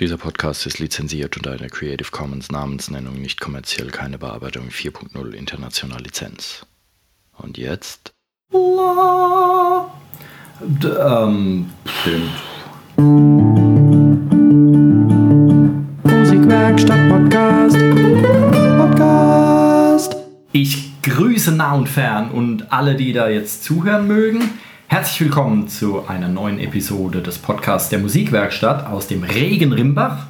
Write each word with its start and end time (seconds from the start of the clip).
Dieser 0.00 0.16
Podcast 0.16 0.64
ist 0.64 0.78
lizenziert 0.78 1.36
unter 1.36 1.52
einer 1.52 1.68
Creative 1.68 2.10
Commons 2.10 2.50
Namensnennung 2.50 3.20
nicht 3.20 3.38
kommerziell 3.38 3.88
keine 3.90 4.16
Bearbeitung 4.16 4.70
4.0 4.70 5.32
international 5.32 6.00
Lizenz. 6.00 6.64
Und 7.36 7.58
jetzt? 7.58 8.10
La. 8.50 9.92
D 10.58 10.88
ähm, 10.88 11.70
stimmt. 11.84 12.30
Musikwerkstatt 16.04 17.08
Podcast. 17.10 17.76
Podcast. 18.78 20.16
Ich 20.52 21.02
grüße 21.02 21.52
nah 21.52 21.74
und 21.74 21.90
fern 21.90 22.30
und 22.30 22.72
alle, 22.72 22.94
die 22.94 23.12
da 23.12 23.28
jetzt 23.28 23.64
zuhören 23.64 24.06
mögen. 24.06 24.48
Herzlich 24.92 25.20
willkommen 25.20 25.68
zu 25.68 26.08
einer 26.08 26.26
neuen 26.26 26.58
Episode 26.58 27.22
des 27.22 27.38
Podcasts 27.38 27.90
der 27.90 28.00
Musikwerkstatt 28.00 28.88
aus 28.88 29.06
dem 29.06 29.22
Regen 29.22 29.72
Rimbach. 29.72 30.26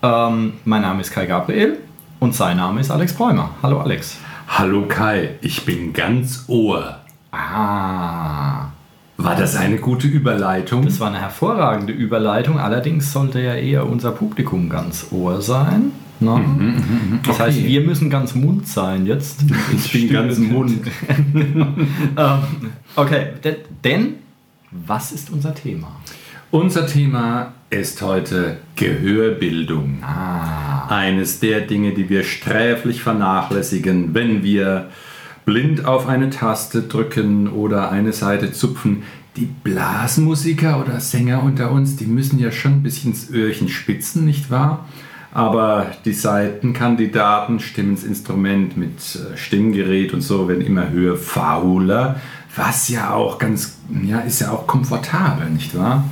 Ähm, 0.00 0.52
mein 0.64 0.82
Name 0.82 1.00
ist 1.00 1.10
Kai 1.10 1.26
Gabriel 1.26 1.78
und 2.20 2.36
sein 2.36 2.58
Name 2.58 2.80
ist 2.80 2.92
Alex 2.92 3.14
Bräumer. 3.14 3.50
Hallo 3.64 3.80
Alex. 3.80 4.18
Hallo 4.46 4.86
Kai, 4.86 5.30
ich 5.40 5.64
bin 5.64 5.92
ganz 5.92 6.44
Ohr. 6.46 7.00
Ah. 7.32 8.68
War 9.16 9.34
das 9.36 9.56
eine 9.56 9.78
gute 9.78 10.06
Überleitung? 10.06 10.84
Das 10.84 11.00
war 11.00 11.08
eine 11.08 11.20
hervorragende 11.20 11.92
Überleitung, 11.92 12.60
allerdings 12.60 13.12
sollte 13.12 13.40
ja 13.40 13.56
eher 13.56 13.88
unser 13.88 14.12
Publikum 14.12 14.68
ganz 14.68 15.08
Ohr 15.10 15.42
sein. 15.42 15.90
Ne? 16.20 16.36
Mhm, 16.36 17.20
Das 17.26 17.40
heißt, 17.40 17.64
wir 17.64 17.80
müssen 17.82 18.08
ganz 18.10 18.34
Mund 18.34 18.66
sein 18.68 19.04
jetzt. 19.06 19.44
Ich 19.74 19.92
bin 19.92 20.12
ganz 20.12 20.38
Mund. 20.38 20.80
ähm, 21.34 22.38
okay, 22.96 23.26
de- 23.42 23.56
denn 23.82 24.14
was 24.70 25.12
ist 25.12 25.30
unser 25.30 25.54
Thema? 25.54 25.88
Unser 26.50 26.86
Thema 26.86 27.52
ist 27.70 28.00
heute 28.02 28.58
Gehörbildung. 28.76 29.98
Ah, 30.02 30.86
Eines 30.88 31.40
der 31.40 31.62
Dinge, 31.62 31.92
die 31.92 32.08
wir 32.08 32.22
sträflich 32.22 33.02
vernachlässigen, 33.02 34.14
wenn 34.14 34.42
wir 34.44 34.90
blind 35.44 35.84
auf 35.84 36.06
eine 36.08 36.30
Taste 36.30 36.82
drücken 36.82 37.48
oder 37.48 37.90
eine 37.90 38.12
Seite 38.12 38.52
zupfen. 38.52 39.02
Die 39.36 39.46
Blasmusiker 39.64 40.80
oder 40.80 41.00
Sänger 41.00 41.42
unter 41.42 41.72
uns, 41.72 41.96
die 41.96 42.06
müssen 42.06 42.38
ja 42.38 42.52
schon 42.52 42.74
ein 42.74 42.82
bisschen 42.84 43.10
ins 43.10 43.30
Öhrchen 43.30 43.68
spitzen, 43.68 44.24
nicht 44.24 44.48
wahr? 44.50 44.86
Aber 45.34 45.88
die 46.04 46.12
Seitenkandidaten, 46.12 47.58
stimmen 47.58 47.90
ins 47.90 48.04
Instrument 48.04 48.76
mit 48.76 48.98
äh, 49.16 49.36
Stimmgerät 49.36 50.14
und 50.14 50.20
so, 50.20 50.48
werden 50.48 50.64
immer 50.64 50.90
höher, 50.90 51.16
fauler, 51.16 52.20
was 52.54 52.88
ja 52.88 53.12
auch 53.12 53.40
ganz, 53.40 53.78
ja, 54.04 54.20
ist 54.20 54.40
ja 54.40 54.52
auch 54.52 54.68
komfortabel, 54.68 55.50
nicht 55.50 55.76
wahr? 55.76 56.04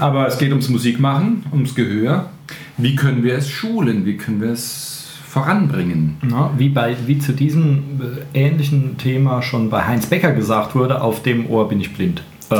Aber 0.00 0.26
es 0.26 0.36
geht 0.36 0.50
ums 0.50 0.68
Musikmachen, 0.68 1.44
ums 1.52 1.76
Gehör. 1.76 2.28
Wie 2.76 2.96
können 2.96 3.22
wir 3.22 3.36
es 3.36 3.48
schulen? 3.48 4.04
Wie 4.04 4.16
können 4.16 4.40
wir 4.40 4.50
es 4.50 4.96
voranbringen? 5.28 6.16
na, 6.22 6.50
wie, 6.58 6.68
bei, 6.68 6.96
wie 7.06 7.18
zu 7.18 7.32
diesem 7.32 8.00
äh, 8.34 8.38
ähnlichen 8.46 8.98
Thema 8.98 9.42
schon 9.42 9.70
bei 9.70 9.84
Heinz 9.84 10.06
Becker 10.06 10.32
gesagt 10.32 10.74
wurde, 10.74 11.02
auf 11.02 11.22
dem 11.22 11.48
Ohr 11.48 11.68
bin 11.68 11.80
ich 11.80 11.94
blind. 11.94 12.22
Äh, 12.50 12.56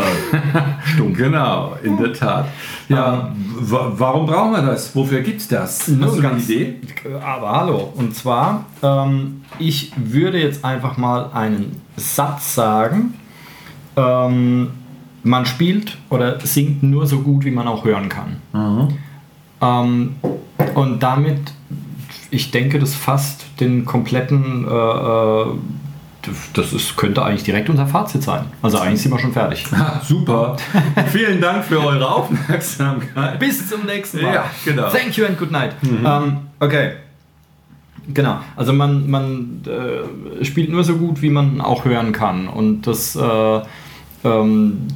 Stumm. 0.94 1.14
Genau, 1.14 1.76
in 1.82 1.96
der 1.96 2.12
Tat. 2.12 2.46
Ja, 2.88 3.30
wa- 3.58 3.92
warum 3.96 4.26
brauchen 4.26 4.52
wir 4.52 4.62
das? 4.62 4.94
Wofür 4.96 5.20
gibt 5.20 5.40
es 5.40 5.48
das? 5.48 5.80
Hast 5.80 5.88
du 5.88 6.02
eine 6.04 6.20
ganz- 6.20 6.48
Idee? 6.48 6.74
Aber 7.24 7.52
hallo, 7.52 7.92
und 7.96 8.14
zwar, 8.14 8.64
ähm, 8.82 9.42
ich 9.58 9.92
würde 9.96 10.40
jetzt 10.40 10.64
einfach 10.64 10.96
mal 10.96 11.30
einen 11.32 11.80
Satz 11.96 12.54
sagen. 12.54 13.14
Ähm, 13.96 14.70
man 15.22 15.46
spielt 15.46 15.96
oder 16.10 16.38
singt 16.40 16.82
nur 16.82 17.06
so 17.06 17.20
gut, 17.20 17.44
wie 17.44 17.50
man 17.50 17.66
auch 17.68 17.84
hören 17.84 18.08
kann. 18.08 18.36
Ähm, 19.60 20.16
und 20.74 21.02
damit, 21.02 21.52
ich 22.30 22.50
denke, 22.50 22.78
das 22.78 22.94
fasst 22.94 23.46
den 23.60 23.84
kompletten, 23.84 24.66
äh, 24.68 24.70
äh, 24.70 25.46
das 26.54 26.72
ist, 26.72 26.96
könnte 26.96 27.24
eigentlich 27.24 27.44
direkt 27.44 27.68
unser 27.68 27.86
Fazit 27.86 28.22
sein. 28.22 28.44
Also 28.62 28.78
eigentlich 28.78 29.02
sind 29.02 29.12
wir 29.12 29.18
schon 29.18 29.32
fertig. 29.32 29.66
Super. 30.02 30.56
Vielen 31.12 31.40
Dank 31.40 31.64
für 31.64 31.80
eure 31.80 32.08
Aufmerksamkeit. 32.08 33.38
Bis 33.38 33.68
zum 33.68 33.84
nächsten 33.86 34.22
Mal. 34.22 34.34
Ja, 34.34 34.50
genau. 34.64 34.88
Thank 34.90 35.16
you 35.16 35.26
and 35.26 35.38
good 35.38 35.50
night. 35.50 35.72
Ähm, 35.82 36.38
okay. 36.60 36.92
Genau. 38.12 38.38
Also 38.54 38.72
man, 38.72 39.10
man 39.10 39.62
äh, 39.66 40.44
spielt 40.44 40.70
nur 40.70 40.84
so 40.84 40.96
gut, 40.96 41.22
wie 41.22 41.30
man 41.30 41.60
auch 41.60 41.84
hören 41.84 42.12
kann. 42.12 42.48
Und 42.48 42.86
das, 42.86 43.16
äh, 43.16 43.60
ähm, 44.24 44.86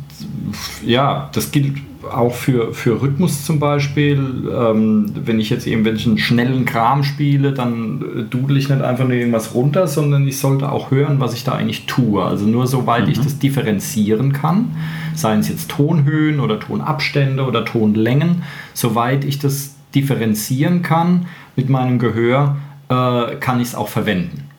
ja, 0.84 1.28
das 1.32 1.50
gilt 1.50 1.78
auch 2.08 2.34
für, 2.34 2.72
für 2.72 3.02
Rhythmus 3.02 3.44
zum 3.44 3.58
Beispiel. 3.58 4.18
Ähm, 4.52 5.06
wenn 5.14 5.40
ich 5.40 5.50
jetzt 5.50 5.66
irgendwelchen 5.66 6.18
schnellen 6.18 6.64
Kram 6.64 7.02
spiele, 7.02 7.52
dann 7.52 8.02
äh, 8.02 8.22
dudel 8.22 8.56
ich 8.56 8.68
nicht 8.68 8.82
einfach 8.82 9.04
nur 9.04 9.16
irgendwas 9.16 9.54
runter, 9.54 9.86
sondern 9.86 10.26
ich 10.26 10.38
sollte 10.38 10.70
auch 10.70 10.90
hören, 10.90 11.20
was 11.20 11.34
ich 11.34 11.44
da 11.44 11.52
eigentlich 11.52 11.86
tue. 11.86 12.24
Also 12.24 12.46
nur 12.46 12.66
soweit 12.66 13.08
ich 13.08 13.20
das 13.20 13.38
differenzieren 13.38 14.32
kann, 14.32 14.76
seien 15.14 15.40
es 15.40 15.48
jetzt 15.48 15.70
Tonhöhen 15.70 16.40
oder 16.40 16.58
Tonabstände 16.58 17.44
oder 17.44 17.64
Tonlängen, 17.64 18.42
soweit 18.74 19.24
ich 19.24 19.38
das 19.38 19.74
differenzieren 19.94 20.82
kann 20.82 21.26
mit 21.56 21.68
meinem 21.68 21.98
Gehör, 21.98 22.56
äh, 22.88 23.36
kann 23.36 23.60
ich 23.60 23.68
es 23.68 23.74
auch 23.74 23.88
verwenden. 23.88 24.49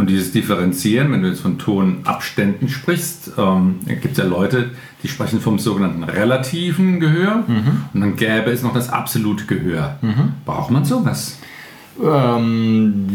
Und 0.00 0.08
dieses 0.08 0.32
Differenzieren, 0.32 1.12
wenn 1.12 1.20
du 1.20 1.28
jetzt 1.28 1.42
von 1.42 1.58
Tonabständen 1.58 2.70
sprichst, 2.70 3.32
ähm, 3.36 3.80
gibt 3.86 4.12
es 4.12 4.16
ja 4.16 4.24
Leute, 4.24 4.70
die 5.02 5.08
sprechen 5.08 5.42
vom 5.42 5.58
sogenannten 5.58 6.04
relativen 6.04 7.00
Gehör 7.00 7.44
und 7.92 8.00
dann 8.00 8.16
gäbe 8.16 8.50
es 8.50 8.62
noch 8.62 8.72
das 8.72 8.88
absolute 8.88 9.44
Gehör. 9.44 9.98
Braucht 10.46 10.70
man 10.70 10.86
sowas? 10.86 11.38
Ähm, 12.02 13.08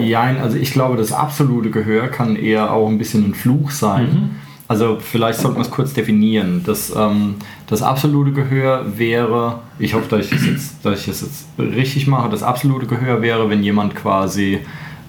ja, 0.00 0.22
also 0.40 0.56
ich 0.56 0.72
glaube, 0.72 0.96
das 0.96 1.10
absolute 1.10 1.70
Gehör 1.70 2.06
kann 2.06 2.36
eher 2.36 2.72
auch 2.72 2.88
ein 2.88 2.98
bisschen 2.98 3.30
ein 3.30 3.34
Fluch 3.34 3.72
sein. 3.72 4.36
Also 4.68 4.98
vielleicht 5.00 5.40
sollten 5.40 5.56
wir 5.56 5.62
es 5.62 5.70
kurz 5.70 5.94
definieren. 5.94 6.62
Das, 6.64 6.94
ähm, 6.94 7.36
das 7.66 7.82
absolute 7.82 8.30
Gehör 8.30 8.98
wäre, 8.98 9.60
ich 9.80 9.94
hoffe, 9.94 10.08
dass 10.10 10.26
ich, 10.26 10.30
das 10.30 10.46
jetzt, 10.46 10.84
dass 10.84 11.00
ich 11.00 11.06
das 11.06 11.22
jetzt 11.22 11.46
richtig 11.58 12.06
mache, 12.06 12.28
das 12.30 12.44
absolute 12.44 12.86
Gehör 12.86 13.20
wäre, 13.20 13.50
wenn 13.50 13.64
jemand 13.64 13.96
quasi 13.96 14.60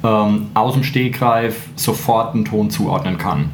ähm, 0.04 0.48
aus 0.54 0.74
dem 0.74 0.84
Stegreif 0.84 1.68
sofort 1.76 2.34
einen 2.34 2.46
Ton 2.46 2.70
zuordnen 2.70 3.18
kann. 3.18 3.50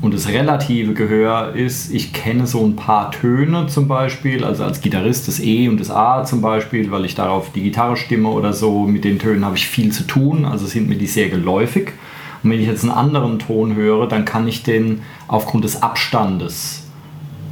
Und 0.00 0.14
das 0.14 0.28
relative 0.28 0.94
Gehör 0.94 1.54
ist, 1.54 1.92
ich 1.92 2.12
kenne 2.12 2.46
so 2.46 2.64
ein 2.64 2.76
paar 2.76 3.10
Töne 3.10 3.66
zum 3.66 3.88
Beispiel, 3.88 4.44
also 4.44 4.64
als 4.64 4.80
Gitarrist 4.80 5.26
das 5.26 5.40
E 5.40 5.68
und 5.68 5.80
das 5.80 5.90
A 5.90 6.24
zum 6.24 6.40
Beispiel, 6.40 6.90
weil 6.90 7.04
ich 7.04 7.14
darauf 7.14 7.50
die 7.52 7.62
Gitarre 7.62 7.96
stimme 7.96 8.28
oder 8.28 8.52
so, 8.52 8.84
mit 8.84 9.04
den 9.04 9.18
Tönen 9.18 9.44
habe 9.44 9.56
ich 9.56 9.66
viel 9.66 9.90
zu 9.90 10.06
tun, 10.06 10.44
also 10.44 10.66
sind 10.66 10.88
mir 10.88 10.96
die 10.96 11.06
sehr 11.06 11.28
geläufig. 11.30 11.92
Und 12.42 12.50
wenn 12.50 12.60
ich 12.60 12.68
jetzt 12.68 12.84
einen 12.84 12.92
anderen 12.92 13.40
Ton 13.40 13.74
höre, 13.74 14.06
dann 14.06 14.24
kann 14.24 14.46
ich 14.46 14.62
den 14.62 15.02
aufgrund 15.26 15.64
des 15.64 15.82
Abstandes, 15.82 16.86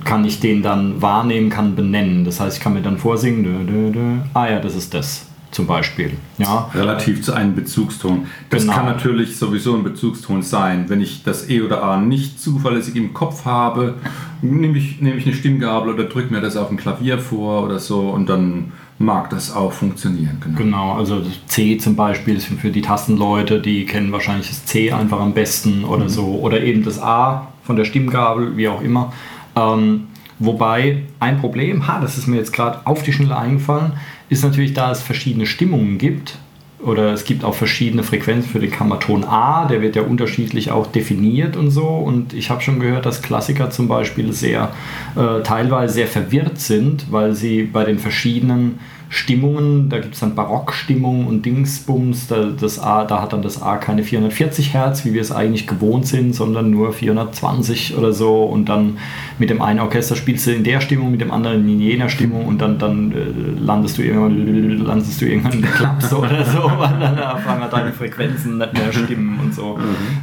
kann 0.04 0.24
ich 0.24 0.38
den 0.38 0.62
dann 0.62 1.02
wahrnehmen, 1.02 1.50
kann 1.50 1.74
benennen. 1.74 2.24
Das 2.24 2.38
heißt, 2.38 2.58
ich 2.58 2.62
kann 2.62 2.74
mir 2.74 2.82
dann 2.82 2.98
vorsingen, 2.98 3.42
dö, 3.42 3.64
dö, 3.64 3.90
dö. 3.90 4.16
ah 4.34 4.48
ja, 4.48 4.60
das 4.60 4.76
ist 4.76 4.94
das 4.94 5.25
zum 5.50 5.66
Beispiel. 5.66 6.12
Ja, 6.38 6.70
Relativ 6.74 7.22
zu 7.22 7.32
einem 7.32 7.54
Bezugston. 7.54 8.26
Das 8.50 8.62
Genau. 8.62 8.74
kann 8.74 8.86
natürlich 8.86 9.36
sowieso 9.38 9.74
ein 9.74 9.84
Bezugston 9.84 10.42
sein. 10.42 10.86
Wenn 10.88 11.00
ich 11.00 11.22
das 11.24 11.48
E 11.48 11.62
oder 11.62 11.82
A 11.82 11.96
nicht 11.98 12.40
zuverlässig 12.40 12.96
im 12.96 13.14
Kopf 13.14 13.44
habe, 13.44 13.94
nehme 14.42 14.76
ich, 14.76 15.00
nehme 15.00 15.16
ich 15.16 15.26
eine 15.26 15.34
Stimmgabel 15.34 15.94
oder 15.94 16.04
drücke 16.04 16.32
mir 16.32 16.40
das 16.40 16.56
auf 16.56 16.70
ein 16.70 16.76
Klavier 16.76 17.18
vor 17.18 17.62
oder 17.64 17.78
so 17.78 18.00
und 18.10 18.28
dann 18.28 18.72
mag 18.98 19.28
das 19.30 19.54
auch 19.54 19.72
funktionieren. 19.72 20.38
Genau. 20.42 20.56
Genau, 20.58 20.92
also 20.94 21.20
das 21.20 21.32
C 21.46 21.76
zum 21.78 21.96
Beispiel 21.96 22.36
ist 22.36 22.46
für 22.46 22.70
die 22.70 22.80
Tastenleute, 22.82 23.60
die 23.60 23.84
kennen 23.86 24.10
wahrscheinlich 24.12 24.48
das 24.48 24.64
C 24.66 24.90
einfach 24.92 25.20
am 25.20 25.32
besten 25.34 25.84
oder 25.84 26.08
so. 26.08 26.24
Oder 26.40 26.62
eben 26.62 26.82
das 26.82 27.00
A 27.00 27.48
von 27.62 27.76
der 27.76 27.84
Stimmgabel, 27.84 28.56
wie 28.56 28.68
auch 28.68 28.80
immer. 28.80 29.12
Ähm, 29.54 30.08
wobei 30.38 31.02
ein 31.20 31.38
Problem, 31.40 31.86
ha, 31.86 31.98
das 32.00 32.16
ist 32.18 32.26
mir 32.26 32.36
jetzt 32.36 32.52
gerade 32.52 32.80
auf 32.84 33.02
die 33.02 33.12
Schnelle 33.12 33.36
eingefallen, 33.36 33.92
ist 34.28 34.44
natürlich, 34.44 34.74
da 34.74 34.90
es 34.90 35.00
verschiedene 35.00 35.46
Stimmungen 35.46 35.98
gibt. 35.98 36.38
Oder 36.78 37.14
es 37.14 37.24
gibt 37.24 37.42
auch 37.42 37.54
verschiedene 37.54 38.02
Frequenzen 38.02 38.50
für 38.50 38.60
den 38.60 38.70
Kammerton 38.70 39.24
A, 39.24 39.64
der 39.66 39.80
wird 39.80 39.96
ja 39.96 40.02
unterschiedlich 40.02 40.70
auch 40.70 40.86
definiert 40.86 41.56
und 41.56 41.70
so. 41.70 41.86
Und 41.86 42.34
ich 42.34 42.50
habe 42.50 42.60
schon 42.60 42.80
gehört, 42.80 43.06
dass 43.06 43.22
Klassiker 43.22 43.70
zum 43.70 43.88
Beispiel 43.88 44.32
sehr 44.32 44.72
äh, 45.16 45.42
teilweise 45.42 45.94
sehr 45.94 46.06
verwirrt 46.06 46.60
sind, 46.60 47.10
weil 47.10 47.34
sie 47.34 47.62
bei 47.62 47.84
den 47.84 47.98
verschiedenen 47.98 48.78
Stimmungen, 49.16 49.88
da 49.88 49.98
gibt 49.98 50.14
es 50.14 50.20
dann 50.20 50.34
Barockstimmung 50.34 51.26
und 51.26 51.46
Dingsbums, 51.46 52.26
da, 52.26 52.44
das 52.44 52.78
A, 52.78 53.04
da 53.04 53.22
hat 53.22 53.32
dann 53.32 53.40
das 53.40 53.62
A 53.62 53.76
keine 53.76 54.02
440 54.02 54.74
Hertz, 54.74 55.06
wie 55.06 55.14
wir 55.14 55.22
es 55.22 55.32
eigentlich 55.32 55.66
gewohnt 55.66 56.06
sind, 56.06 56.34
sondern 56.34 56.70
nur 56.70 56.92
420 56.92 57.96
oder 57.96 58.12
so 58.12 58.44
und 58.44 58.68
dann 58.68 58.98
mit 59.38 59.48
dem 59.48 59.62
einen 59.62 59.80
Orchester 59.80 60.16
spielst 60.16 60.46
du 60.46 60.52
in 60.52 60.64
der 60.64 60.80
Stimmung, 60.82 61.10
mit 61.10 61.22
dem 61.22 61.30
anderen 61.30 61.66
in 61.66 61.80
jener 61.80 62.10
Stimmung 62.10 62.44
und 62.44 62.60
dann, 62.60 62.78
dann 62.78 63.12
äh, 63.12 63.58
landest 63.58 63.96
du 63.96 64.02
irgendwann 64.02 64.84
landest 64.84 65.20
du 65.20 65.24
irgendwann 65.24 65.52
in 65.52 65.62
der 65.62 65.70
Klapse 65.70 66.16
oder 66.18 66.44
so, 66.44 66.64
weil 66.76 67.00
dann 67.00 67.18
auf 67.18 67.46
einmal 67.46 67.70
deine 67.70 67.92
Frequenzen 67.92 68.58
nicht 68.58 68.72
mehr 68.74 68.92
stimmen 68.92 69.40
und 69.40 69.54
so. 69.54 69.78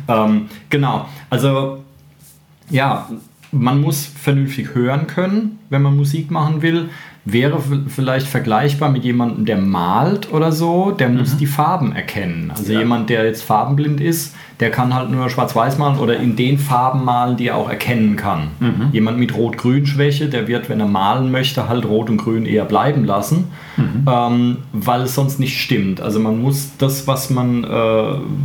Ähm, 0.08 0.46
genau, 0.70 1.08
also 1.32 1.84
ja, 2.70 3.10
man 3.52 3.82
muss 3.82 4.06
vernünftig 4.06 4.76
hören 4.76 5.08
können, 5.08 5.60
wenn 5.70 5.82
man 5.82 5.96
Musik 5.96 6.32
machen 6.32 6.62
will. 6.62 6.90
Wäre 7.26 7.58
vielleicht 7.88 8.28
vergleichbar 8.28 8.90
mit 8.90 9.06
jemandem, 9.06 9.46
der 9.46 9.58
malt 9.58 10.32
oder 10.34 10.52
so, 10.52 10.92
der 10.92 11.08
Mhm. 11.10 11.20
muss 11.20 11.38
die 11.38 11.46
Farben 11.46 11.96
erkennen. 11.96 12.52
Also 12.54 12.74
jemand, 12.74 13.10
der 13.10 13.24
jetzt 13.26 13.44
farbenblind 13.44 14.02
ist, 14.02 14.36
der 14.60 14.72
kann 14.72 14.94
halt 14.94 15.10
nur 15.10 15.30
schwarz-weiß 15.30 15.78
malen 15.78 16.00
oder 16.00 16.18
in 16.18 16.36
den 16.36 16.58
Farben 16.58 17.06
malen, 17.06 17.38
die 17.38 17.48
er 17.48 17.56
auch 17.58 17.70
erkennen 17.70 18.18
kann. 18.18 18.50
Mhm. 18.60 18.90
Jemand 18.92 19.20
mit 19.20 19.36
Rot-Grün-Schwäche, 19.36 20.28
der 20.28 20.48
wird, 20.50 20.70
wenn 20.70 20.80
er 20.82 20.88
malen 20.88 21.32
möchte, 21.32 21.70
halt 21.70 21.86
Rot 21.86 22.10
und 22.10 22.18
Grün 22.18 22.46
eher 22.46 22.66
bleiben 22.66 23.06
lassen, 23.06 23.46
Mhm. 23.78 24.06
ähm, 24.08 24.58
weil 24.74 25.02
es 25.04 25.16
sonst 25.16 25.40
nicht 25.40 25.60
stimmt. 25.62 26.02
Also 26.02 26.20
man 26.20 26.42
muss 26.42 26.72
das, 26.78 27.08
was 27.08 27.30
man, 27.30 27.64
äh, 27.64 27.68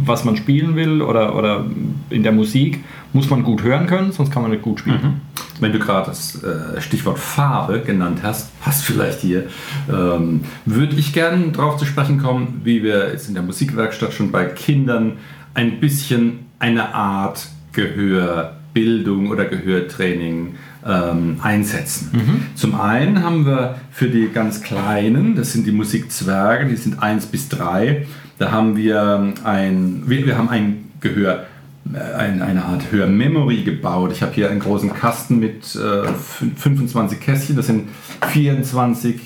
was 0.04 0.24
man 0.24 0.36
spielen 0.36 0.76
will 0.76 1.02
oder, 1.02 1.34
oder 1.36 1.64
in 2.10 2.22
der 2.22 2.32
Musik, 2.32 2.82
muss 3.12 3.30
man 3.30 3.42
gut 3.42 3.62
hören 3.62 3.86
können, 3.86 4.12
sonst 4.12 4.30
kann 4.32 4.42
man 4.42 4.50
nicht 4.50 4.62
gut 4.62 4.80
spielen. 4.80 5.20
Wenn 5.60 5.72
du 5.72 5.78
gerade 5.78 6.06
das 6.06 6.42
äh, 6.42 6.80
Stichwort 6.80 7.18
Farbe 7.18 7.80
genannt 7.80 8.20
hast, 8.22 8.58
passt 8.60 8.84
vielleicht 8.84 9.20
hier, 9.20 9.46
ähm, 9.90 10.42
würde 10.64 10.94
ich 10.96 11.12
gerne 11.12 11.48
darauf 11.48 11.78
zu 11.78 11.84
sprechen 11.84 12.22
kommen, 12.22 12.60
wie 12.64 12.82
wir 12.82 13.10
jetzt 13.10 13.28
in 13.28 13.34
der 13.34 13.42
Musikwerkstatt 13.42 14.12
schon 14.12 14.30
bei 14.30 14.44
Kindern 14.44 15.14
ein 15.54 15.80
bisschen 15.80 16.46
eine 16.60 16.94
Art 16.94 17.48
Gehörbildung 17.72 19.30
oder 19.30 19.46
Gehörtraining 19.46 20.54
ähm, 20.86 21.38
einsetzen. 21.42 22.10
Zum 22.54 22.80
einen 22.80 23.22
haben 23.24 23.44
wir 23.44 23.76
für 23.90 24.08
die 24.08 24.28
ganz 24.32 24.62
Kleinen, 24.62 25.34
das 25.34 25.52
sind 25.52 25.66
die 25.66 25.72
Musikzwerge, 25.72 26.66
die 26.66 26.76
sind 26.76 27.02
1 27.02 27.26
bis 27.26 27.48
3, 27.48 28.06
da 28.38 28.52
haben 28.52 28.76
wir 28.76 29.34
ein, 29.42 30.04
wir, 30.06 30.24
wir 30.26 30.38
haben 30.38 30.48
ein 30.48 30.90
Gehör 31.00 31.46
ein, 31.94 32.42
eine 32.42 32.64
Art 32.64 32.90
Hörmemory 32.90 33.62
gebaut. 33.62 34.12
Ich 34.12 34.22
habe 34.22 34.32
hier 34.34 34.50
einen 34.50 34.60
großen 34.60 34.92
Kasten 34.92 35.38
mit 35.38 35.74
äh, 35.74 35.78
fün- 35.78 36.56
25 36.56 37.20
Kästchen. 37.20 37.56
Das 37.56 37.66
sind 37.66 37.88
24 38.30 39.20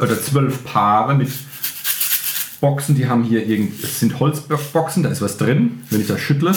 oder 0.00 0.20
12 0.20 0.64
Paare 0.64 1.14
mit 1.14 1.30
Boxen. 2.60 2.94
Die 2.94 3.08
haben 3.08 3.22
hier 3.24 3.46
irgend, 3.46 3.82
es 3.82 4.00
sind 4.00 4.18
Holzboxen, 4.18 5.02
da 5.02 5.10
ist 5.10 5.20
was 5.20 5.36
drin. 5.36 5.82
Wenn 5.90 6.00
ich 6.00 6.06
das 6.06 6.20
schüttle, 6.20 6.52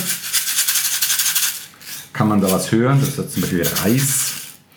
kann 2.13 2.29
man 2.29 2.41
da 2.41 2.49
was 2.51 2.71
hören. 2.71 2.99
Das 2.99 3.17
ist 3.17 3.33
zum 3.33 3.41
Beispiel 3.41 3.63
Reis. 3.83 4.33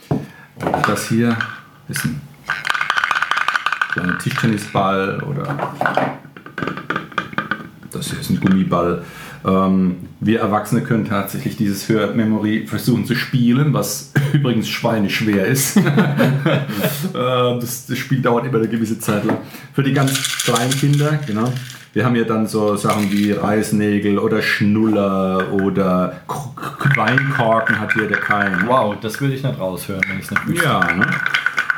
Und 0.09 0.89
das 0.89 1.09
hier 1.09 1.39
ist 1.89 2.05
ein 2.05 2.21
kleiner 3.93 4.19
Tischtennisball 4.19 5.23
oder 5.23 5.73
das 7.93 8.11
hier 8.11 8.21
ist 8.21 8.31
ein 8.31 8.41
Gummiball. 8.41 9.05
Ähm, 9.45 9.97
wir 10.21 10.41
Erwachsene 10.41 10.83
können 10.83 11.07
tatsächlich 11.07 11.57
dieses 11.57 11.89
Hörmemory 11.89 12.67
versuchen 12.67 13.07
zu 13.07 13.15
spielen, 13.15 13.73
was 13.73 14.13
übrigens 14.33 14.69
schweineschwer 14.69 15.47
ist. 15.47 15.77
äh, 15.79 15.83
das, 17.13 17.87
das 17.87 17.99
Spiel 17.99 18.21
dauert 18.21 18.47
immer 18.47 18.59
eine 18.59 18.69
gewisse 18.69 18.99
Zeit 18.99 19.25
lang. 19.25 19.39
Für 19.73 19.83
die 19.83 19.93
ganz 19.93 20.45
kleinen 20.45 20.73
Kinder, 20.73 21.19
genau. 21.27 21.53
Wir 21.93 22.05
haben 22.05 22.15
ja 22.15 22.23
dann 22.23 22.47
so 22.47 22.77
Sachen 22.77 23.11
wie 23.11 23.33
Reisnägel 23.33 24.19
oder 24.21 24.43
Schnuller 24.43 25.53
oder 25.53 26.21
Weinkorken 26.95 27.81
hat 27.81 27.95
hier 27.95 28.07
der 28.07 28.19
kein. 28.19 28.69
Wow, 28.69 28.95
das 29.01 29.21
würde 29.21 29.35
ich 29.35 29.43
nicht 29.43 29.59
raushören, 29.59 30.03
wenn 30.09 30.19
ich 30.19 30.25
es 30.27 30.31
nicht 30.31 30.47
wüsste. 30.47 30.65
Ja, 30.65 30.93
ne? 30.95 31.07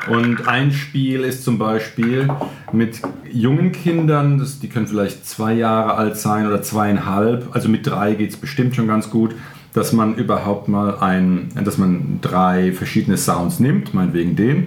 Und 0.09 0.49
ein 0.49 0.73
Spiel 0.73 1.21
ist 1.21 1.45
zum 1.45 1.59
Beispiel 1.59 2.29
mit 2.73 3.01
jungen 3.31 3.73
Kindern, 3.73 4.39
das, 4.39 4.59
die 4.59 4.69
können 4.69 4.87
vielleicht 4.87 5.27
zwei 5.27 5.53
Jahre 5.53 5.95
alt 5.95 6.17
sein 6.17 6.47
oder 6.47 6.61
zweieinhalb, 6.63 7.49
also 7.53 7.69
mit 7.69 7.87
drei 7.87 8.15
geht 8.15 8.31
es 8.31 8.37
bestimmt 8.37 8.75
schon 8.75 8.89
ganz 8.89 9.11
gut, 9.11 9.35
dass 9.73 9.93
man 9.93 10.17
überhaupt 10.17 10.69
mal 10.69 10.99
ein, 10.99 11.49
dass 11.65 11.79
man 11.79 12.19
drei 12.21 12.73
verschiedene 12.73 13.17
Sounds 13.17 13.61
nimmt, 13.61 13.95
meinetwegen 13.95 14.37
den 14.37 14.67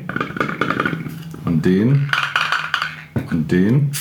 und 1.44 1.66
den 1.66 2.10
und 3.30 3.52
den 3.52 3.92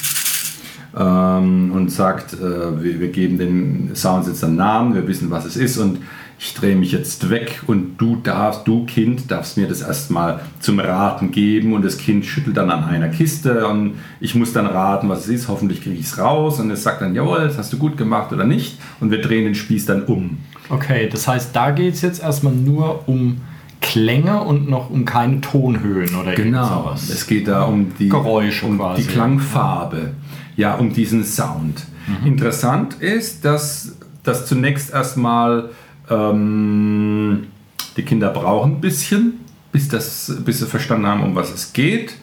ähm, 0.97 1.73
und 1.73 1.91
sagt, 1.91 2.35
äh, 2.35 2.83
wir, 2.83 3.01
wir 3.01 3.09
geben 3.09 3.39
den 3.39 3.91
Sounds 3.95 4.29
jetzt 4.29 4.45
einen 4.45 4.57
Namen, 4.57 4.95
wir 4.95 5.07
wissen, 5.09 5.31
was 5.31 5.45
es 5.45 5.57
ist 5.57 5.79
und 5.79 5.99
ich 6.39 6.53
drehe 6.55 6.77
mich 6.77 6.93
jetzt 6.93 7.31
weg 7.31 7.63
und 7.67 7.97
du 7.99 8.17
darfst, 8.17 8.67
du 8.67 8.85
Kind, 8.87 9.31
darfst 9.31 9.57
mir 9.57 9.67
das 9.69 9.81
erstmal 9.83 10.41
zum 10.61 10.79
Raten 10.81 11.31
geben 11.31 11.73
und 11.73 11.85
das 11.85 11.97
Kind 11.97 12.27
schüttelt 12.27 12.57
dann 12.57 12.71
an 12.71 12.85
einer 12.85 13.09
Kiste 13.09 13.67
und 13.67 13.95
ich 14.21 14.35
muss 14.35 14.53
dann 14.53 14.67
raten, 14.67 15.09
was 15.09 15.21
es 15.21 15.29
ist. 15.29 15.49
Hoffentlich 15.49 15.83
kriege 15.83 15.97
ich 15.97 16.07
es 16.07 16.19
raus 16.19 16.61
und 16.61 16.71
es 16.71 16.83
sagt 16.83 17.01
dann, 17.03 17.15
jawohl, 17.15 17.39
das 17.41 17.57
hast 17.57 17.73
du 17.73 17.79
gut 17.79 17.97
gemacht 17.97 18.33
oder 18.33 18.45
nicht 18.45 18.79
und 19.01 19.11
wir 19.11 19.21
drehen 19.21 19.45
den 19.45 19.55
Spieß 19.55 19.87
dann 19.87 20.05
um. 20.05 20.39
Okay, 20.69 21.09
das 21.11 21.29
heißt, 21.29 21.51
da 21.55 21.71
geht 21.71 21.95
es 21.95 22.03
jetzt 22.03 22.23
erstmal 22.23 22.53
nur 22.55 23.09
um 23.09 23.41
Klänge 23.81 24.43
und 24.43 24.69
noch 24.69 24.89
um 24.91 25.05
keine 25.05 25.41
Tonhöhen 25.43 26.15
oder 26.17 26.35
Genau, 26.35 26.77
irgendwas. 26.85 27.11
es 27.11 27.27
geht 27.27 27.49
da 27.49 27.65
um 27.65 27.93
die, 27.99 28.09
Geräusche 28.09 28.65
um 28.67 28.79
quasi. 28.79 29.03
die 29.03 29.09
Klangfarbe, 29.09 30.13
ja, 30.57 30.75
um 30.75 30.93
diesen 30.93 31.23
Sound. 31.25 31.85
Interessant 32.25 32.95
ist, 33.01 33.45
dass 33.45 33.97
das 34.25 34.47
zunächst 34.47 34.93
erstmal 34.93 35.71
ähm, 36.11 37.49
die 37.97 38.03
Kinder 38.03 38.31
brauchen 38.31 38.73
ein 38.73 38.81
bisschen, 38.81 39.41
bis, 39.73 39.89
das, 39.89 40.41
bis 40.45 40.59
sie 40.59 40.67
verstanden 40.67 41.07
haben, 41.07 41.23
um 41.23 41.35
was 41.35 41.53
es 41.53 41.73
geht. 41.73 42.15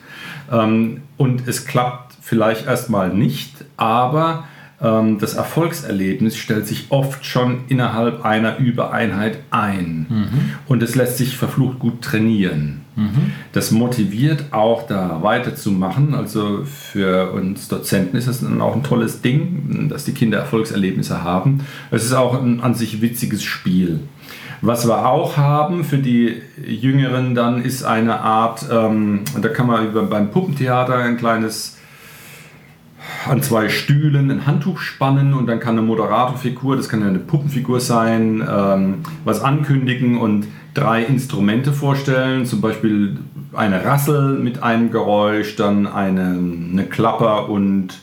Ähm, 0.50 1.02
und 1.16 1.46
es 1.48 1.66
klappt 1.66 2.14
vielleicht 2.20 2.66
erstmal 2.66 3.12
nicht, 3.12 3.64
aber 3.76 4.44
ähm, 4.80 5.18
das 5.18 5.34
Erfolgserlebnis 5.34 6.36
stellt 6.36 6.66
sich 6.66 6.86
oft 6.90 7.24
schon 7.24 7.64
innerhalb 7.68 8.24
einer 8.24 8.58
Übereinheit 8.58 9.38
ein. 9.50 10.06
Und 10.66 10.82
es 10.82 10.94
lässt 10.94 11.18
sich 11.18 11.36
verflucht 11.36 11.78
gut 11.78 12.02
trainieren. 12.02 12.81
Das 13.52 13.70
motiviert 13.70 14.52
auch 14.52 14.86
da 14.86 15.22
weiterzumachen. 15.22 16.14
Also 16.14 16.64
für 16.64 17.32
uns 17.32 17.68
Dozenten 17.68 18.16
ist 18.16 18.28
das 18.28 18.40
dann 18.40 18.60
auch 18.60 18.76
ein 18.76 18.82
tolles 18.82 19.22
Ding, 19.22 19.88
dass 19.88 20.04
die 20.04 20.12
Kinder 20.12 20.38
Erfolgserlebnisse 20.38 21.24
haben. 21.24 21.60
Es 21.90 22.04
ist 22.04 22.12
auch 22.12 22.40
ein 22.40 22.60
an 22.60 22.74
sich 22.74 23.00
witziges 23.00 23.42
Spiel. 23.42 24.00
Was 24.60 24.86
wir 24.86 25.06
auch 25.06 25.36
haben 25.36 25.84
für 25.84 25.98
die 25.98 26.40
Jüngeren 26.64 27.34
dann 27.34 27.62
ist 27.62 27.82
eine 27.82 28.20
Art, 28.20 28.64
ähm, 28.70 29.22
da 29.40 29.48
kann 29.48 29.66
man 29.66 30.08
beim 30.08 30.30
Puppentheater 30.30 30.96
ein 30.98 31.16
kleines 31.16 31.78
an 33.28 33.42
zwei 33.42 33.68
Stühlen 33.68 34.30
ein 34.30 34.46
Handtuch 34.46 34.78
spannen 34.78 35.34
und 35.34 35.46
dann 35.46 35.58
kann 35.58 35.76
eine 35.76 35.86
Moderatorfigur, 35.86 36.76
das 36.76 36.88
kann 36.88 37.00
ja 37.00 37.08
eine 37.08 37.18
Puppenfigur 37.18 37.80
sein, 37.80 38.46
ähm, 38.48 38.98
was 39.24 39.42
ankündigen 39.42 40.18
und 40.18 40.46
drei 40.74 41.02
Instrumente 41.02 41.72
vorstellen, 41.72 42.46
zum 42.46 42.60
Beispiel 42.60 43.18
eine 43.52 43.84
Rassel 43.84 44.38
mit 44.38 44.62
einem 44.62 44.90
Geräusch, 44.90 45.56
dann 45.56 45.86
eine, 45.86 46.38
eine 46.72 46.84
Klapper 46.84 47.48
und 47.48 47.98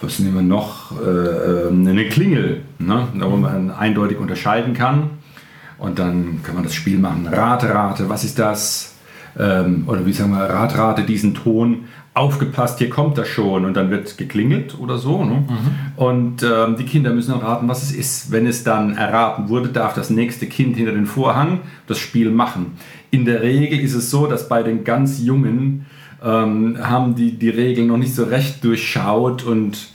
was 0.00 0.18
nehmen 0.20 0.34
wir 0.34 0.42
noch? 0.42 0.92
Äh, 1.00 1.08
äh, 1.08 1.68
eine 1.70 2.08
Klingel, 2.08 2.62
ne? 2.78 3.08
wo 3.14 3.36
man 3.36 3.70
eindeutig 3.70 4.18
unterscheiden 4.18 4.74
kann. 4.74 5.10
Und 5.78 5.98
dann 5.98 6.40
kann 6.42 6.54
man 6.54 6.64
das 6.64 6.74
Spiel 6.74 6.98
machen. 6.98 7.26
Rate, 7.26 7.72
rate, 7.72 8.08
was 8.08 8.24
ist 8.24 8.38
das? 8.38 8.94
Ähm, 9.38 9.84
oder 9.86 10.04
wie 10.06 10.12
sagen 10.12 10.32
wir, 10.32 10.42
rate, 10.42 10.76
rate 10.78 11.02
diesen 11.04 11.34
Ton. 11.34 11.86
Aufgepasst, 12.18 12.78
hier 12.78 12.90
kommt 12.90 13.16
das 13.16 13.28
schon. 13.28 13.64
Und 13.64 13.74
dann 13.74 13.90
wird 13.90 14.18
geklingelt 14.18 14.78
oder 14.78 14.98
so. 14.98 15.24
Ne? 15.24 15.44
Und 15.96 16.42
ähm, 16.42 16.76
die 16.76 16.84
Kinder 16.84 17.12
müssen 17.12 17.30
dann 17.30 17.40
raten, 17.40 17.68
was 17.68 17.82
es 17.82 17.92
ist. 17.92 18.32
Wenn 18.32 18.46
es 18.46 18.64
dann 18.64 18.96
erraten 18.96 19.48
wurde, 19.48 19.68
darf 19.68 19.94
das 19.94 20.10
nächste 20.10 20.46
Kind 20.46 20.76
hinter 20.76 20.92
den 20.92 21.06
Vorhang 21.06 21.60
das 21.86 21.98
Spiel 21.98 22.30
machen. 22.30 22.72
In 23.10 23.24
der 23.24 23.42
Regel 23.42 23.80
ist 23.80 23.94
es 23.94 24.10
so, 24.10 24.26
dass 24.26 24.48
bei 24.48 24.62
den 24.62 24.84
ganz 24.84 25.20
Jungen 25.20 25.86
ähm, 26.22 26.78
haben 26.82 27.14
die 27.14 27.38
die 27.38 27.50
Regeln 27.50 27.88
noch 27.88 27.96
nicht 27.96 28.14
so 28.14 28.24
recht 28.24 28.64
durchschaut 28.64 29.44
und 29.44 29.92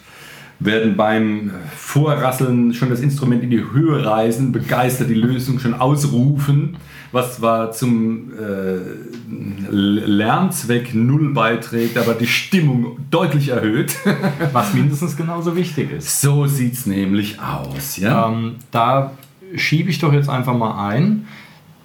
werden 0.59 0.95
beim 0.95 1.51
Vorrasseln 1.75 2.73
schon 2.73 2.89
das 2.89 3.01
Instrument 3.01 3.43
in 3.43 3.49
die 3.49 3.63
Höhe 3.71 4.05
reißen, 4.05 4.51
begeistert 4.51 5.09
die 5.09 5.15
Lösung 5.15 5.59
schon 5.59 5.73
ausrufen, 5.73 6.77
was 7.13 7.37
zwar 7.37 7.71
zum 7.71 8.31
äh, 8.33 9.71
Lernzweck 9.71 10.93
null 10.93 11.33
beiträgt, 11.33 11.97
aber 11.97 12.13
die 12.13 12.27
Stimmung 12.27 12.97
deutlich 13.09 13.49
erhöht. 13.49 13.95
Was 14.53 14.73
mindestens 14.73 15.15
genauso 15.15 15.55
wichtig 15.55 15.91
ist. 15.91 16.21
so 16.21 16.45
sieht 16.47 16.73
es 16.73 16.85
nämlich 16.85 17.37
aus. 17.39 17.97
Ja? 17.97 18.27
Ähm, 18.29 18.55
da 18.71 19.11
schiebe 19.55 19.89
ich 19.89 19.99
doch 19.99 20.11
jetzt 20.13 20.29
einfach 20.29 20.57
mal 20.57 20.89
ein. 20.89 21.27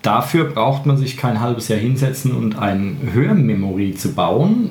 Dafür 0.03 0.45
braucht 0.45 0.87
man 0.87 0.97
sich 0.97 1.17
kein 1.17 1.41
halbes 1.41 1.69
Jahr 1.69 1.81
hinsetzen 1.81 2.33
und 2.33 2.57
ein 2.59 2.97
Hörmemory 3.13 3.95
zu 3.95 4.15
bauen. 4.15 4.71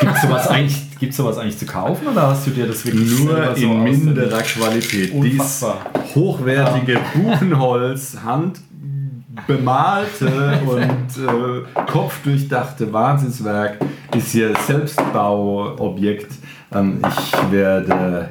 Gibt 0.00 0.14
es 0.16 0.22
sowas, 0.22 0.46
eigentlich- 0.48 0.82
gibt's 1.00 1.16
sowas 1.16 1.38
eigentlich 1.38 1.58
zu 1.58 1.66
kaufen 1.66 2.06
oder 2.08 2.28
hast 2.28 2.46
du 2.46 2.50
dir 2.50 2.66
das 2.66 2.84
wirklich 2.84 3.18
Nur 3.20 3.54
so 3.56 3.62
in 3.66 3.70
dem- 3.70 3.84
minderer 3.84 4.42
Qualität. 4.42 5.12
Dies 5.14 5.32
Unfassbar. 5.32 5.78
hochwertige 6.14 7.00
Buchenholz, 7.14 8.18
handbemalte 9.36 10.60
und 10.66 11.24
äh, 11.24 11.82
kopfdurchdachte 11.90 12.92
Wahnsinnswerk 12.92 13.78
ist 14.16 14.32
hier 14.32 14.54
Selbstbauobjekt. 14.66 16.32
Ähm, 16.72 17.00
ich 17.06 17.52
werde 17.52 18.30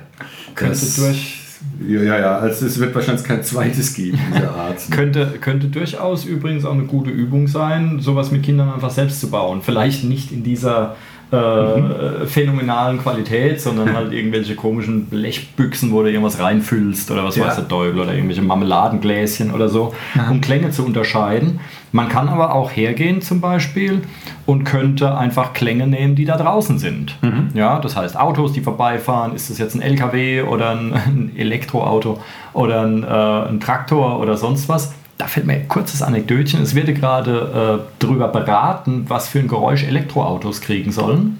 Könnte 0.55 0.85
durch 0.97 1.39
Ja, 1.87 2.01
ja, 2.01 2.19
ja. 2.19 2.37
Also 2.37 2.65
es 2.65 2.79
wird 2.79 2.93
wahrscheinlich 2.95 3.23
kein 3.23 3.43
zweites 3.43 3.93
geben 3.93 4.19
dieser 4.33 4.51
Art. 4.55 4.79
Könnte, 4.91 5.27
könnte 5.39 5.67
durchaus 5.67 6.25
übrigens 6.25 6.65
auch 6.65 6.73
eine 6.73 6.85
gute 6.85 7.09
Übung 7.09 7.47
sein, 7.47 7.99
sowas 7.99 8.31
mit 8.31 8.43
Kindern 8.43 8.71
einfach 8.71 8.91
selbst 8.91 9.19
zu 9.19 9.29
bauen. 9.29 9.61
Vielleicht 9.61 10.03
nicht 10.03 10.31
in 10.31 10.43
dieser 10.43 10.95
äh, 11.35 12.25
phänomenalen 12.25 12.99
Qualität, 12.99 13.61
sondern 13.61 13.93
halt 13.95 14.11
irgendwelche 14.13 14.55
komischen 14.55 15.05
Blechbüchsen, 15.05 15.91
wo 15.91 16.01
du 16.01 16.09
irgendwas 16.09 16.39
reinfüllst 16.39 17.11
oder 17.11 17.23
was 17.23 17.35
Ja. 17.35 17.45
weiß 17.47 17.55
der 17.55 17.67
Teufel 17.67 17.99
oder 17.99 18.13
irgendwelche 18.13 18.41
Marmeladengläschen 18.41 19.51
oder 19.51 19.69
so, 19.69 19.93
um 20.29 20.41
Klänge 20.41 20.71
zu 20.71 20.85
unterscheiden. 20.85 21.59
Man 21.91 22.09
kann 22.09 22.27
aber 22.27 22.53
auch 22.53 22.71
hergehen 22.71 23.21
zum 23.21 23.39
Beispiel 23.39 24.01
und 24.45 24.65
könnte 24.65 25.17
einfach 25.17 25.53
Klänge 25.53 25.87
nehmen, 25.87 26.15
die 26.15 26.25
da 26.25 26.35
draußen 26.37 26.77
sind. 26.77 27.15
Ja, 27.53 27.79
das 27.79 27.95
heißt 27.95 28.19
Autos, 28.19 28.51
die 28.53 28.61
vorbeifahren, 28.61 29.33
ist 29.33 29.49
das 29.49 29.57
jetzt 29.59 29.75
ein 29.75 29.81
LKW 29.81 30.41
oder 30.41 30.71
ein, 30.71 30.93
ein 30.93 31.31
Elektroauto 31.37 32.19
oder 32.53 32.81
ein, 32.81 33.03
äh, 33.03 33.49
ein 33.49 33.59
Traktor 33.59 34.19
oder 34.19 34.35
sonst 34.37 34.67
was. 34.67 34.93
Da 35.17 35.27
fällt 35.27 35.45
mir 35.45 35.53
ein 35.53 35.67
kurzes 35.67 36.01
Anekdötchen. 36.01 36.61
Es 36.61 36.75
wird 36.75 36.93
gerade 36.93 37.81
äh, 37.81 37.89
darüber 37.99 38.27
beraten, 38.27 39.05
was 39.07 39.29
für 39.29 39.39
ein 39.39 39.47
Geräusch 39.47 39.83
Elektroautos 39.83 40.61
kriegen 40.61 40.91
sollen. 40.91 41.39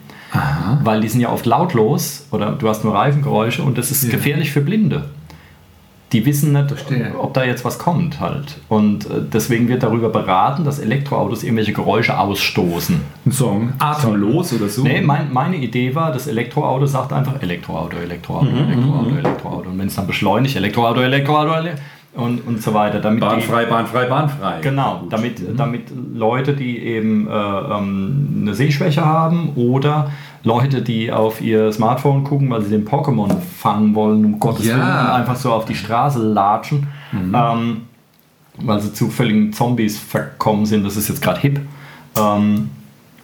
Weil 0.83 0.99
die 0.99 1.07
sind 1.07 1.21
ja 1.21 1.29
oft 1.31 1.45
lautlos 1.45 2.27
oder 2.31 2.51
du 2.51 2.67
hast 2.67 2.83
nur 2.83 2.93
Reifengeräusche 2.93 3.63
und 3.63 3.77
das 3.77 3.89
ist 3.91 4.03
Ja. 4.03 4.09
gefährlich 4.11 4.51
für 4.51 4.59
Blinde. 4.59 5.05
Die 6.11 6.25
wissen 6.25 6.51
nicht, 6.53 6.67
Verstehe. 6.67 7.13
ob 7.17 7.33
da 7.33 7.43
jetzt 7.43 7.63
was 7.65 7.79
kommt 7.79 8.19
halt. 8.19 8.57
Und 8.69 9.05
äh, 9.09 9.21
deswegen 9.33 9.67
wird 9.69 9.81
darüber 9.83 10.09
beraten, 10.09 10.63
dass 10.63 10.79
Elektroautos 10.79 11.43
irgendwelche 11.43 11.73
Geräusche 11.73 12.17
ausstoßen. 12.19 13.01
Ein 13.25 13.31
Song. 13.31 13.73
Atemlos 13.79 14.53
oder 14.53 14.69
so. 14.69 14.83
Nee, 14.83 15.01
mein, 15.01 15.31
meine 15.33 15.55
Idee 15.57 15.95
war, 15.95 16.11
das 16.11 16.27
Elektroauto 16.27 16.85
sagt 16.85 17.11
einfach 17.11 17.41
Elektroauto, 17.41 17.97
Elektroauto, 17.97 18.47
Elektroauto, 18.47 19.09
Elektroauto. 19.17 19.69
Und 19.69 19.79
wenn 19.79 19.87
es 19.87 19.95
dann 19.95 20.07
beschleunigt, 20.07 20.55
Elektroauto, 20.55 21.01
Elektroauto, 21.01 21.53
Ele 21.53 21.75
und, 22.15 22.45
und 22.47 22.61
so 22.61 22.73
weiter. 22.73 22.99
Damit 22.99 23.21
die, 23.21 23.27
Bahnfrei, 23.27 23.65
bahnfrei, 23.65 24.05
bahnfrei. 24.05 24.59
Genau, 24.61 24.99
Gut. 24.99 25.13
damit, 25.13 25.59
damit 25.59 25.83
Leute, 26.13 26.53
die 26.53 26.79
eben 26.79 27.27
äh, 27.27 27.31
ähm, 27.31 28.39
eine 28.41 28.53
Sehschwäche 28.53 29.05
haben 29.05 29.49
oder 29.55 30.11
Leute, 30.43 30.81
die 30.81 31.11
auf 31.11 31.41
ihr 31.41 31.71
Smartphone 31.71 32.23
gucken, 32.23 32.49
weil 32.49 32.61
sie 32.61 32.69
den 32.69 32.87
Pokémon 32.87 33.35
fangen 33.39 33.95
wollen, 33.95 34.23
um 34.23 34.39
Gottes 34.39 34.65
Ja. 34.67 34.75
Willen, 34.75 35.07
einfach 35.11 35.35
so 35.35 35.51
auf 35.51 35.65
die 35.65 35.75
Straße 35.75 36.19
latschen, 36.19 36.87
ähm, 37.13 37.81
weil 38.57 38.79
sie 38.79 38.93
zu 38.93 39.09
völligen 39.09 39.51
Zombies 39.53 39.97
verkommen 39.97 40.65
sind. 40.65 40.85
Das 40.85 40.95
ist 40.97 41.09
jetzt 41.09 41.21
gerade 41.21 41.39
hip. 41.39 41.59
Ähm, 42.17 42.69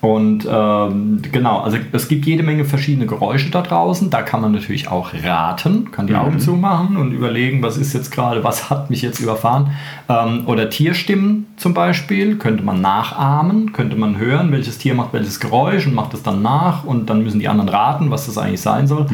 und 0.02 0.48
ähm, 0.52 1.22
genau, 1.32 1.60
also 1.60 1.78
es 1.92 2.08
gibt 2.08 2.26
jede 2.26 2.42
Menge 2.42 2.66
verschiedene 2.66 3.06
Geräusche 3.06 3.52
da 3.52 3.62
draußen. 3.62 4.10
Da 4.10 4.24
kann 4.24 4.42
man 4.42 4.52
natürlich 4.52 4.88
auch 4.88 5.14
raten, 5.14 5.92
kann 5.92 6.08
die 6.08 6.16
Augen 6.16 6.40
zumachen 6.40 6.98
und 6.98 7.12
überlegen, 7.12 7.62
was 7.62 7.78
ist 7.78 7.94
jetzt 7.94 8.10
gerade, 8.10 8.44
was 8.44 8.70
hat 8.72 8.90
mich 8.90 9.04
jetzt 9.04 9.20
überfahren. 9.20 9.72
Ähm, 10.10 10.48
oder 10.48 10.72
Tierstimmen 10.72 11.46
zum 11.56 11.76
Beispiel 11.76 12.38
könnte 12.38 12.64
man 12.64 12.82
nachahmen, 12.82 13.74
könnte 13.74 13.96
man 13.96 14.18
hören, 14.18 14.52
welches 14.52 14.80
Tier 14.80 14.96
macht 14.96 15.14
welches 15.14 15.40
Geräusch 15.40 15.86
und 15.86 15.94
macht 15.94 16.16
es 16.16 16.24
dann 16.24 16.42
nach 16.42 16.84
und 16.84 17.10
dann 17.12 17.24
müssen 17.24 17.40
die 17.40 17.48
anderen 17.48 17.70
raten, 17.70 18.10
was 18.10 18.26
das 18.26 18.40
eigentlich 18.40 18.62
sein 18.62 18.88
soll. 18.88 19.06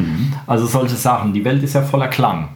Also 0.46 0.64
solche 0.66 0.96
Sachen. 0.96 1.34
Die 1.34 1.44
Welt 1.44 1.62
ist 1.62 1.74
ja 1.74 1.82
voller 1.82 2.08
Klang. 2.08 2.48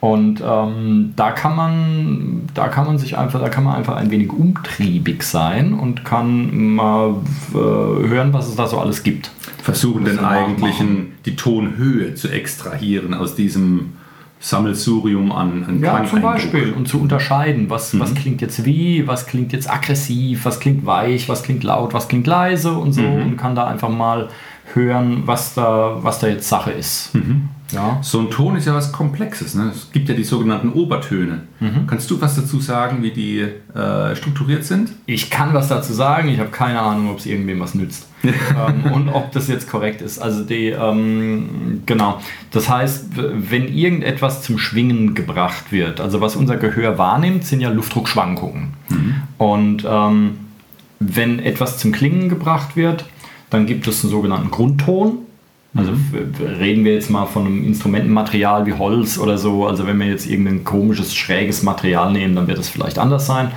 Und 0.00 0.42
ähm, 0.42 1.12
da 1.14 1.30
kann 1.32 1.54
man, 1.54 2.42
da 2.54 2.68
kann 2.68 2.86
man 2.86 2.96
sich 2.96 3.18
einfach, 3.18 3.38
da 3.38 3.50
kann 3.50 3.64
man 3.64 3.74
einfach 3.74 3.96
ein 3.96 4.10
wenig 4.10 4.32
umtriebig 4.32 5.22
sein 5.22 5.74
und 5.74 6.06
kann 6.06 6.74
mal 6.74 7.16
äh, 7.52 7.54
hören, 7.54 8.32
was 8.32 8.48
es 8.48 8.56
da 8.56 8.66
so 8.66 8.78
alles 8.78 9.02
gibt. 9.02 9.30
Versuchen 9.62 9.98
den 9.98 10.04
Bisschen 10.04 10.22
nachmachen. 10.22 10.44
eigentlichen, 10.44 11.12
die 11.26 11.36
Tonhöhe 11.36 12.14
zu 12.14 12.28
extrahieren 12.28 13.12
aus 13.12 13.34
diesem 13.34 13.92
Sammelsurium 14.42 15.32
an, 15.32 15.64
an 15.68 15.80
Ja, 15.82 16.02
zum. 16.06 16.22
Beispiel. 16.22 16.72
Und 16.72 16.88
zu 16.88 16.98
unterscheiden, 16.98 17.68
was, 17.68 17.98
was 18.00 18.14
klingt 18.14 18.40
jetzt 18.40 18.64
wie, 18.64 19.06
was 19.06 19.26
klingt 19.26 19.52
jetzt 19.52 19.70
aggressiv, 19.70 20.46
was 20.46 20.60
klingt 20.60 20.86
weich, 20.86 21.28
was 21.28 21.42
klingt 21.42 21.62
laut, 21.62 21.92
was 21.92 22.08
klingt 22.08 22.26
leise 22.26 22.72
und 22.72 22.94
so. 22.94 23.02
Und 23.02 23.36
kann 23.36 23.54
da 23.54 23.66
einfach 23.66 23.90
mal 23.90 24.30
hören, 24.74 25.22
was 25.26 25.54
da, 25.54 25.98
was 26.00 26.18
da 26.18 26.28
jetzt 26.28 26.48
Sache 26.48 26.70
ist. 26.70 27.10
Ja. 27.72 27.98
So 28.02 28.20
ein 28.20 28.30
Ton 28.30 28.56
ist 28.56 28.66
ja 28.66 28.74
was 28.74 28.92
Komplexes. 28.92 29.54
Ne? 29.54 29.70
Es 29.74 29.92
gibt 29.92 30.08
ja 30.08 30.14
die 30.14 30.24
sogenannten 30.24 30.72
Obertöne. 30.72 31.42
Mhm. 31.60 31.86
Kannst 31.86 32.10
du 32.10 32.20
was 32.20 32.34
dazu 32.34 32.60
sagen, 32.60 33.02
wie 33.02 33.10
die 33.10 33.40
äh, 33.40 34.16
strukturiert 34.16 34.64
sind? 34.64 34.90
Ich 35.06 35.30
kann 35.30 35.54
was 35.54 35.68
dazu 35.68 35.92
sagen, 35.92 36.28
ich 36.28 36.40
habe 36.40 36.50
keine 36.50 36.80
Ahnung, 36.80 37.10
ob 37.10 37.18
es 37.18 37.26
irgendwem 37.26 37.60
was 37.60 37.74
nützt. 37.74 38.06
ähm, 38.22 38.92
und 38.92 39.08
ob 39.08 39.32
das 39.32 39.48
jetzt 39.48 39.70
korrekt 39.70 40.02
ist. 40.02 40.18
Also 40.18 40.44
die, 40.44 40.66
ähm, 40.66 41.82
genau. 41.86 42.20
Das 42.50 42.68
heißt, 42.68 43.10
wenn 43.16 43.68
irgendetwas 43.68 44.42
zum 44.42 44.58
Schwingen 44.58 45.14
gebracht 45.14 45.70
wird, 45.70 46.00
also 46.00 46.20
was 46.20 46.36
unser 46.36 46.56
Gehör 46.56 46.98
wahrnimmt, 46.98 47.44
sind 47.44 47.60
ja 47.60 47.70
Luftdruckschwankungen. 47.70 48.74
Und 49.38 49.84
ähm, 49.88 50.38
wenn 50.98 51.38
etwas 51.38 51.78
zum 51.78 51.92
Klingen 51.92 52.28
gebracht 52.28 52.76
wird, 52.76 53.06
dann 53.50 53.66
gibt 53.66 53.86
es 53.86 54.02
einen 54.02 54.10
sogenannten 54.10 54.50
Grundton. 54.50 55.18
Also 55.74 55.92
f- 55.92 56.58
reden 56.58 56.84
wir 56.84 56.94
jetzt 56.94 57.10
mal 57.10 57.26
von 57.26 57.46
einem 57.46 57.64
Instrumentenmaterial 57.64 58.66
wie 58.66 58.72
Holz 58.72 59.18
oder 59.18 59.38
so. 59.38 59.66
Also 59.66 59.86
wenn 59.86 59.98
wir 60.00 60.06
jetzt 60.06 60.26
irgendein 60.28 60.64
komisches, 60.64 61.14
schräges 61.14 61.62
Material 61.62 62.12
nehmen, 62.12 62.34
dann 62.34 62.48
wird 62.48 62.58
das 62.58 62.68
vielleicht 62.68 62.98
anders 62.98 63.26
sein. 63.26 63.52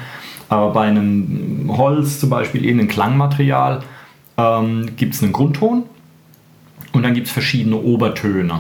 Aber 0.50 0.72
bei 0.74 0.88
einem 0.88 1.72
Holz 1.76 2.20
zum 2.20 2.30
Beispiel, 2.30 2.66
irgendein 2.66 2.88
Klangmaterial, 2.88 3.82
ähm, 4.38 4.90
gibt 4.96 5.16
es 5.16 5.24
einen 5.24 5.34
Grundton 5.34 5.84
und 6.92 7.02
dann 7.04 7.16
gibt 7.16 7.28
es 7.28 7.34
verschiedene 7.34 7.78
Obertöne. 7.78 8.60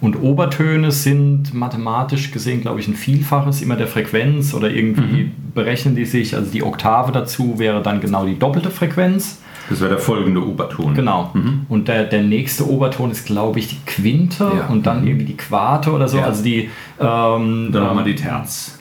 Und 0.00 0.16
Obertöne 0.22 0.90
sind 0.90 1.54
mathematisch 1.54 2.30
gesehen, 2.30 2.60
glaube 2.62 2.80
ich, 2.80 2.88
ein 2.88 2.94
Vielfaches 2.94 3.62
immer 3.62 3.76
der 3.76 3.86
Frequenz 3.86 4.52
oder 4.54 4.70
irgendwie 4.70 5.30
berechnen 5.54 5.94
die 5.96 6.04
sich. 6.04 6.34
Also 6.34 6.50
die 6.50 6.62
Oktave 6.62 7.10
dazu 7.12 7.58
wäre 7.58 7.82
dann 7.82 8.00
genau 8.00 8.26
die 8.26 8.38
doppelte 8.38 8.70
Frequenz. 8.70 9.40
Das 9.70 9.80
wäre 9.80 9.90
der 9.90 9.98
folgende 9.98 10.44
Oberton. 10.46 10.94
Genau. 10.94 11.32
Und 11.68 11.88
der, 11.88 12.04
der 12.04 12.22
nächste 12.22 12.68
Oberton 12.68 13.10
ist, 13.10 13.26
glaube 13.26 13.58
ich, 13.58 13.68
die 13.68 13.78
Quinte 13.86 14.44
Ja. 14.44 14.66
und 14.66 14.86
dann 14.86 15.06
irgendwie 15.06 15.26
die 15.26 15.36
Quarte 15.36 15.92
oder 15.92 16.06
so. 16.08 16.18
Ja. 16.18 16.24
Also 16.24 16.42
die. 16.44 16.68
Ähm, 17.00 17.70
Dann 17.72 17.84
haben 17.84 17.96
wir 17.96 18.04
die 18.04 18.14
Terz. 18.14 18.78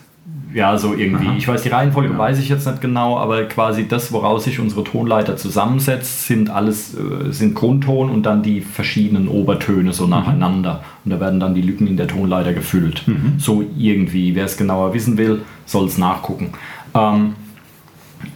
ja, 0.53 0.77
so 0.77 0.93
irgendwie. 0.93 1.27
Aha. 1.27 1.35
Ich 1.37 1.47
weiß 1.47 1.63
die 1.63 1.69
Reihenfolge 1.69 2.09
Genau. 2.09 2.21
weiß 2.21 2.37
ich 2.39 2.49
jetzt 2.49 2.67
nicht 2.67 2.79
genau, 2.81 3.17
aber 3.17 3.43
quasi 3.45 3.87
das, 3.87 4.11
woraus 4.11 4.43
sich 4.43 4.59
unsere 4.59 4.83
Tonleiter 4.83 5.35
zusammensetzt, 5.35 6.27
sind 6.27 6.49
alles 6.51 6.93
äh, 6.95 7.31
sind 7.31 7.55
Grundton 7.55 8.09
und 8.11 8.23
dann 8.23 8.43
die 8.43 8.61
verschiedenen 8.61 9.27
Obertöne 9.29 9.93
so 9.93 10.05
nacheinander. 10.05 10.83
Und 11.05 11.11
da 11.11 11.19
werden 11.19 11.39
dann 11.39 11.55
die 11.55 11.61
Lücken 11.63 11.87
in 11.87 11.97
der 11.97 12.07
Tonleiter 12.07 12.53
gefüllt. 12.53 13.03
So 13.39 13.63
irgendwie. 13.77 14.35
Wer 14.35 14.45
es 14.45 14.57
genauer 14.57 14.93
wissen 14.93 15.17
will, 15.17 15.41
soll 15.65 15.85
es 15.87 15.97
nachgucken. 15.97 16.49
Ähm, 16.93 17.33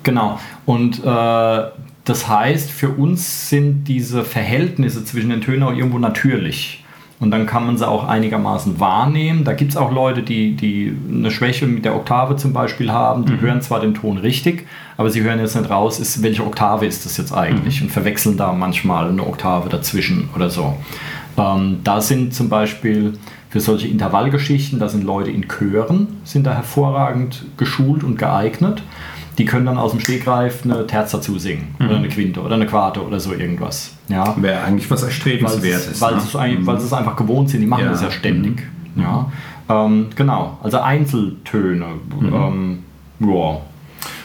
genau. 0.03 0.39
Und 0.65 1.03
äh, 1.05 1.61
das 2.07 2.27
heißt, 2.27 2.71
für 2.71 2.89
uns 2.89 3.49
sind 3.49 3.85
diese 3.85 4.23
Verhältnisse 4.23 5.03
zwischen 5.03 5.29
den 5.29 5.41
Tönen 5.41 5.63
auch 5.63 5.73
irgendwo 5.73 5.99
natürlich. 5.99 6.83
Und 7.19 7.31
dann 7.31 7.47
kann 7.47 7.65
man 7.65 7.77
sie 7.77 7.87
auch 7.87 8.07
einigermaßen 8.07 8.79
wahrnehmen. 8.79 9.43
Da 9.43 9.53
gibt 9.53 9.71
es 9.71 9.77
auch 9.77 9.91
Leute, 9.91 10.21
die, 10.21 10.55
die 10.55 10.95
eine 11.11 11.31
Schwäche 11.31 11.65
mit 11.65 11.83
der 11.83 11.95
Oktave 11.95 12.35
zum 12.35 12.53
Beispiel 12.53 12.91
haben. 12.91 13.25
Die 13.25 13.41
hören 13.41 13.61
zwar 13.61 13.79
den 13.79 13.95
Ton 13.95 14.19
richtig, 14.19 14.67
aber 14.97 15.09
sie 15.09 15.21
hören 15.21 15.39
jetzt 15.39 15.55
nicht 15.55 15.69
raus, 15.69 15.99
ist, 15.99 16.21
welche 16.21 16.45
Oktave 16.45 16.85
ist 16.85 17.05
das 17.05 17.17
jetzt 17.17 17.33
eigentlich 17.33 17.81
und 17.81 17.91
verwechseln 17.91 18.37
da 18.37 18.53
manchmal 18.53 19.09
eine 19.09 19.25
Oktave 19.25 19.67
dazwischen 19.67 20.29
oder 20.35 20.51
so. 20.51 20.77
Ähm, 21.37 21.79
da 21.83 22.01
sind 22.01 22.35
zum 22.35 22.49
Beispiel 22.49 23.13
für 23.49 23.59
solche 23.61 23.87
Intervallgeschichten, 23.87 24.79
da 24.79 24.87
sind 24.87 25.03
Leute 25.03 25.31
in 25.31 25.47
Chören, 25.47 26.07
sind 26.23 26.45
da 26.45 26.53
hervorragend 26.53 27.45
geschult 27.57 28.03
und 28.03 28.19
geeignet. 28.19 28.83
Die 29.37 29.45
können 29.45 29.65
dann 29.67 29.77
aus 29.77 29.91
dem 29.91 29.99
Stegreif 29.99 30.63
eine 30.63 30.87
Terz 30.87 31.11
dazu 31.11 31.37
singen 31.37 31.75
oder 31.79 31.97
eine 31.97 32.07
Quinte 32.07 32.41
oder 32.41 32.55
eine 32.55 32.65
Quarte 32.65 33.05
oder 33.05 33.19
so 33.19 33.33
irgendwas. 33.33 33.93
Ja 34.07 34.35
Wäre 34.37 34.61
eigentlich 34.63 34.89
was 34.89 35.01
weil, 35.01 35.09
Erstrebenswertes. 35.09 35.87
es, 35.91 36.01
weil, 36.01 36.15
ne? 36.15 36.21
es 36.21 36.33
weil 36.65 36.79
sie 36.79 36.85
es 36.87 36.93
einfach 36.93 37.15
gewohnt 37.15 37.49
sind, 37.49 37.61
die 37.61 37.67
machen 37.67 37.85
Ja. 37.85 37.91
das 37.91 38.01
ja 38.01 38.09
ständig. 38.11 38.63
Ja. 38.95 39.31
Ähm, 39.69 40.07
genau, 40.15 40.57
also 40.63 40.79
Einzeltöne. 40.79 41.85
Ähm, 42.21 42.79
ja. 43.19 43.57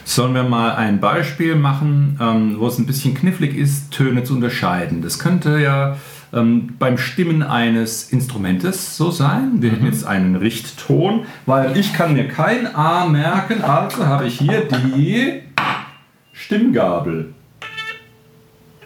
Sollen 0.05 0.35
wir 0.35 0.43
mal 0.45 0.75
ein 0.77 1.01
Beispiel 1.01 1.57
machen, 1.57 2.19
ähm, 2.21 2.57
wo 2.59 2.67
es 2.67 2.79
ein 2.79 2.87
bisschen 2.87 3.15
knifflig 3.15 3.57
ist, 3.57 3.91
Töne 3.93 4.25
zu 4.25 4.35
unterscheiden? 4.35 5.03
Das 5.03 5.19
könnte 5.19 5.59
ja 5.61 5.97
ähm, 6.33 6.75
beim 6.79 6.99
Stimmen 6.99 7.43
eines 7.43 8.13
Instrumentes 8.13 8.97
so 8.97 9.11
sein. 9.11 9.61
Wir 9.61 9.73
hätten 9.73 9.87
jetzt 9.87 10.05
einen 10.05 10.37
Richtton, 10.37 11.27
weil 11.47 11.77
ich 11.77 11.93
kann 11.93 12.15
mir 12.15 12.29
kein 12.29 12.75
A 12.75 13.07
merken, 13.07 13.63
also 13.63 14.07
habe 14.07 14.27
ich 14.27 14.39
hier 14.39 14.67
die 14.67 15.43
Stimmgabel. 16.33 17.35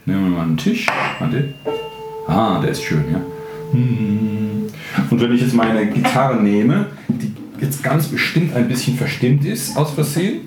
Nehmen 0.04 0.24
wir 0.24 0.36
mal 0.36 0.42
einen 0.44 0.56
Tisch. 0.56 0.86
Warte. 1.18 1.54
Ah, 2.26 2.60
der 2.60 2.70
ist 2.70 2.82
schön, 2.82 3.04
ja. 3.12 3.20
Hm. 3.72 4.66
Und 5.10 5.20
wenn 5.20 5.32
ich 5.32 5.40
jetzt 5.40 5.54
meine 5.54 5.86
Gitarre 5.86 6.42
nehme, 6.42 6.86
die 7.08 7.32
jetzt 7.60 7.82
ganz 7.82 8.06
bestimmt 8.08 8.54
ein 8.54 8.68
bisschen 8.68 8.96
verstimmt 8.96 9.44
ist, 9.44 9.76
aus 9.76 9.92
Versehen, 9.92 10.40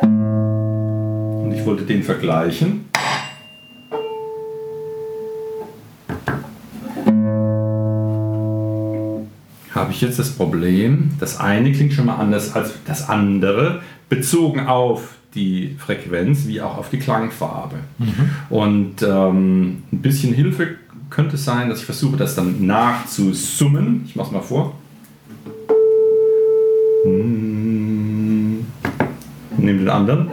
und 0.00 1.52
ich 1.54 1.64
wollte 1.64 1.84
den 1.84 2.02
vergleichen. 2.02 2.86
Ich 9.94 10.02
jetzt 10.02 10.18
das 10.18 10.30
Problem, 10.30 11.10
das 11.20 11.40
eine 11.40 11.72
klingt 11.72 11.92
schon 11.92 12.06
mal 12.06 12.16
anders 12.16 12.54
als 12.54 12.72
das 12.86 13.08
andere, 13.08 13.80
bezogen 14.08 14.66
auf 14.66 15.14
die 15.34 15.76
Frequenz 15.78 16.46
wie 16.46 16.60
auch 16.60 16.78
auf 16.78 16.90
die 16.90 16.98
Klangfarbe. 16.98 17.76
Und 18.50 19.02
ähm, 19.02 19.82
ein 19.92 19.98
bisschen 20.02 20.32
Hilfe 20.32 20.76
könnte 21.10 21.36
sein, 21.36 21.68
dass 21.68 21.80
ich 21.80 21.84
versuche, 21.84 22.16
das 22.16 22.34
dann 22.34 22.66
nachzusummen. 22.66 24.02
Ich 24.06 24.16
mache 24.16 24.28
es 24.28 24.32
mal 24.32 24.40
vor. 24.40 24.74
Hm. 27.04 28.66
Nehme 29.58 29.78
den 29.78 29.88
anderen. 29.88 30.28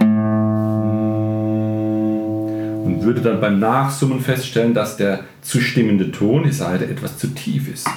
Und 2.84 3.04
würde 3.04 3.22
dann 3.22 3.40
beim 3.40 3.60
Nachsummen 3.60 4.20
feststellen, 4.20 4.74
dass 4.74 4.98
der 4.98 5.22
zu 5.42 5.62
stimmende 5.62 6.12
Ton, 6.12 6.44
die 6.44 6.52
Seite, 6.52 6.86
etwas 6.86 7.18
zu 7.18 7.28
tief 7.28 7.72
ist. 7.72 7.88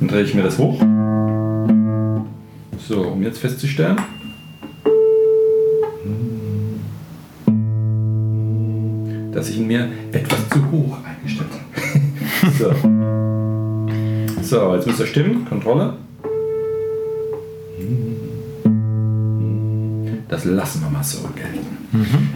Dann 0.00 0.08
drehe 0.08 0.22
ich 0.22 0.34
mir 0.34 0.42
das 0.42 0.58
hoch. 0.58 0.80
So, 2.88 3.02
um 3.02 3.22
jetzt 3.22 3.38
festzustellen. 3.38 3.98
dass 9.40 9.48
ich 9.48 9.58
ihn 9.58 9.66
mir 9.66 9.88
etwas 10.12 10.48
zu 10.50 10.70
hoch 10.70 10.98
eingestellt 11.02 11.48
habe. 11.50 11.64
so. 14.42 14.56
so, 14.56 14.74
jetzt 14.74 14.86
muss 14.86 15.00
er 15.00 15.06
stimmen. 15.06 15.46
Kontrolle. 15.46 15.94
Das 20.28 20.44
lassen 20.44 20.82
wir 20.82 20.90
mal 20.90 21.02
so 21.02 21.26
gelten. 21.34 21.66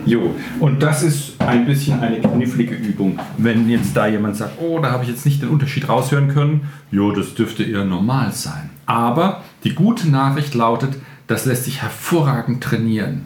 Jo, 0.07 0.35
und 0.61 0.83
das 0.83 1.03
ist 1.03 1.24
ein 1.45 1.67
bisschen 1.67 2.01
eine 2.01 2.21
knifflige 2.21 2.75
Übung. 2.75 3.19
Wenn 3.39 3.69
jetzt 3.69 3.97
da 3.97 4.07
jemand 4.07 4.37
sagt, 4.37 4.61
oh, 4.61 4.79
da 4.81 4.91
habe 4.91 5.05
ich 5.05 5.11
jetzt 5.11 5.25
nicht 5.25 5.43
den 5.43 5.49
Unterschied 5.49 5.89
raushören 5.89 6.29
können, 6.29 6.69
jo, 6.91 7.13
das 7.13 7.35
dürfte 7.35 7.65
eher 7.65 7.85
normal 7.85 8.33
sein. 8.33 8.71
Aber 8.87 9.43
die 9.65 9.75
gute 9.75 10.11
Nachricht 10.11 10.55
lautet, 10.55 10.97
das 11.27 11.47
lässt 11.47 11.65
sich 11.65 11.83
hervorragend 11.83 12.63
trainieren. 12.63 13.23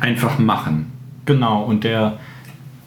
Einfach 0.00 0.38
machen. 0.38 0.92
Genau, 1.26 1.62
und 1.62 1.84
der, 1.84 2.18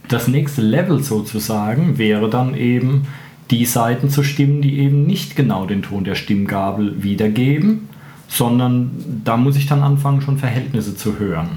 das 0.08 0.28
nächste 0.28 0.62
Level 0.62 1.04
sozusagen 1.04 1.98
wäre 1.98 2.30
dann 2.30 2.56
eben, 2.56 3.08
die 3.52 3.66
Seiten 3.66 4.10
zu 4.10 4.24
stimmen, 4.24 4.62
die 4.62 4.80
eben 4.80 5.06
nicht 5.06 5.36
genau 5.36 5.66
den 5.66 5.82
Ton 5.82 6.04
der 6.04 6.16
Stimmgabel 6.16 7.02
wiedergeben, 7.02 7.89
sondern 8.30 8.92
da 9.26 9.38
muss 9.38 9.58
ich 9.58 9.66
dann 9.66 9.82
anfangen, 9.82 10.22
schon 10.22 10.38
Verhältnisse 10.38 10.96
zu 10.96 11.18
hören. 11.18 11.50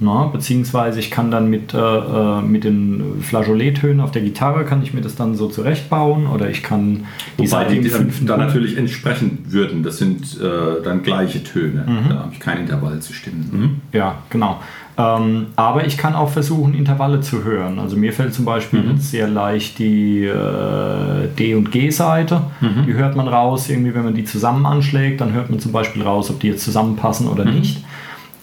Na, 0.00 0.24
beziehungsweise 0.26 0.98
ich 0.98 1.10
kann 1.10 1.30
dann 1.30 1.50
mit, 1.50 1.74
äh, 1.74 1.78
äh, 1.78 2.40
mit 2.40 2.64
den 2.64 3.20
Flageolet-Tönen 3.20 4.00
auf 4.00 4.12
der 4.12 4.22
Gitarre, 4.22 4.64
kann 4.64 4.82
ich 4.82 4.94
mir 4.94 5.02
das 5.02 5.14
dann 5.14 5.34
so 5.34 5.48
zurechtbauen 5.48 6.26
oder 6.26 6.48
ich 6.48 6.62
kann 6.62 7.04
die 7.38 7.40
Wobei 7.40 7.46
Seite 7.46 7.74
die, 7.74 7.88
dann, 7.88 8.00
fünften 8.00 8.26
dann 8.26 8.40
natürlich 8.40 8.78
entsprechen 8.78 9.44
würden. 9.48 9.82
Das 9.82 9.98
sind 9.98 10.40
äh, 10.40 10.82
dann 10.82 11.02
gleiche 11.02 11.44
Töne. 11.44 11.84
Da 12.08 12.14
habe 12.20 12.32
ich 12.32 12.40
kein 12.40 12.60
Intervall 12.60 12.98
zu 13.00 13.12
stimmen. 13.12 13.50
Mhm. 13.52 13.80
Ja, 13.92 14.16
genau. 14.30 14.60
Ähm, 14.98 15.48
aber 15.56 15.86
ich 15.86 15.98
kann 15.98 16.14
auch 16.14 16.30
versuchen, 16.30 16.72
Intervalle 16.74 17.20
zu 17.20 17.44
hören. 17.44 17.78
Also 17.78 17.96
mir 17.96 18.14
fällt 18.14 18.32
zum 18.32 18.46
Beispiel 18.46 18.80
Mhm. 18.82 18.98
sehr 18.98 19.28
leicht 19.28 19.78
die 19.78 20.24
äh, 20.24 21.28
D- 21.38 21.54
und 21.54 21.70
G-Seite. 21.70 22.40
Mhm. 22.62 22.86
Die 22.86 22.94
hört 22.94 23.14
man 23.14 23.28
raus, 23.28 23.68
irgendwie, 23.68 23.94
wenn 23.94 24.04
man 24.04 24.14
die 24.14 24.24
zusammen 24.24 24.64
anschlägt, 24.64 25.20
dann 25.20 25.32
hört 25.34 25.50
man 25.50 25.60
zum 25.60 25.72
Beispiel 25.72 26.02
raus, 26.02 26.30
ob 26.30 26.40
die 26.40 26.48
jetzt 26.48 26.64
zusammenpassen 26.64 27.28
oder 27.28 27.44
Mhm. 27.44 27.54
nicht. 27.54 27.84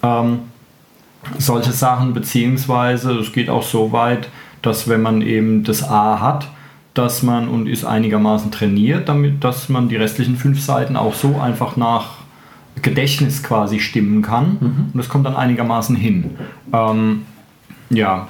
Ähm, 0.04 0.38
solche 1.38 1.72
Sachen, 1.72 2.12
beziehungsweise 2.14 3.12
es 3.18 3.32
geht 3.32 3.50
auch 3.50 3.62
so 3.64 3.90
weit, 3.92 4.28
dass 4.62 4.88
wenn 4.88 5.02
man 5.02 5.22
eben 5.22 5.64
das 5.64 5.82
A 5.82 6.20
hat, 6.20 6.48
dass 6.94 7.22
man 7.24 7.48
und 7.48 7.66
ist 7.66 7.84
einigermaßen 7.84 8.52
trainiert, 8.52 9.08
damit, 9.08 9.42
dass 9.42 9.68
man 9.68 9.88
die 9.88 9.96
restlichen 9.96 10.36
fünf 10.36 10.60
Seiten 10.62 10.96
auch 10.96 11.14
so 11.14 11.40
einfach 11.40 11.76
nach 11.76 12.18
Gedächtnis 12.82 13.42
quasi 13.42 13.80
stimmen 13.80 14.22
kann. 14.22 14.56
Und 14.92 14.98
das 14.98 15.08
kommt 15.08 15.26
dann 15.26 15.36
einigermaßen 15.36 15.96
hin. 15.96 16.30
Ähm, 16.72 17.22
ja, 17.90 18.28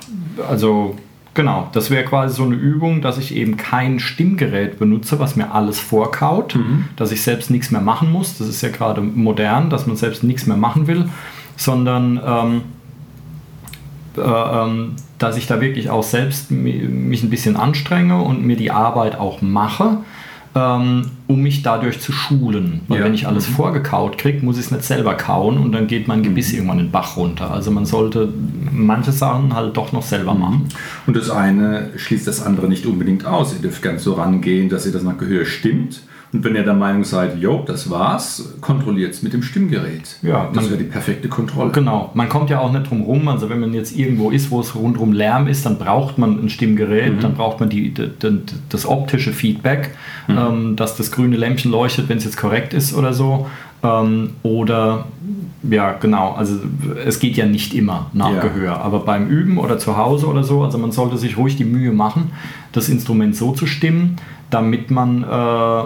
also 0.48 0.96
genau, 1.32 1.68
das 1.72 1.90
wäre 1.90 2.04
quasi 2.04 2.36
so 2.36 2.44
eine 2.44 2.54
Übung, 2.54 3.00
dass 3.00 3.18
ich 3.18 3.34
eben 3.34 3.56
kein 3.56 3.98
Stimmgerät 3.98 4.78
benutze, 4.78 5.18
was 5.18 5.34
mir 5.36 5.52
alles 5.52 5.80
vorkaut, 5.80 6.56
dass 6.96 7.10
ich 7.12 7.22
selbst 7.22 7.50
nichts 7.50 7.70
mehr 7.70 7.80
machen 7.80 8.12
muss. 8.12 8.38
Das 8.38 8.48
ist 8.48 8.62
ja 8.62 8.68
gerade 8.68 9.00
modern, 9.00 9.70
dass 9.70 9.86
man 9.86 9.96
selbst 9.96 10.22
nichts 10.22 10.46
mehr 10.46 10.56
machen 10.56 10.86
will, 10.86 11.08
sondern 11.56 12.20
ähm, 12.24 12.62
äh, 14.16 14.20
ähm, 14.20 14.96
dass 15.18 15.36
ich 15.36 15.46
da 15.46 15.60
wirklich 15.60 15.90
auch 15.90 16.02
selbst 16.02 16.50
mi- 16.50 16.88
mich 16.88 17.22
ein 17.22 17.30
bisschen 17.30 17.56
anstrenge 17.56 18.20
und 18.20 18.44
mir 18.44 18.56
die 18.56 18.70
Arbeit 18.70 19.18
auch 19.18 19.42
mache, 19.42 19.98
ähm, 20.56 21.06
um 21.26 21.40
mich 21.42 21.62
dadurch 21.62 22.00
zu 22.00 22.12
schulen. 22.12 22.80
Weil 22.88 22.98
Ja. 23.00 23.04
wenn 23.04 23.14
ich 23.14 23.26
alles 23.26 23.46
vorgekaut 23.46 24.18
kriege, 24.18 24.44
muss 24.44 24.56
ich 24.58 24.66
es 24.66 24.70
nicht 24.70 24.84
selber 24.84 25.14
kauen 25.14 25.58
und 25.58 25.72
dann 25.72 25.86
geht 25.86 26.06
mein 26.06 26.22
Gebiss 26.22 26.52
irgendwann 26.52 26.78
den 26.78 26.90
Bach 26.90 27.16
runter. 27.16 27.50
Also 27.50 27.70
man 27.70 27.86
sollte 27.86 28.28
manche 28.72 29.10
Sachen 29.12 29.54
halt 29.54 29.76
doch 29.76 29.92
noch 29.92 30.02
selber 30.02 30.34
machen. 30.34 30.68
Und 31.06 31.16
das 31.16 31.30
eine 31.30 31.90
schließt 31.96 32.26
das 32.26 32.42
andere 32.44 32.68
nicht 32.68 32.86
unbedingt 32.86 33.26
aus. 33.26 33.52
Ihr 33.54 33.60
dürft 33.62 33.82
ganz 33.82 34.04
so 34.04 34.14
rangehen, 34.14 34.68
dass 34.68 34.86
ihr 34.86 34.92
das 34.92 35.02
nach 35.02 35.18
Gehör 35.18 35.44
stimmt. 35.44 36.02
Und 36.34 36.42
wenn 36.42 36.56
ihr 36.56 36.64
der 36.64 36.74
Meinung 36.74 37.04
seid, 37.04 37.38
jo, 37.38 37.62
das 37.64 37.88
war's, 37.90 38.54
kontrolliert 38.60 39.14
es 39.14 39.22
mit 39.22 39.32
dem 39.32 39.42
Stimmgerät. 39.44 40.16
Ja, 40.20 40.50
das 40.52 40.68
wäre 40.68 40.78
die 40.78 40.84
perfekte 40.84 41.28
Kontrolle. 41.28 41.70
Genau, 41.70 42.10
man 42.14 42.28
kommt 42.28 42.50
ja 42.50 42.58
auch 42.58 42.72
nicht 42.72 42.90
drum 42.90 43.02
rum. 43.02 43.28
Also 43.28 43.48
wenn 43.50 43.60
man 43.60 43.72
jetzt 43.72 43.96
irgendwo 43.96 44.30
ist, 44.30 44.50
wo 44.50 44.58
es 44.58 44.74
rundherum 44.74 45.12
Lärm 45.12 45.46
ist, 45.46 45.64
dann 45.64 45.78
braucht 45.78 46.18
man 46.18 46.44
ein 46.44 46.48
Stimmgerät, 46.48 47.22
dann 47.22 47.34
braucht 47.34 47.60
man 47.60 47.68
die, 47.68 47.94
die, 47.94 48.08
die, 48.20 48.40
das 48.68 48.84
optische 48.84 49.32
Feedback, 49.32 49.92
ähm, 50.28 50.74
dass 50.74 50.96
das 50.96 51.12
grüne 51.12 51.36
Lämpchen 51.36 51.70
leuchtet, 51.70 52.08
wenn 52.08 52.18
es 52.18 52.24
jetzt 52.24 52.36
korrekt 52.36 52.74
ist 52.74 52.94
oder 52.94 53.12
so. 53.12 53.46
Ähm, 53.84 54.30
oder 54.42 55.06
ja, 55.70 55.92
genau, 55.92 56.32
also 56.32 56.56
es 57.06 57.20
geht 57.20 57.36
ja 57.36 57.46
nicht 57.46 57.74
immer 57.74 58.06
nach 58.12 58.32
Ja. 58.32 58.40
Gehör, 58.40 58.80
aber 58.80 59.00
beim 59.00 59.28
Üben 59.28 59.58
oder 59.58 59.78
zu 59.78 59.96
Hause 59.96 60.26
oder 60.26 60.42
so, 60.42 60.62
also 60.62 60.78
man 60.78 60.92
sollte 60.92 61.16
sich 61.16 61.36
ruhig 61.36 61.56
die 61.56 61.64
Mühe 61.64 61.92
machen, 61.92 62.32
das 62.72 62.88
Instrument 62.88 63.36
so 63.36 63.52
zu 63.52 63.66
stimmen, 63.66 64.16
damit 64.50 64.90
man, 64.90 65.22
äh, 65.22 65.82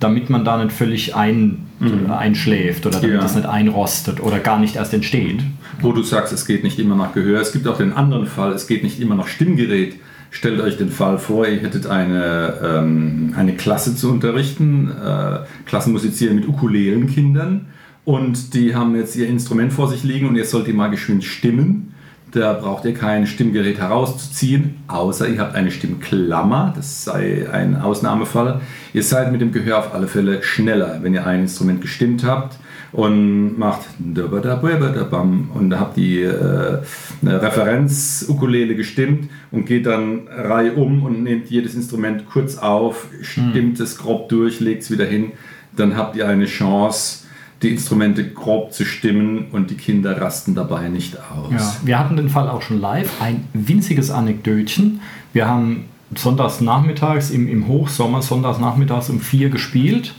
damit 0.00 0.30
man 0.30 0.44
da 0.44 0.62
nicht 0.62 0.72
völlig 0.76 1.14
ein, 1.16 1.66
einschläft 2.08 2.86
oder 2.86 3.00
damit 3.00 3.16
Ja. 3.16 3.20
das 3.20 3.34
nicht 3.34 3.46
einrostet 3.46 4.20
oder 4.20 4.38
gar 4.38 4.58
nicht 4.58 4.76
erst 4.76 4.94
entsteht. 4.94 5.42
Wo 5.80 5.92
du 5.92 6.02
sagst, 6.02 6.32
es 6.32 6.46
geht 6.46 6.64
nicht 6.64 6.78
immer 6.78 6.96
nach 6.96 7.14
Gehör. 7.14 7.40
Es 7.40 7.52
gibt 7.52 7.66
auch 7.68 7.78
den 7.78 7.92
anderen 7.92 8.26
Fall, 8.26 8.52
es 8.52 8.66
geht 8.66 8.82
nicht 8.82 9.00
immer 9.00 9.14
nach 9.14 9.28
Stimmgerät. 9.28 9.96
Stellt 10.30 10.60
euch 10.60 10.76
den 10.76 10.90
Fall 10.90 11.18
vor, 11.18 11.46
ihr 11.46 11.60
hättet 11.60 11.86
eine, 11.86 12.54
ähm, 12.62 13.32
eine 13.36 13.54
Klasse 13.54 13.96
zu 13.96 14.10
unterrichten, 14.10 14.90
äh, 14.90 15.38
Klassenmusizieren 15.66 16.36
mit 16.36 16.46
Ukulelenkindern 16.48 17.66
und 18.04 18.54
die 18.54 18.74
haben 18.74 18.94
jetzt 18.96 19.16
ihr 19.16 19.26
Instrument 19.28 19.72
vor 19.72 19.88
sich 19.88 20.04
liegen 20.04 20.28
und 20.28 20.36
ihr 20.36 20.44
sollt 20.44 20.66
die 20.66 20.72
mal 20.72 20.88
geschwind 20.90 21.24
stimmen. 21.24 21.94
Da 22.30 22.52
braucht 22.52 22.84
ihr 22.84 22.92
kein 22.92 23.26
Stimmgerät 23.26 23.78
herauszuziehen, 23.78 24.76
außer 24.86 25.28
ihr 25.28 25.38
habt 25.38 25.54
eine 25.54 25.70
Stimmklammer, 25.70 26.74
das 26.76 27.04
sei 27.04 27.48
ein 27.50 27.80
Ausnahmefall. 27.80 28.60
Ihr 28.92 29.02
seid 29.02 29.32
mit 29.32 29.40
dem 29.40 29.50
Gehör 29.50 29.78
auf 29.78 29.94
alle 29.94 30.08
Fälle 30.08 30.42
schneller, 30.42 30.98
wenn 31.00 31.14
ihr 31.14 31.26
ein 31.26 31.42
Instrument 31.42 31.80
gestimmt 31.80 32.24
habt 32.24 32.58
und 32.92 33.58
macht 33.58 33.80
und 33.98 35.80
habt 35.80 35.96
die 35.96 36.20
äh, 36.20 36.78
Referenz-Ukulele 37.22 38.74
gestimmt 38.74 39.30
und 39.50 39.64
geht 39.64 39.86
dann 39.86 40.28
reihum 40.28 41.04
und 41.04 41.22
nehmt 41.22 41.48
jedes 41.48 41.74
Instrument 41.74 42.26
kurz 42.28 42.58
auf, 42.58 43.06
stimmt 43.22 43.80
es 43.80 43.96
grob 43.96 44.28
durch, 44.28 44.60
legt 44.60 44.82
es 44.82 44.90
wieder 44.90 45.06
hin. 45.06 45.32
Dann 45.74 45.96
habt 45.96 46.16
ihr 46.16 46.26
eine 46.28 46.46
Chance, 46.46 47.24
die 47.62 47.70
Instrumente 47.70 48.28
grob 48.28 48.72
zu 48.72 48.84
stimmen 48.84 49.46
und 49.50 49.70
die 49.70 49.74
Kinder 49.74 50.20
rasten 50.20 50.54
dabei 50.54 50.88
nicht 50.88 51.16
aus. 51.16 51.50
Ja, 51.50 51.76
wir 51.84 51.98
hatten 51.98 52.16
den 52.16 52.28
Fall 52.28 52.48
auch 52.48 52.62
schon 52.62 52.80
live. 52.80 53.10
Ein 53.20 53.48
winziges 53.52 54.10
Anekdötchen. 54.10 55.00
Wir 55.32 55.48
haben 55.48 55.86
sonntags 56.14 56.60
nachmittags 56.60 57.30
im, 57.30 57.48
im 57.48 57.66
Hochsommer, 57.66 58.22
sonntags 58.22 58.58
nachmittags 58.58 59.10
um 59.10 59.20
vier 59.20 59.50
gespielt. 59.50 60.14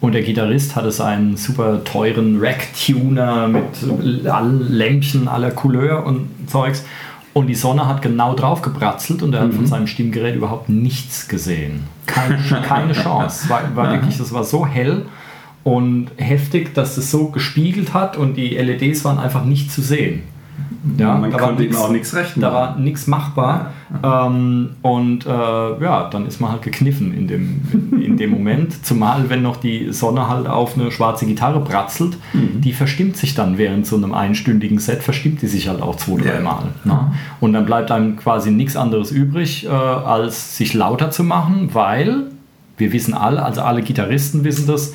Und 0.00 0.12
der 0.12 0.22
Gitarrist 0.22 0.74
hatte 0.74 0.90
seinen 0.90 1.36
super 1.36 1.84
teuren 1.84 2.40
Rack-Tuner 2.40 3.46
mit 3.46 4.26
allen 4.26 4.72
Lämpchen 4.72 5.28
aller 5.28 5.52
Couleur 5.52 6.04
und 6.04 6.28
Zeugs. 6.48 6.84
Und 7.32 7.46
die 7.46 7.54
Sonne 7.54 7.86
hat 7.86 8.02
genau 8.02 8.34
drauf 8.34 8.60
gebratzelt 8.60 9.22
und 9.22 9.32
er 9.32 9.42
hat 9.42 9.54
von 9.54 9.66
seinem 9.66 9.86
Stimmgerät 9.86 10.34
überhaupt 10.34 10.68
nichts 10.68 11.28
gesehen. 11.28 11.84
Keine, 12.06 12.36
keine 12.66 12.92
Chance. 13.02 13.48
War, 13.48 13.74
war 13.76 13.92
wirklich, 13.92 14.18
das 14.18 14.32
war 14.34 14.42
so 14.42 14.66
hell 14.66 15.06
und 15.64 16.08
heftig, 16.16 16.74
dass 16.74 16.96
es 16.96 17.10
so 17.10 17.28
gespiegelt 17.28 17.94
hat 17.94 18.16
und 18.16 18.36
die 18.36 18.56
LEDs 18.56 19.04
waren 19.04 19.18
einfach 19.18 19.44
nicht 19.44 19.70
zu 19.70 19.80
sehen. 19.82 20.22
Ja, 20.98 21.16
Man 21.16 21.30
konnte 21.32 21.64
ihm 21.64 21.76
auch 21.76 21.90
nichts 21.92 22.12
recht 22.12 22.32
Da 22.40 22.52
war 22.52 22.76
nichts 22.76 23.06
machbar. 23.06 23.70
Ähm, 24.02 24.70
und 24.82 25.24
äh, 25.24 25.28
ja, 25.28 26.08
dann 26.10 26.26
ist 26.26 26.40
man 26.40 26.50
halt 26.50 26.62
gekniffen 26.62 27.14
in 27.14 27.28
dem, 27.28 27.60
in, 27.92 28.02
in 28.02 28.16
dem 28.16 28.30
Moment. 28.30 28.84
Zumal, 28.84 29.30
wenn 29.30 29.42
noch 29.42 29.56
die 29.58 29.92
Sonne 29.92 30.28
halt 30.28 30.48
auf 30.48 30.76
eine 30.76 30.90
schwarze 30.90 31.24
Gitarre 31.26 31.60
bratzelt, 31.60 32.16
Mhm. 32.32 32.60
die 32.62 32.72
verstimmt 32.72 33.16
sich 33.16 33.34
dann 33.36 33.58
während 33.58 33.86
so 33.86 33.94
einem 33.96 34.12
einstündigen 34.12 34.80
Set, 34.80 35.04
verstimmt 35.04 35.40
die 35.42 35.46
sich 35.46 35.68
halt 35.68 35.80
auch 35.82 35.94
zwei, 35.96 36.20
Ja. 36.24 36.32
dreimal. 36.32 36.64
Ne? 36.82 37.12
Und 37.40 37.52
dann 37.52 37.64
bleibt 37.64 37.92
einem 37.92 38.16
quasi 38.16 38.50
nichts 38.50 38.74
anderes 38.76 39.12
übrig, 39.12 39.64
äh, 39.66 39.68
als 39.68 40.56
sich 40.56 40.74
lauter 40.74 41.12
zu 41.12 41.22
machen, 41.22 41.70
weil 41.74 42.24
wir 42.76 42.92
wissen 42.92 43.14
alle, 43.14 43.44
also 43.44 43.60
alle 43.60 43.82
Gitarristen 43.82 44.42
wissen 44.42 44.66
das, 44.66 44.94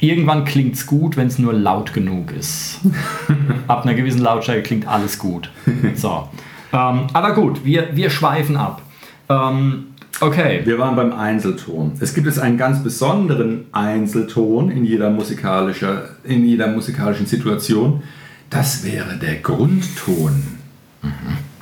irgendwann 0.00 0.44
klingt 0.44 0.74
es 0.74 0.86
gut, 0.86 1.16
wenn 1.16 1.28
es 1.28 1.38
nur 1.38 1.52
laut 1.52 1.92
genug 1.92 2.32
ist. 2.32 2.80
Ab 3.68 3.84
einer 3.84 3.94
gewissen 3.94 4.20
Lautstärke 4.20 4.62
klingt 4.62 4.86
alles 4.86 5.18
gut. 5.18 5.50
So. 5.94 6.28
Ähm, 6.72 7.06
aber 7.12 7.34
gut, 7.34 7.64
wir, 7.64 7.96
wir 7.96 8.10
schweifen 8.10 8.56
ab. 8.56 8.82
Ähm, 9.28 9.86
okay. 10.20 10.62
Wir 10.64 10.78
waren 10.78 10.94
beim 10.96 11.12
Einzelton. 11.12 11.92
Es 12.00 12.14
gibt 12.14 12.26
jetzt 12.26 12.38
einen 12.38 12.56
ganz 12.56 12.82
besonderen 12.82 13.66
Einzelton 13.72 14.70
in 14.70 14.84
jeder, 14.84 15.10
musikalischer, 15.10 16.10
in 16.24 16.44
jeder 16.44 16.68
musikalischen 16.68 17.26
Situation. 17.26 18.02
Das 18.50 18.84
wäre 18.84 19.16
der 19.16 19.36
Grundton. 19.36 20.58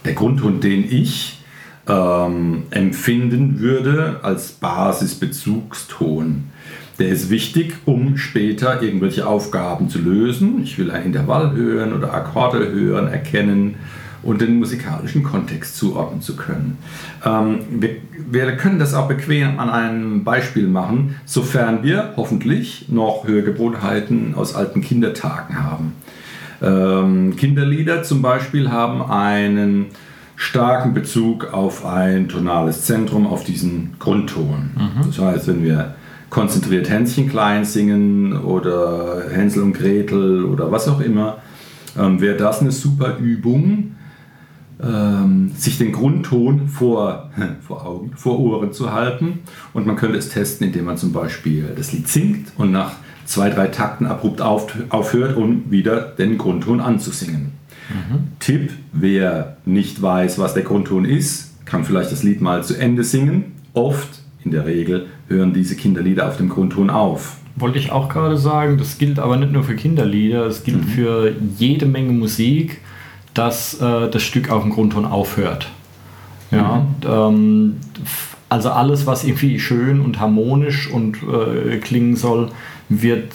Der 0.04 0.14
Grundton, 0.14 0.60
den 0.60 0.84
ich 0.90 1.42
ähm, 1.86 2.64
empfinden 2.70 3.60
würde 3.60 4.20
als 4.22 4.52
Basisbezugston. 4.52 6.50
Der 6.98 7.08
ist 7.08 7.30
wichtig, 7.30 7.74
um 7.84 8.16
später 8.16 8.82
irgendwelche 8.82 9.26
Aufgaben 9.26 9.88
zu 9.88 10.00
lösen. 10.00 10.62
Ich 10.62 10.78
will 10.78 10.90
ein 10.90 11.04
Intervall 11.04 11.52
hören 11.52 11.92
oder 11.92 12.12
Akkorde 12.12 12.72
hören, 12.72 13.06
erkennen 13.06 13.76
und 14.22 14.40
den 14.40 14.58
musikalischen 14.58 15.22
Kontext 15.22 15.76
zuordnen 15.76 16.20
zu 16.20 16.34
können. 16.34 16.78
Ähm, 17.24 17.60
wir, 17.70 17.90
wir 18.28 18.56
können 18.56 18.80
das 18.80 18.94
auch 18.94 19.06
bequem 19.06 19.60
an 19.60 19.70
einem 19.70 20.24
Beispiel 20.24 20.66
machen, 20.66 21.16
sofern 21.24 21.84
wir 21.84 22.14
hoffentlich 22.16 22.86
noch 22.88 23.26
Hörgewohnheiten 23.26 24.34
aus 24.34 24.56
alten 24.56 24.80
Kindertagen 24.80 25.62
haben. 25.62 25.92
Ähm, 26.60 27.36
Kinderlieder 27.36 28.02
zum 28.02 28.20
Beispiel 28.20 28.70
haben 28.72 29.02
einen 29.02 29.86
starken 30.34 30.94
Bezug 30.94 31.52
auf 31.52 31.84
ein 31.86 32.28
tonales 32.28 32.84
Zentrum, 32.84 33.26
auf 33.26 33.44
diesen 33.44 33.94
Grundton. 34.00 34.70
Das 35.06 35.18
heißt, 35.18 35.48
wenn 35.48 35.62
wir 35.62 35.94
konzentriert 36.30 36.88
Hänschen 36.88 37.28
klein 37.28 37.64
singen 37.64 38.36
oder 38.36 39.24
Hänsel 39.30 39.62
und 39.62 39.72
Gretel 39.72 40.44
oder 40.44 40.70
was 40.70 40.88
auch 40.88 41.00
immer, 41.00 41.38
ähm, 41.98 42.20
wäre 42.20 42.36
das 42.36 42.60
eine 42.60 42.70
super 42.72 43.16
Übung, 43.18 43.96
ähm, 44.82 45.50
sich 45.56 45.78
den 45.78 45.92
Grundton 45.92 46.68
vor, 46.68 47.30
vor 47.66 47.86
Augen, 47.86 48.12
vor 48.14 48.38
Ohren 48.38 48.72
zu 48.72 48.92
halten. 48.92 49.40
Und 49.72 49.86
man 49.86 49.96
könnte 49.96 50.18
es 50.18 50.28
testen, 50.28 50.66
indem 50.66 50.84
man 50.84 50.96
zum 50.96 51.12
Beispiel 51.12 51.72
das 51.76 51.92
Lied 51.92 52.08
singt 52.08 52.52
und 52.56 52.72
nach 52.72 52.92
zwei, 53.24 53.50
drei 53.50 53.68
Takten 53.68 54.06
abrupt 54.06 54.40
auf, 54.40 54.72
aufhört, 54.90 55.36
um 55.36 55.70
wieder 55.70 56.00
den 56.00 56.38
Grundton 56.38 56.80
anzusingen. 56.80 57.52
Tipp, 58.38 58.72
wer 58.92 59.56
nicht 59.64 60.00
weiß, 60.00 60.38
was 60.38 60.54
der 60.54 60.62
Grundton 60.62 61.04
ist, 61.04 61.64
kann 61.64 61.84
vielleicht 61.84 62.12
das 62.12 62.22
Lied 62.22 62.40
mal 62.40 62.62
zu 62.62 62.74
Ende 62.74 63.02
singen. 63.04 63.52
Oft, 63.72 64.20
in 64.44 64.50
der 64.50 64.66
Regel, 64.66 65.06
hören 65.28 65.52
diese 65.52 65.76
Kinderlieder 65.76 66.26
auf 66.28 66.36
dem 66.36 66.48
Grundton 66.48 66.90
auf. 66.90 67.36
Wollte 67.56 67.78
ich 67.78 67.90
auch 67.90 68.08
gerade 68.08 68.36
sagen, 68.36 68.78
das 68.78 68.98
gilt 68.98 69.18
aber 69.18 69.36
nicht 69.36 69.52
nur 69.52 69.64
für 69.64 69.74
Kinderlieder, 69.74 70.46
es 70.46 70.62
gilt 70.64 70.84
für 70.84 71.34
jede 71.56 71.86
Menge 71.86 72.12
Musik, 72.12 72.80
dass 73.34 73.80
äh, 73.80 74.08
das 74.10 74.22
Stück 74.22 74.50
auf 74.50 74.62
dem 74.62 74.72
Grundton 74.72 75.04
aufhört. 75.04 75.68
Ja, 76.50 76.86
ähm, 77.06 77.76
f- 78.02 78.36
also 78.48 78.70
alles, 78.70 79.06
was 79.06 79.24
irgendwie 79.24 79.60
schön 79.60 80.00
und 80.00 80.18
harmonisch 80.18 80.88
und 80.90 81.18
äh, 81.22 81.76
klingen 81.76 82.16
soll, 82.16 82.48
wird, 82.88 83.32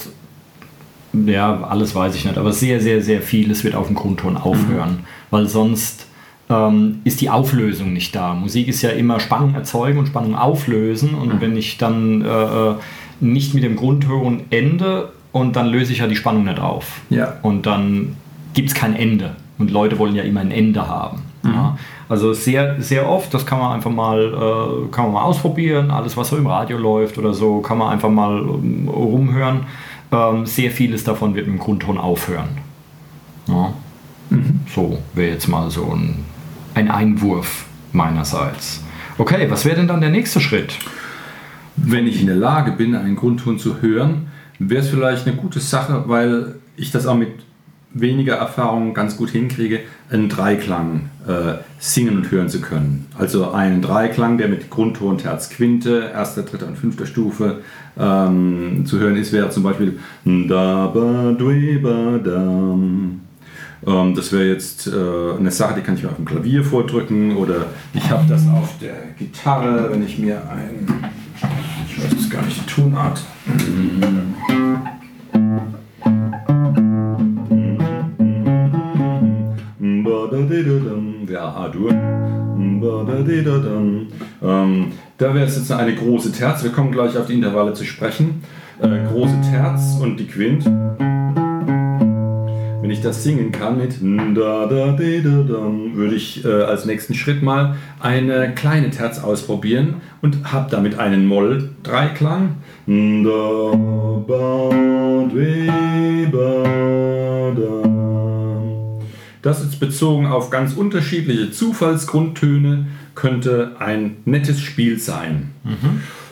ja, 1.13 1.63
alles 1.63 1.93
weiß 1.93 2.15
ich 2.15 2.25
nicht, 2.25 2.37
aber 2.37 2.53
sehr, 2.53 2.79
sehr, 2.81 3.03
sehr 3.03 3.21
vieles 3.21 3.63
wird 3.63 3.75
auf 3.75 3.87
dem 3.87 3.95
Grundton 3.95 4.35
aufhören, 4.35 5.01
weil 5.29 5.47
sonst 5.47 6.07
ähm, 6.53 6.99
ist 7.03 7.21
die 7.21 7.29
Auflösung 7.29 7.93
nicht 7.93 8.15
da. 8.15 8.33
Musik 8.33 8.67
ist 8.67 8.81
ja 8.81 8.89
immer 8.89 9.19
Spannung 9.19 9.55
erzeugen 9.55 9.99
und 9.99 10.07
Spannung 10.07 10.35
auflösen 10.35 11.15
und 11.15 11.41
wenn 11.41 11.57
ich 11.57 11.77
dann 11.77 12.21
äh, 12.21 12.27
äh, 12.27 12.75
nicht 13.19 13.53
mit 13.53 13.63
dem 13.63 13.75
Grundton 13.75 14.41
ende 14.49 15.11
und 15.31 15.55
dann 15.55 15.67
löse 15.67 15.93
ich 15.93 15.99
ja 15.99 16.07
die 16.07 16.15
Spannung 16.15 16.45
nicht 16.45 16.59
auf. 16.59 17.01
Ja. 17.09 17.33
Und 17.41 17.65
dann 17.65 18.15
gibt 18.53 18.69
es 18.69 18.75
kein 18.75 18.95
Ende. 18.95 19.35
Und 19.57 19.71
Leute 19.71 19.97
wollen 19.97 20.15
ja 20.15 20.23
immer 20.23 20.41
ein 20.41 20.51
Ende 20.51 20.87
haben. 20.87 21.21
Ja. 21.43 21.77
Also 22.09 22.33
sehr, 22.33 22.81
sehr 22.81 23.09
oft, 23.09 23.33
das 23.33 23.45
kann 23.45 23.59
man 23.59 23.73
einfach 23.73 23.91
mal, 23.91 24.19
äh, 24.19 24.91
kann 24.91 25.05
man 25.05 25.13
mal 25.13 25.23
ausprobieren, 25.23 25.91
alles 25.91 26.15
was 26.15 26.29
so 26.29 26.37
im 26.37 26.47
Radio 26.47 26.77
läuft 26.77 27.17
oder 27.17 27.33
so, 27.33 27.59
kann 27.59 27.77
man 27.77 27.89
einfach 27.89 28.09
mal 28.09 28.39
ähm, 28.39 28.87
rumhören. 28.87 29.61
Ähm, 30.11 30.45
sehr 30.45 30.71
vieles 30.71 31.03
davon 31.03 31.35
wird 31.35 31.47
mit 31.47 31.57
dem 31.57 31.59
Grundton 31.59 31.97
aufhören. 31.97 32.49
Ja. 33.47 33.73
So 34.73 34.97
wäre 35.13 35.31
jetzt 35.31 35.47
mal 35.47 35.69
so 35.69 35.91
ein, 35.93 36.25
ein 36.73 36.89
Einwurf 36.89 37.65
meinerseits. 37.91 38.83
Okay, 39.17 39.47
was 39.49 39.65
wäre 39.65 39.75
denn 39.75 39.87
dann 39.87 40.01
der 40.01 40.09
nächste 40.09 40.39
Schritt? 40.39 40.77
Wenn 41.75 42.07
ich 42.07 42.19
in 42.21 42.27
der 42.27 42.35
Lage 42.35 42.71
bin, 42.71 42.95
einen 42.95 43.15
Grundton 43.15 43.59
zu 43.59 43.81
hören, 43.81 44.27
wäre 44.59 44.81
es 44.81 44.89
vielleicht 44.89 45.27
eine 45.27 45.35
gute 45.35 45.59
Sache, 45.59 46.03
weil 46.07 46.55
ich 46.75 46.91
das 46.91 47.05
auch 47.05 47.15
mit 47.15 47.29
weniger 47.93 48.35
Erfahrung 48.35 48.93
ganz 48.93 49.17
gut 49.17 49.29
hinkriege, 49.29 49.81
einen 50.09 50.29
Dreiklang 50.29 51.09
äh, 51.27 51.59
singen 51.77 52.17
und 52.17 52.31
hören 52.31 52.49
zu 52.49 52.59
können. 52.59 53.05
Also 53.17 53.51
einen 53.51 53.81
Dreiklang, 53.81 54.37
der 54.37 54.47
mit 54.47 54.69
Grundton, 54.69 55.19
Terz, 55.19 55.49
Quinte, 55.49 56.09
erster, 56.13 56.41
dritter 56.41 56.67
und 56.67 56.77
fünfter 56.77 57.05
Stufe 57.05 57.61
ähm, 57.97 58.83
zu 58.85 58.99
hören 58.99 59.15
ist, 59.15 59.31
wäre 59.31 59.49
zum 59.51 59.63
Beispiel 59.63 59.99
da 60.25 60.87
ba 60.87 61.35
dui 61.37 61.77
ba 61.77 62.17
dam. 62.23 63.21
Ähm, 63.85 64.15
das 64.15 64.31
wäre 64.31 64.45
jetzt 64.45 64.87
äh, 64.87 64.91
eine 65.37 65.51
Sache, 65.51 65.75
die 65.75 65.81
kann 65.81 65.95
ich 65.95 66.03
mir 66.03 66.09
auf 66.09 66.15
dem 66.15 66.25
Klavier 66.25 66.63
vordrücken 66.63 67.35
oder 67.35 67.65
ich 67.93 68.09
habe 68.09 68.23
das 68.27 68.47
auf 68.47 68.77
der 68.79 68.95
Gitarre, 69.17 69.91
wenn 69.91 70.05
ich 70.05 70.17
mir 70.17 70.41
ein, 70.49 71.11
ich 71.87 72.03
weiß 72.03 72.11
jetzt 72.11 72.29
gar 72.31 72.43
nicht 72.43 72.61
die 72.61 72.73
Tonart. 72.73 73.21
Ja, 81.29 81.49
A-Dur. 81.55 81.91
Ähm, 84.41 84.91
da 85.17 85.33
wäre 85.33 85.45
es 85.45 85.55
jetzt 85.57 85.71
eine 85.71 85.95
große 85.95 86.31
Terz. 86.31 86.63
Wir 86.63 86.71
kommen 86.71 86.91
gleich 86.91 87.17
auf 87.17 87.27
die 87.27 87.33
Intervalle 87.33 87.73
zu 87.73 87.83
sprechen. 87.85 88.43
Äh, 88.81 89.07
große 89.11 89.41
Terz 89.49 89.97
und 90.01 90.17
die 90.17 90.27
Quint. 90.27 90.65
Ich 92.93 93.01
das 93.01 93.23
singen 93.23 93.51
kann 93.51 93.79
mit 93.79 93.95
da 94.37 94.67
da 94.67 94.91
de 94.91 95.23
da 95.23 95.41
dam, 95.41 95.95
würde 95.95 96.13
ich 96.13 96.45
äh, 96.45 96.47
als 96.47 96.85
nächsten 96.85 97.15
Schritt 97.15 97.41
mal 97.41 97.75
eine 97.99 98.53
kleine 98.53 98.91
Terz 98.91 99.17
ausprobieren 99.17 99.95
und 100.21 100.53
habe 100.53 100.69
damit 100.69 100.99
einen 100.99 101.25
Moll-Dreiklang. 101.25 102.57
Da, 102.85 103.75
ba, 104.27 104.69
dwe, 105.27 106.27
ba. 106.31 106.63
Das 109.41 109.61
ist 109.61 109.79
bezogen 109.79 110.27
auf 110.27 110.51
ganz 110.51 110.73
unterschiedliche 110.73 111.49
Zufallsgrundtöne, 111.49 112.85
könnte 113.15 113.71
ein 113.79 114.17
nettes 114.25 114.61
Spiel 114.61 114.99
sein. 114.99 115.49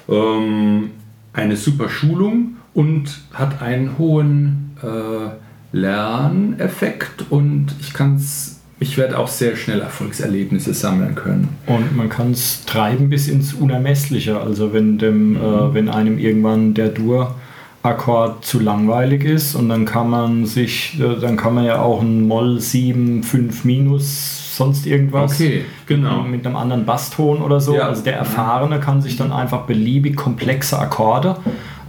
Ähm, 0.07 0.91
eine 1.33 1.57
super 1.57 1.89
Schulung 1.89 2.57
und 2.75 3.19
hat 3.33 3.63
einen 3.63 3.97
hohen 3.97 4.77
äh, 4.83 5.31
Lerneffekt 5.71 7.25
und 7.29 7.67
ich 7.79 7.93
kann's, 7.93 8.59
ich 8.79 8.97
werde 8.97 9.17
auch 9.17 9.27
sehr 9.27 9.55
schnell 9.55 9.81
Erfolgserlebnisse 9.81 10.73
sammeln 10.73 11.15
können. 11.15 11.49
Und 11.67 11.95
man 11.95 12.09
kann 12.09 12.31
es 12.31 12.65
treiben 12.65 13.09
bis 13.09 13.27
ins 13.27 13.53
Unermessliche. 13.53 14.39
Also 14.39 14.73
wenn 14.73 14.97
dem, 14.97 15.35
äh, 15.37 15.73
wenn 15.73 15.89
einem 15.89 16.17
irgendwann 16.17 16.73
der 16.73 16.89
Dur-Akkord 16.89 18.43
zu 18.43 18.59
langweilig 18.59 19.23
ist 19.23 19.55
und 19.55 19.69
dann 19.69 19.85
kann 19.85 20.09
man 20.09 20.45
sich, 20.45 20.99
äh, 20.99 21.19
dann 21.19 21.37
kann 21.37 21.55
man 21.55 21.63
ja 21.63 21.81
auch 21.81 22.01
ein 22.01 22.27
Moll 22.27 22.59
7, 22.59 23.23
5 23.23 23.63
minus 23.63 24.41
sonst 24.57 24.85
irgendwas 24.85 25.33
Okay, 25.33 25.63
genau. 25.87 26.23
mit 26.23 26.45
einem 26.45 26.55
anderen 26.55 26.85
Basston 26.85 27.41
oder 27.41 27.61
so. 27.61 27.75
Ja. 27.75 27.87
Also 27.87 28.03
der 28.03 28.17
Erfahrene 28.17 28.79
kann 28.79 29.01
sich 29.01 29.15
dann 29.15 29.31
einfach 29.31 29.61
beliebig 29.61 30.15
komplexe 30.15 30.77
Akkorde 30.77 31.37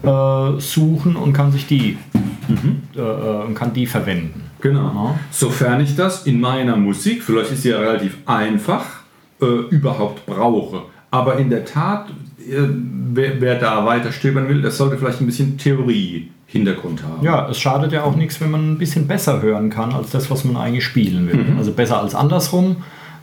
äh, 0.03 0.61
suchen 0.61 1.17
und 1.17 1.33
kann 1.33 1.53
sich 1.53 1.67
die 1.67 1.99
äh, 2.97 3.01
äh, 3.01 3.47
und 3.47 3.55
kann 3.55 3.73
die 3.73 3.87
verwenden. 3.87 4.43
Genau. 4.61 5.19
Sofern 5.31 5.81
ich 5.81 5.97
das 5.97 6.27
in 6.27 6.41
meiner 6.41 6.77
Musik, 6.77 7.23
vielleicht 7.23 7.53
ist 7.53 7.63
sie 7.63 7.71
ja 7.71 7.79
relativ 7.79 8.19
einfach, 8.27 8.85
äh, 9.41 9.45
überhaupt 9.71 10.25
brauche. 10.27 10.83
Aber 11.11 11.39
in 11.39 11.51
der 11.51 11.65
Tat, 11.65 12.09
äh, 12.39 12.55
wer, 13.13 13.41
wer 13.41 13.59
da 13.59 13.85
weiter 13.85 14.13
stöbern 14.13 14.49
will, 14.49 14.63
das 14.63 14.79
sollte 14.79 14.97
vielleicht 14.97 15.21
ein 15.21 15.27
bisschen 15.27 15.59
Theorie 15.59 16.31
Hintergrund 16.47 17.03
haben. 17.03 17.25
Ja, 17.25 17.49
es 17.49 17.59
schadet 17.59 17.93
ja 17.93 18.05
auch 18.05 18.15
nichts, 18.15 18.41
wenn 18.41 18.51
man 18.51 18.73
ein 18.73 18.79
bisschen 18.79 19.07
besser 19.07 19.41
hören 19.41 19.71
kann 19.71 19.93
als 19.93 20.11
das, 20.11 20.31
was 20.31 20.45
man 20.45 20.57
eigentlich 20.57 20.85
spielen 20.85 21.27
will. 21.27 21.45
Mhm. 21.45 21.59
Also 21.59 21.73
besser 21.73 22.01
als 22.01 22.15
andersrum. 22.15 22.77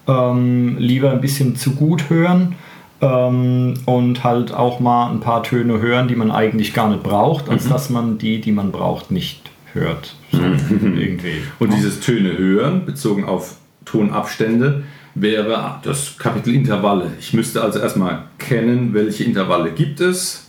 Ähm, 0.08 0.78
lieber 0.80 1.12
ein 1.12 1.22
bisschen 1.22 1.56
zu 1.56 1.72
gut 1.72 2.10
hören 2.10 2.56
ähm, 3.02 3.76
und 3.86 4.24
halt 4.24 4.54
auch 4.54 4.80
mal 4.80 5.12
ein 5.12 5.20
paar 5.20 5.44
Töne 5.44 5.80
hören, 5.80 6.08
die 6.08 6.16
man 6.16 6.32
eigentlich 6.32 6.74
gar 6.74 6.90
nicht 6.90 7.04
braucht, 7.04 7.50
als 7.50 7.66
Mhm. 7.66 7.70
dass 7.70 7.90
man 7.90 8.18
die, 8.18 8.42
die 8.42 8.52
man 8.52 8.72
braucht, 8.72 9.12
nicht 9.12 9.50
hört. 9.74 10.16
So 10.32 10.40
irgendwie. 10.40 11.42
Und 11.60 11.74
dieses 11.74 12.00
Töne 12.00 12.38
hören, 12.38 12.86
bezogen 12.86 13.26
auf 13.26 13.56
Tonabstände, 13.86 14.84
wäre 15.16 15.80
das 15.84 16.18
Kapitel 16.18 16.54
Intervalle. 16.54 17.12
Ich 17.20 17.34
müsste 17.34 17.62
also 17.62 17.80
erstmal 17.80 18.24
kennen, 18.38 18.94
welche 18.94 19.24
Intervalle 19.24 19.72
gibt 19.72 20.02
es. 20.02 20.46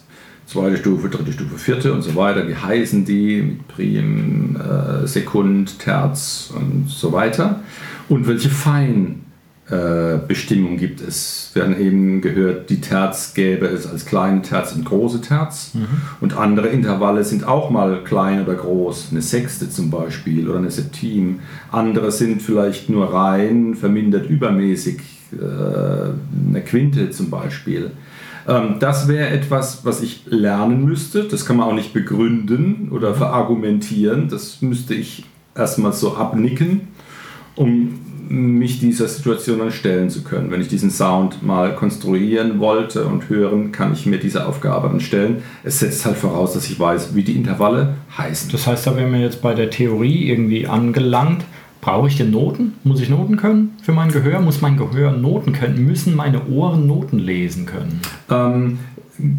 Zweite 0.46 0.76
Stufe, 0.78 1.08
dritte 1.08 1.32
Stufe, 1.32 1.58
vierte 1.58 1.92
und 1.92 2.02
so 2.02 2.16
weiter. 2.16 2.46
Wie 2.48 2.56
heißen 2.56 3.04
die? 3.04 3.40
Mit 3.40 3.68
Prim, 3.68 4.56
äh, 4.56 5.06
Sekund, 5.06 5.78
Terz 5.78 6.52
und 6.54 6.88
so 6.88 7.12
weiter. 7.12 7.60
Und 8.08 8.26
welche 8.26 8.48
äh, 8.48 9.22
Bestimmung 10.26 10.76
gibt 10.76 11.00
es? 11.00 11.50
Wir 11.54 11.62
haben 11.62 11.80
eben 11.80 12.20
gehört, 12.20 12.70
die 12.70 12.80
Terz 12.80 13.34
gäbe 13.34 13.66
es 13.66 13.86
als 13.86 14.04
kleine 14.04 14.42
Terz 14.42 14.72
und 14.72 14.84
große 14.84 15.20
Terz. 15.20 15.72
Und 16.20 16.36
andere 16.36 16.68
Intervalle 16.68 17.22
sind 17.24 17.46
auch 17.46 17.70
mal 17.70 18.02
klein 18.02 18.42
oder 18.42 18.54
groß. 18.54 19.08
Eine 19.12 19.22
Sechste 19.22 19.70
zum 19.70 19.90
Beispiel 19.90 20.48
oder 20.48 20.58
eine 20.58 20.70
Septim. 20.70 21.40
Andere 21.70 22.10
sind 22.10 22.42
vielleicht 22.42 22.90
nur 22.90 23.14
rein, 23.14 23.74
vermindert 23.74 24.28
übermäßig. 24.28 25.00
Äh, 25.32 26.10
eine 26.48 26.62
Quinte 26.62 27.10
zum 27.10 27.30
Beispiel. 27.30 27.92
Ähm, 28.48 28.76
das 28.80 29.06
wäre 29.06 29.28
etwas, 29.28 29.84
was 29.84 30.02
ich 30.02 30.22
lernen 30.26 30.84
müsste. 30.84 31.24
Das 31.24 31.46
kann 31.46 31.56
man 31.56 31.68
auch 31.68 31.74
nicht 31.74 31.92
begründen 31.92 32.88
oder 32.90 33.14
verargumentieren. 33.14 34.28
Das 34.28 34.60
müsste 34.60 34.94
ich 34.94 35.24
erstmal 35.54 35.92
so 35.92 36.16
abnicken, 36.16 36.82
um 37.54 37.99
mich 38.30 38.78
dieser 38.78 39.08
Situation 39.08 39.58
dann 39.58 39.72
stellen 39.72 40.08
zu 40.08 40.22
können. 40.22 40.52
Wenn 40.52 40.60
ich 40.60 40.68
diesen 40.68 40.90
Sound 40.90 41.42
mal 41.42 41.74
konstruieren 41.74 42.60
wollte 42.60 43.04
und 43.04 43.28
hören, 43.28 43.72
kann 43.72 43.92
ich 43.92 44.06
mir 44.06 44.18
diese 44.18 44.46
Aufgabe 44.46 44.88
dann 44.88 45.00
stellen. 45.00 45.42
Es 45.64 45.80
setzt 45.80 46.06
halt 46.06 46.16
voraus, 46.16 46.52
dass 46.52 46.70
ich 46.70 46.78
weiß, 46.78 47.16
wie 47.16 47.24
die 47.24 47.34
Intervalle 47.34 47.94
heißen. 48.16 48.52
Das 48.52 48.68
heißt, 48.68 48.86
da 48.86 48.96
wären 48.96 49.12
wir 49.12 49.20
jetzt 49.20 49.42
bei 49.42 49.54
der 49.54 49.70
Theorie 49.70 50.30
irgendwie 50.30 50.68
angelangt. 50.68 51.44
Brauche 51.80 52.06
ich 52.06 52.18
denn 52.18 52.30
Noten? 52.30 52.74
Muss 52.84 53.00
ich 53.00 53.08
Noten 53.08 53.36
können 53.36 53.76
für 53.82 53.92
mein 53.92 54.12
Gehör? 54.12 54.38
Muss 54.38 54.60
mein 54.60 54.76
Gehör 54.76 55.10
Noten 55.10 55.52
können? 55.52 55.84
Müssen 55.84 56.14
meine 56.14 56.46
Ohren 56.46 56.86
Noten 56.86 57.18
lesen 57.18 57.66
können? 57.66 58.00
Ähm, 58.30 58.78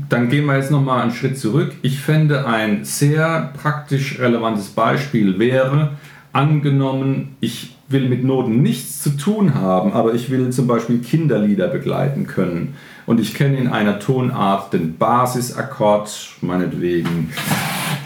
dann 0.10 0.30
gehen 0.30 0.48
wir 0.48 0.58
jetzt 0.58 0.72
nochmal 0.72 1.02
einen 1.02 1.12
Schritt 1.12 1.38
zurück. 1.38 1.74
Ich 1.82 2.00
fände 2.00 2.46
ein 2.46 2.84
sehr 2.84 3.54
praktisch 3.62 4.20
relevantes 4.20 4.70
Beispiel 4.70 5.40
wäre, 5.40 5.92
angenommen, 6.34 7.38
ich 7.40 7.76
will 7.92 8.08
mit 8.10 8.24
Noten 8.24 8.62
nichts 8.62 9.02
zu 9.02 9.12
tun 9.12 9.56
haben, 9.56 9.94
aber 9.94 10.14
ich 10.14 10.30
will 10.30 10.50
zum 10.52 10.68
Beispiel 10.68 11.00
Kinderlieder 11.00 11.68
begleiten 11.68 12.28
können. 12.28 12.76
Und 13.06 13.20
ich 13.20 13.34
kenne 13.34 13.58
in 13.58 13.68
einer 13.68 14.00
Tonart 14.00 14.74
den 14.74 14.98
Basisakkord, 14.98 16.36
meinetwegen 16.42 17.32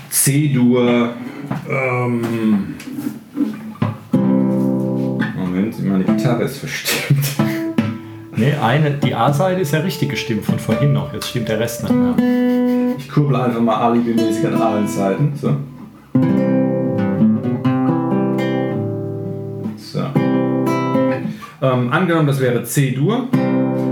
C-Dur. 0.10 1.10
Ähm, 1.69 2.76
Moment, 5.36 5.86
meine 5.86 6.04
Gitarre 6.04 6.43
ist 6.43 6.58
verstimmt. 6.58 7.26
Nee, 8.38 8.54
eine, 8.54 8.91
die 8.91 9.13
A-Seite 9.13 9.62
ist 9.62 9.71
ja 9.71 9.80
richtig 9.80 10.10
gestimmt 10.10 10.45
von 10.45 10.60
vorhin 10.60 10.91
noch. 10.93 11.13
Jetzt 11.13 11.30
stimmt 11.30 11.48
der 11.48 11.60
Rest 11.60 11.84
nicht 11.84 11.95
mehr. 11.95 12.95
Ich 12.98 13.10
kurbel 13.10 13.36
einfach 13.36 13.62
mal 13.62 13.76
alibimäßig 13.76 14.48
an 14.48 14.62
allen 14.62 14.88
Seiten. 14.88 15.34
So. 15.39 15.50
So. 15.50 15.58
Ähm, 21.65 21.91
angenommen, 21.91 22.28
das 22.28 22.39
wäre 22.39 22.63
C-Dur 22.63 23.28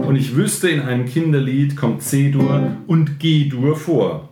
und 0.06 0.16
ich 0.16 0.36
wüsste, 0.36 0.70
in 0.70 0.82
einem 0.82 1.06
Kinderlied 1.06 1.76
kommt 1.76 2.04
C-Dur 2.04 2.78
und 2.86 3.20
G-Dur 3.20 3.76
vor. 3.76 4.30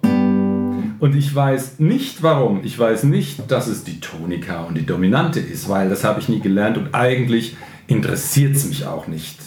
Und 1.00 1.16
ich 1.16 1.34
weiß 1.34 1.80
nicht 1.80 2.22
warum. 2.22 2.60
Ich 2.64 2.78
weiß 2.78 3.06
nicht, 3.06 3.50
dass 3.50 3.66
es 3.66 3.84
die 3.84 4.00
Tonika 4.00 4.66
und 4.66 4.78
die 4.78 4.86
Dominante 4.86 5.40
ist, 5.40 5.68
weil 5.70 5.90
das 5.90 6.04
habe 6.04 6.20
ich 6.20 6.30
nie 6.30 6.40
gelernt 6.40 6.78
und 6.78 6.94
eigentlich 6.94 7.56
interessiert 7.88 8.56
es 8.56 8.68
mich 8.68 8.86
auch 8.86 9.08
nicht. 9.08 9.40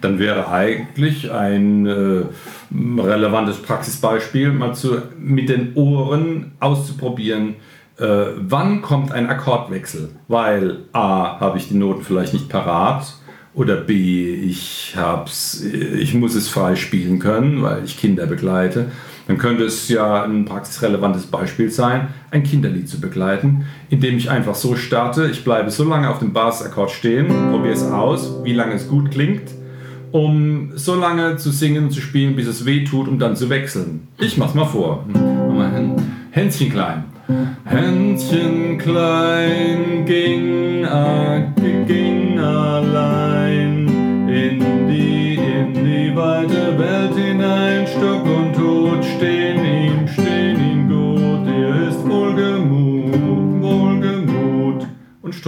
Dann 0.00 0.20
wäre 0.20 0.48
eigentlich 0.50 1.32
ein 1.32 1.86
äh, 1.86 2.22
relevantes 3.00 3.56
Praxisbeispiel 3.56 4.52
mal 4.52 4.76
zu, 4.76 5.02
mit 5.18 5.48
den 5.48 5.74
Ohren 5.74 6.52
auszuprobieren, 6.60 7.56
äh, 7.98 8.26
wann 8.36 8.80
kommt 8.80 9.10
ein 9.10 9.28
Akkordwechsel. 9.28 10.10
Weil 10.28 10.84
A, 10.92 11.40
habe 11.40 11.58
ich 11.58 11.66
die 11.66 11.74
Noten 11.74 12.04
vielleicht 12.04 12.32
nicht 12.32 12.48
parat 12.48 13.14
oder 13.54 13.76
B, 13.76 14.34
ich, 14.34 14.94
hab's, 14.96 15.62
ich 15.62 16.14
muss 16.14 16.34
es 16.34 16.48
frei 16.48 16.74
spielen 16.76 17.18
können, 17.20 17.62
weil 17.62 17.84
ich 17.84 17.98
Kinder 17.98 18.26
begleite. 18.26 18.86
Dann 19.26 19.38
könnte 19.38 19.64
es 19.64 19.88
ja 19.88 20.22
ein 20.24 20.44
praxisrelevantes 20.44 21.26
Beispiel 21.26 21.70
sein, 21.70 22.08
ein 22.30 22.42
Kinderlied 22.42 22.88
zu 22.88 23.00
begleiten, 23.00 23.64
indem 23.88 24.16
ich 24.18 24.28
einfach 24.30 24.54
so 24.54 24.76
starte, 24.76 25.28
ich 25.30 25.44
bleibe 25.44 25.70
so 25.70 25.84
lange 25.84 26.10
auf 26.10 26.18
dem 26.18 26.32
Basisakkord 26.34 26.90
stehen, 26.90 27.28
probiere 27.50 27.72
es 27.74 27.84
aus, 27.84 28.44
wie 28.44 28.52
lange 28.52 28.74
es 28.74 28.86
gut 28.88 29.10
klingt, 29.12 29.42
um 30.10 30.72
so 30.74 30.94
lange 30.94 31.36
zu 31.38 31.50
singen 31.50 31.84
und 31.84 31.90
zu 31.90 32.00
spielen, 32.02 32.36
bis 32.36 32.46
es 32.46 32.66
weh 32.66 32.84
tut, 32.84 33.08
um 33.08 33.18
dann 33.18 33.34
zu 33.34 33.48
wechseln. 33.48 34.08
Ich 34.18 34.36
mach's 34.36 34.54
mal 34.54 34.66
vor. 34.66 35.06
Mach 35.12 35.54
mal 35.54 35.70
Hän- 35.72 35.96
Hänschen 36.30 36.70
klein. 36.70 37.04
Hänschen 37.64 38.76
klein 38.78 40.04
ging, 40.04 40.84
a- 40.84 41.50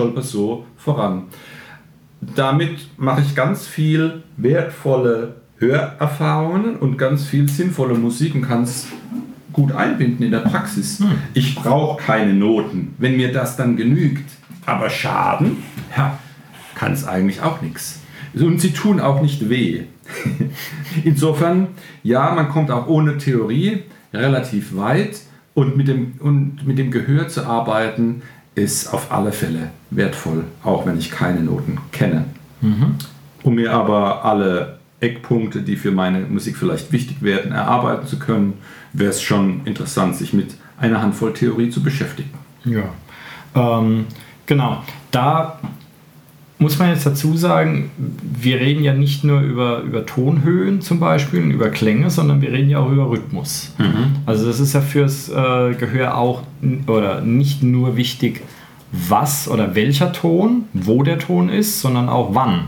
und 0.06 0.12
stolpert 0.12 0.24
so 0.24 0.64
voran. 0.76 1.24
Damit 2.20 2.88
mache 2.98 3.22
ich 3.22 3.34
ganz 3.34 3.66
viel 3.66 4.22
wertvolle 4.36 5.36
Hörerfahrungen 5.58 6.76
und 6.76 6.98
ganz 6.98 7.24
viel 7.24 7.48
sinnvolle 7.48 7.94
Musik 7.94 8.34
und 8.34 8.42
kann 8.42 8.62
es 8.62 8.88
gut 9.52 9.72
einbinden 9.72 10.24
in 10.24 10.32
der 10.32 10.40
Praxis. 10.40 11.02
Ich 11.34 11.54
brauche 11.54 12.02
keine 12.02 12.34
Noten, 12.34 12.94
wenn 12.98 13.16
mir 13.16 13.32
das 13.32 13.56
dann 13.56 13.76
genügt. 13.76 14.30
Aber 14.66 14.90
Schaden, 14.90 15.58
ja, 15.96 16.18
kann 16.74 16.92
es 16.92 17.06
eigentlich 17.06 17.40
auch 17.40 17.62
nichts. 17.62 18.00
Und 18.34 18.60
sie 18.60 18.72
tun 18.72 19.00
auch 19.00 19.22
nicht 19.22 19.48
weh. 19.48 19.84
Insofern, 21.04 21.68
ja, 22.02 22.34
man 22.34 22.48
kommt 22.48 22.70
auch 22.70 22.86
ohne 22.86 23.16
Theorie 23.16 23.84
relativ 24.12 24.76
weit 24.76 25.20
und 25.54 25.76
mit 25.76 25.88
dem, 25.88 26.14
und 26.18 26.66
mit 26.66 26.78
dem 26.78 26.90
Gehör 26.90 27.28
zu 27.28 27.46
arbeiten 27.46 28.22
ist 28.56 28.92
auf 28.92 29.12
alle 29.12 29.30
Fälle 29.30 29.70
wertvoll, 29.90 30.44
auch 30.64 30.86
wenn 30.86 30.98
ich 30.98 31.12
keine 31.12 31.40
Noten 31.40 31.78
kenne. 31.92 32.24
Um 33.42 33.54
mir 33.54 33.72
aber 33.72 34.24
alle 34.24 34.78
Eckpunkte, 35.00 35.62
die 35.62 35.76
für 35.76 35.92
meine 35.92 36.20
Musik 36.20 36.56
vielleicht 36.56 36.90
wichtig 36.90 37.22
werden, 37.22 37.52
erarbeiten 37.52 38.06
zu 38.06 38.18
können, 38.18 38.54
wäre 38.92 39.10
es 39.10 39.22
schon 39.22 39.64
interessant, 39.66 40.16
sich 40.16 40.32
mit 40.32 40.54
einer 40.78 41.02
Handvoll 41.02 41.32
Theorie 41.32 41.70
zu 41.70 41.82
beschäftigen. 41.82 42.30
Ja. 42.64 42.88
Ähm, 43.54 44.06
genau. 44.46 44.82
Da 45.10 45.60
muss 46.58 46.78
man 46.78 46.88
jetzt 46.90 47.04
dazu 47.04 47.36
sagen, 47.36 47.90
wir 47.98 48.56
reden 48.60 48.82
ja 48.82 48.94
nicht 48.94 49.24
nur 49.24 49.40
über, 49.40 49.80
über 49.82 50.06
Tonhöhen 50.06 50.80
zum 50.80 50.98
Beispiel 51.00 51.42
und 51.42 51.50
über 51.50 51.68
Klänge, 51.68 52.08
sondern 52.10 52.40
wir 52.40 52.50
reden 52.50 52.70
ja 52.70 52.78
auch 52.78 52.90
über 52.90 53.10
Rhythmus. 53.10 53.74
Also 54.24 54.46
das 54.46 54.58
ist 54.60 54.72
ja 54.72 54.80
fürs 54.80 55.28
äh, 55.28 55.74
Gehör 55.74 56.16
auch 56.16 56.42
oder 56.86 57.20
nicht 57.20 57.62
nur 57.62 57.96
wichtig, 57.96 58.42
was 58.90 59.48
oder 59.48 59.74
welcher 59.74 60.12
Ton, 60.12 60.64
wo 60.72 61.02
der 61.02 61.18
Ton 61.18 61.48
ist, 61.50 61.80
sondern 61.80 62.08
auch 62.08 62.34
wann. 62.34 62.60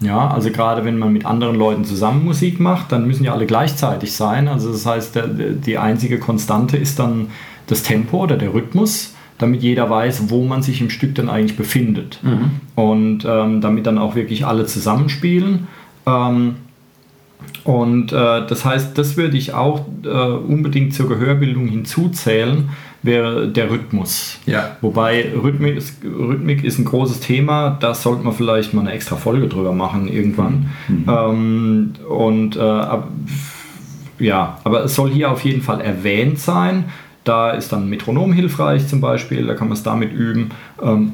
Ja, 0.00 0.28
also 0.28 0.50
gerade 0.50 0.84
wenn 0.84 0.98
man 0.98 1.12
mit 1.12 1.24
anderen 1.24 1.56
Leuten 1.56 1.84
zusammen 1.86 2.24
Musik 2.24 2.60
macht, 2.60 2.92
dann 2.92 3.06
müssen 3.06 3.24
ja 3.24 3.32
alle 3.32 3.46
gleichzeitig 3.46 4.12
sein. 4.12 4.48
Also 4.48 4.70
das 4.72 4.84
heißt, 4.84 5.14
der- 5.14 5.28
die 5.28 5.78
einzige 5.78 6.18
Konstante 6.18 6.76
ist 6.76 6.98
dann 6.98 7.28
das 7.68 7.82
Tempo 7.82 8.24
oder 8.24 8.36
der 8.36 8.52
Rhythmus, 8.52 9.14
damit 9.38 9.62
jeder 9.62 9.88
weiß, 9.90 10.30
wo 10.30 10.44
man 10.44 10.62
sich 10.62 10.80
im 10.80 10.90
Stück 10.90 11.14
dann 11.14 11.28
eigentlich 11.28 11.56
befindet. 11.56 12.20
Und 12.74 13.24
ähm, 13.26 13.60
damit 13.60 13.86
dann 13.86 13.98
auch 13.98 14.14
wirklich 14.14 14.46
alle 14.46 14.66
zusammenspielen. 14.66 15.66
Ähm, 16.06 16.56
und 17.64 18.12
äh, 18.12 18.46
das 18.46 18.64
heißt, 18.64 18.96
das 18.96 19.16
würde 19.16 19.36
ich 19.36 19.52
auch 19.52 19.84
äh, 20.04 20.08
unbedingt 20.08 20.94
zur 20.94 21.08
Gehörbildung 21.08 21.66
hinzuzählen, 21.66 22.70
wäre 23.02 23.48
der 23.48 23.70
Rhythmus. 23.70 24.38
Ja. 24.46 24.76
Wobei 24.80 25.32
Rhythmik 25.34 25.76
ist, 25.76 25.96
Rhythmik 26.04 26.64
ist 26.64 26.78
ein 26.78 26.84
großes 26.84 27.20
Thema, 27.20 27.76
da 27.80 27.94
sollte 27.94 28.24
man 28.24 28.34
vielleicht 28.34 28.72
mal 28.72 28.82
eine 28.82 28.92
extra 28.92 29.16
Folge 29.16 29.48
drüber 29.48 29.72
machen 29.72 30.08
irgendwann. 30.08 30.70
Ähm, 31.08 31.92
und 32.08 32.56
äh, 32.56 32.60
ab, 32.60 33.08
ja, 34.18 34.58
aber 34.64 34.84
es 34.84 34.94
soll 34.94 35.10
hier 35.10 35.30
auf 35.30 35.44
jeden 35.44 35.62
Fall 35.62 35.80
erwähnt 35.80 36.38
sein. 36.38 36.84
Da 37.26 37.50
ist 37.50 37.72
dann 37.72 37.90
Metronom 37.90 38.32
hilfreich 38.32 38.86
zum 38.86 39.00
Beispiel, 39.00 39.48
da 39.48 39.54
kann 39.54 39.66
man 39.66 39.76
es 39.76 39.82
damit 39.82 40.12
üben. 40.12 40.50
Ähm, 40.80 41.12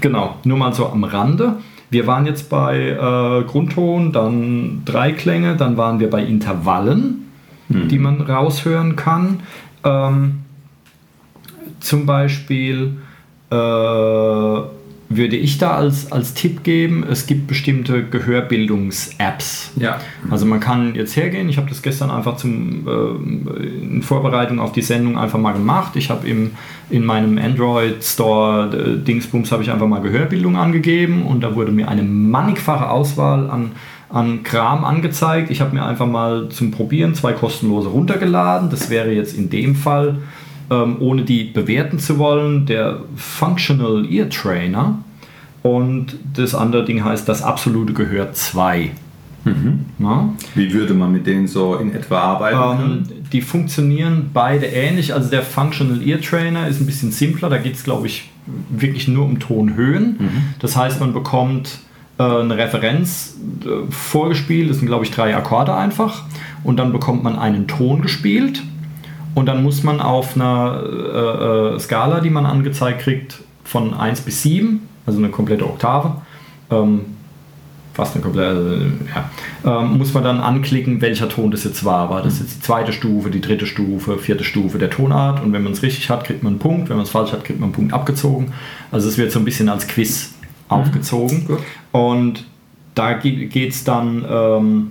genau, 0.00 0.34
nur 0.42 0.58
mal 0.58 0.74
so 0.74 0.88
am 0.88 1.04
Rande. 1.04 1.58
Wir 1.90 2.08
waren 2.08 2.26
jetzt 2.26 2.50
bei 2.50 2.88
äh, 2.88 3.44
Grundton, 3.44 4.12
dann 4.12 4.82
Dreiklänge, 4.84 5.54
dann 5.54 5.76
waren 5.76 6.00
wir 6.00 6.10
bei 6.10 6.24
Intervallen, 6.24 7.30
mhm. 7.68 7.86
die 7.86 8.00
man 8.00 8.20
raushören 8.20 8.96
kann. 8.96 9.40
Ähm, 9.84 10.40
zum 11.78 12.04
Beispiel 12.04 12.96
äh, 13.50 13.54
würde 15.16 15.36
ich 15.36 15.58
da 15.58 15.76
als, 15.76 16.10
als 16.12 16.34
Tipp 16.34 16.62
geben, 16.62 17.04
es 17.08 17.26
gibt 17.26 17.46
bestimmte 17.46 18.04
Gehörbildungs-Apps. 18.04 19.72
Ja. 19.76 20.00
Also 20.30 20.46
man 20.46 20.60
kann 20.60 20.94
jetzt 20.94 21.16
hergehen, 21.16 21.48
ich 21.48 21.56
habe 21.56 21.68
das 21.68 21.82
gestern 21.82 22.10
einfach 22.10 22.36
zum, 22.36 22.86
äh, 22.86 23.84
in 23.84 24.02
Vorbereitung 24.02 24.60
auf 24.60 24.72
die 24.72 24.82
Sendung 24.82 25.18
einfach 25.18 25.38
mal 25.38 25.52
gemacht. 25.52 25.96
Ich 25.96 26.10
habe 26.10 26.26
in 26.28 27.04
meinem 27.04 27.38
Android 27.38 28.02
Store 28.02 28.70
äh, 28.74 28.98
Dingsbums 28.98 29.52
habe 29.52 29.62
ich 29.62 29.70
einfach 29.70 29.86
mal 29.86 30.00
Gehörbildung 30.00 30.56
angegeben 30.56 31.22
und 31.22 31.42
da 31.42 31.54
wurde 31.54 31.72
mir 31.72 31.88
eine 31.88 32.02
mannigfache 32.02 32.88
Auswahl 32.88 33.50
an, 33.50 33.72
an 34.08 34.42
Kram 34.42 34.84
angezeigt. 34.84 35.50
Ich 35.50 35.60
habe 35.60 35.74
mir 35.74 35.84
einfach 35.84 36.06
mal 36.06 36.48
zum 36.50 36.70
Probieren 36.70 37.14
zwei 37.14 37.32
kostenlose 37.32 37.88
runtergeladen. 37.88 38.70
Das 38.70 38.90
wäre 38.90 39.10
jetzt 39.12 39.36
in 39.36 39.50
dem 39.50 39.74
Fall 39.74 40.18
ähm, 40.70 40.96
ohne 41.00 41.22
die 41.22 41.44
bewerten 41.44 41.98
zu 41.98 42.18
wollen, 42.18 42.66
der 42.66 43.00
Functional 43.16 44.06
Ear 44.10 44.28
Trainer. 44.28 44.98
Und 45.62 46.16
das 46.34 46.54
andere 46.54 46.84
Ding 46.84 47.04
heißt 47.04 47.28
das 47.28 47.42
absolute 47.42 47.92
Gehör 47.92 48.32
2. 48.32 48.90
Mhm. 49.44 49.86
Wie 50.54 50.72
würde 50.72 50.94
man 50.94 51.12
mit 51.12 51.26
denen 51.26 51.48
so 51.48 51.76
in 51.76 51.94
etwa 51.94 52.18
arbeiten? 52.20 52.82
Ähm, 52.82 53.02
die 53.32 53.40
funktionieren 53.40 54.30
beide 54.32 54.66
ähnlich. 54.66 55.14
Also 55.14 55.30
der 55.30 55.42
Functional 55.42 56.06
Ear 56.06 56.20
Trainer 56.20 56.68
ist 56.68 56.80
ein 56.80 56.86
bisschen 56.86 57.10
simpler. 57.10 57.48
Da 57.48 57.58
geht 57.58 57.74
es, 57.74 57.84
glaube 57.84 58.06
ich, 58.06 58.30
wirklich 58.70 59.08
nur 59.08 59.24
um 59.24 59.38
Tonhöhen. 59.38 60.16
Mhm. 60.18 60.30
Das 60.60 60.76
heißt, 60.76 61.00
man 61.00 61.12
bekommt 61.12 61.78
äh, 62.18 62.22
eine 62.22 62.56
Referenz 62.56 63.36
äh, 63.64 63.90
vorgespielt. 63.90 64.70
Das 64.70 64.78
sind, 64.78 64.86
glaube 64.86 65.04
ich, 65.04 65.10
drei 65.10 65.36
Akkorde 65.36 65.74
einfach. 65.74 66.22
Und 66.64 66.76
dann 66.76 66.92
bekommt 66.92 67.24
man 67.24 67.36
einen 67.38 67.66
Ton 67.66 68.02
gespielt. 68.02 68.62
Und 69.34 69.46
dann 69.46 69.62
muss 69.62 69.82
man 69.82 70.00
auf 70.00 70.36
einer 70.36 70.82
äh, 70.84 71.74
äh, 71.74 71.80
Skala, 71.80 72.20
die 72.20 72.30
man 72.30 72.46
angezeigt 72.46 73.00
kriegt, 73.00 73.42
von 73.64 73.94
1 73.94 74.22
bis 74.22 74.42
7, 74.42 74.86
also 75.06 75.18
eine 75.18 75.30
komplette 75.30 75.64
Oktave, 75.64 76.16
ähm, 76.70 77.00
fast 77.94 78.14
eine 78.14 78.22
komplette, 78.22 78.92
äh, 79.64 79.70
ja, 79.70 79.80
ähm, 79.80 79.98
muss 79.98 80.12
man 80.12 80.24
dann 80.24 80.40
anklicken, 80.40 81.00
welcher 81.00 81.28
Ton 81.28 81.50
das 81.50 81.64
jetzt 81.64 81.84
war. 81.84 82.10
War 82.10 82.22
das 82.22 82.40
jetzt 82.40 82.56
die 82.56 82.60
zweite 82.60 82.92
Stufe, 82.92 83.30
die 83.30 83.40
dritte 83.40 83.66
Stufe, 83.66 84.18
vierte 84.18 84.44
Stufe 84.44 84.78
der 84.78 84.90
Tonart? 84.90 85.42
Und 85.42 85.52
wenn 85.52 85.62
man 85.62 85.72
es 85.72 85.82
richtig 85.82 86.10
hat, 86.10 86.24
kriegt 86.24 86.42
man 86.42 86.54
einen 86.54 86.60
Punkt. 86.60 86.88
Wenn 86.88 86.96
man 86.96 87.04
es 87.04 87.10
falsch 87.10 87.32
hat, 87.32 87.44
kriegt 87.44 87.60
man 87.60 87.68
einen 87.68 87.74
Punkt 87.74 87.92
abgezogen. 87.92 88.52
Also 88.90 89.08
es 89.08 89.18
wird 89.18 89.32
so 89.32 89.38
ein 89.38 89.44
bisschen 89.44 89.68
als 89.68 89.88
Quiz 89.88 90.32
mhm. 90.40 90.76
aufgezogen. 90.76 91.46
Gut. 91.46 91.60
Und 91.92 92.46
da 92.94 93.14
geht 93.14 93.72
es 93.72 93.84
dann... 93.84 94.24
Ähm, 94.28 94.90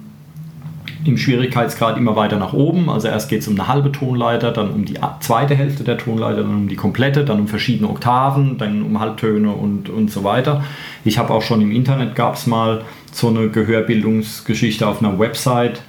im 1.06 1.18
Schwierigkeitsgrad 1.18 1.98
immer 1.98 2.16
weiter 2.16 2.38
nach 2.38 2.54
oben. 2.54 2.90
Also 2.90 3.08
erst 3.08 3.30
geht 3.30 3.42
es 3.42 3.48
um 3.48 3.60
eine 3.60 3.68
halbe 3.68 3.92
Tonleiter, 3.92 4.52
dann 4.52 4.72
um 4.72 4.86
die 4.86 4.98
zweite 5.20 5.56
Hälfte 5.56 5.84
der 5.84 5.98
Tonleiter, 5.98 6.44
dann 6.44 6.56
um 6.56 6.68
die 6.68 6.76
komplette, 6.76 7.26
dann 7.26 7.40
um 7.40 7.48
verschiedene 7.48 7.90
Oktaven, 7.90 8.58
dann 8.58 8.84
um 8.84 9.00
Halbtöne 9.00 9.52
und, 9.52 9.90
und 9.90 10.12
so 10.12 10.24
weiter. 10.24 10.64
Ich 11.04 11.18
habe 11.18 11.34
auch 11.34 11.42
schon 11.42 11.62
im 11.62 11.72
Internet 11.72 12.16
gab 12.16 12.36
es 12.36 12.48
mal 12.48 12.84
so 13.12 13.30
eine 13.30 13.50
Gehörbildungsgeschichte 13.50 14.88
auf 14.88 15.04
einer 15.04 15.18
Website. 15.20 15.82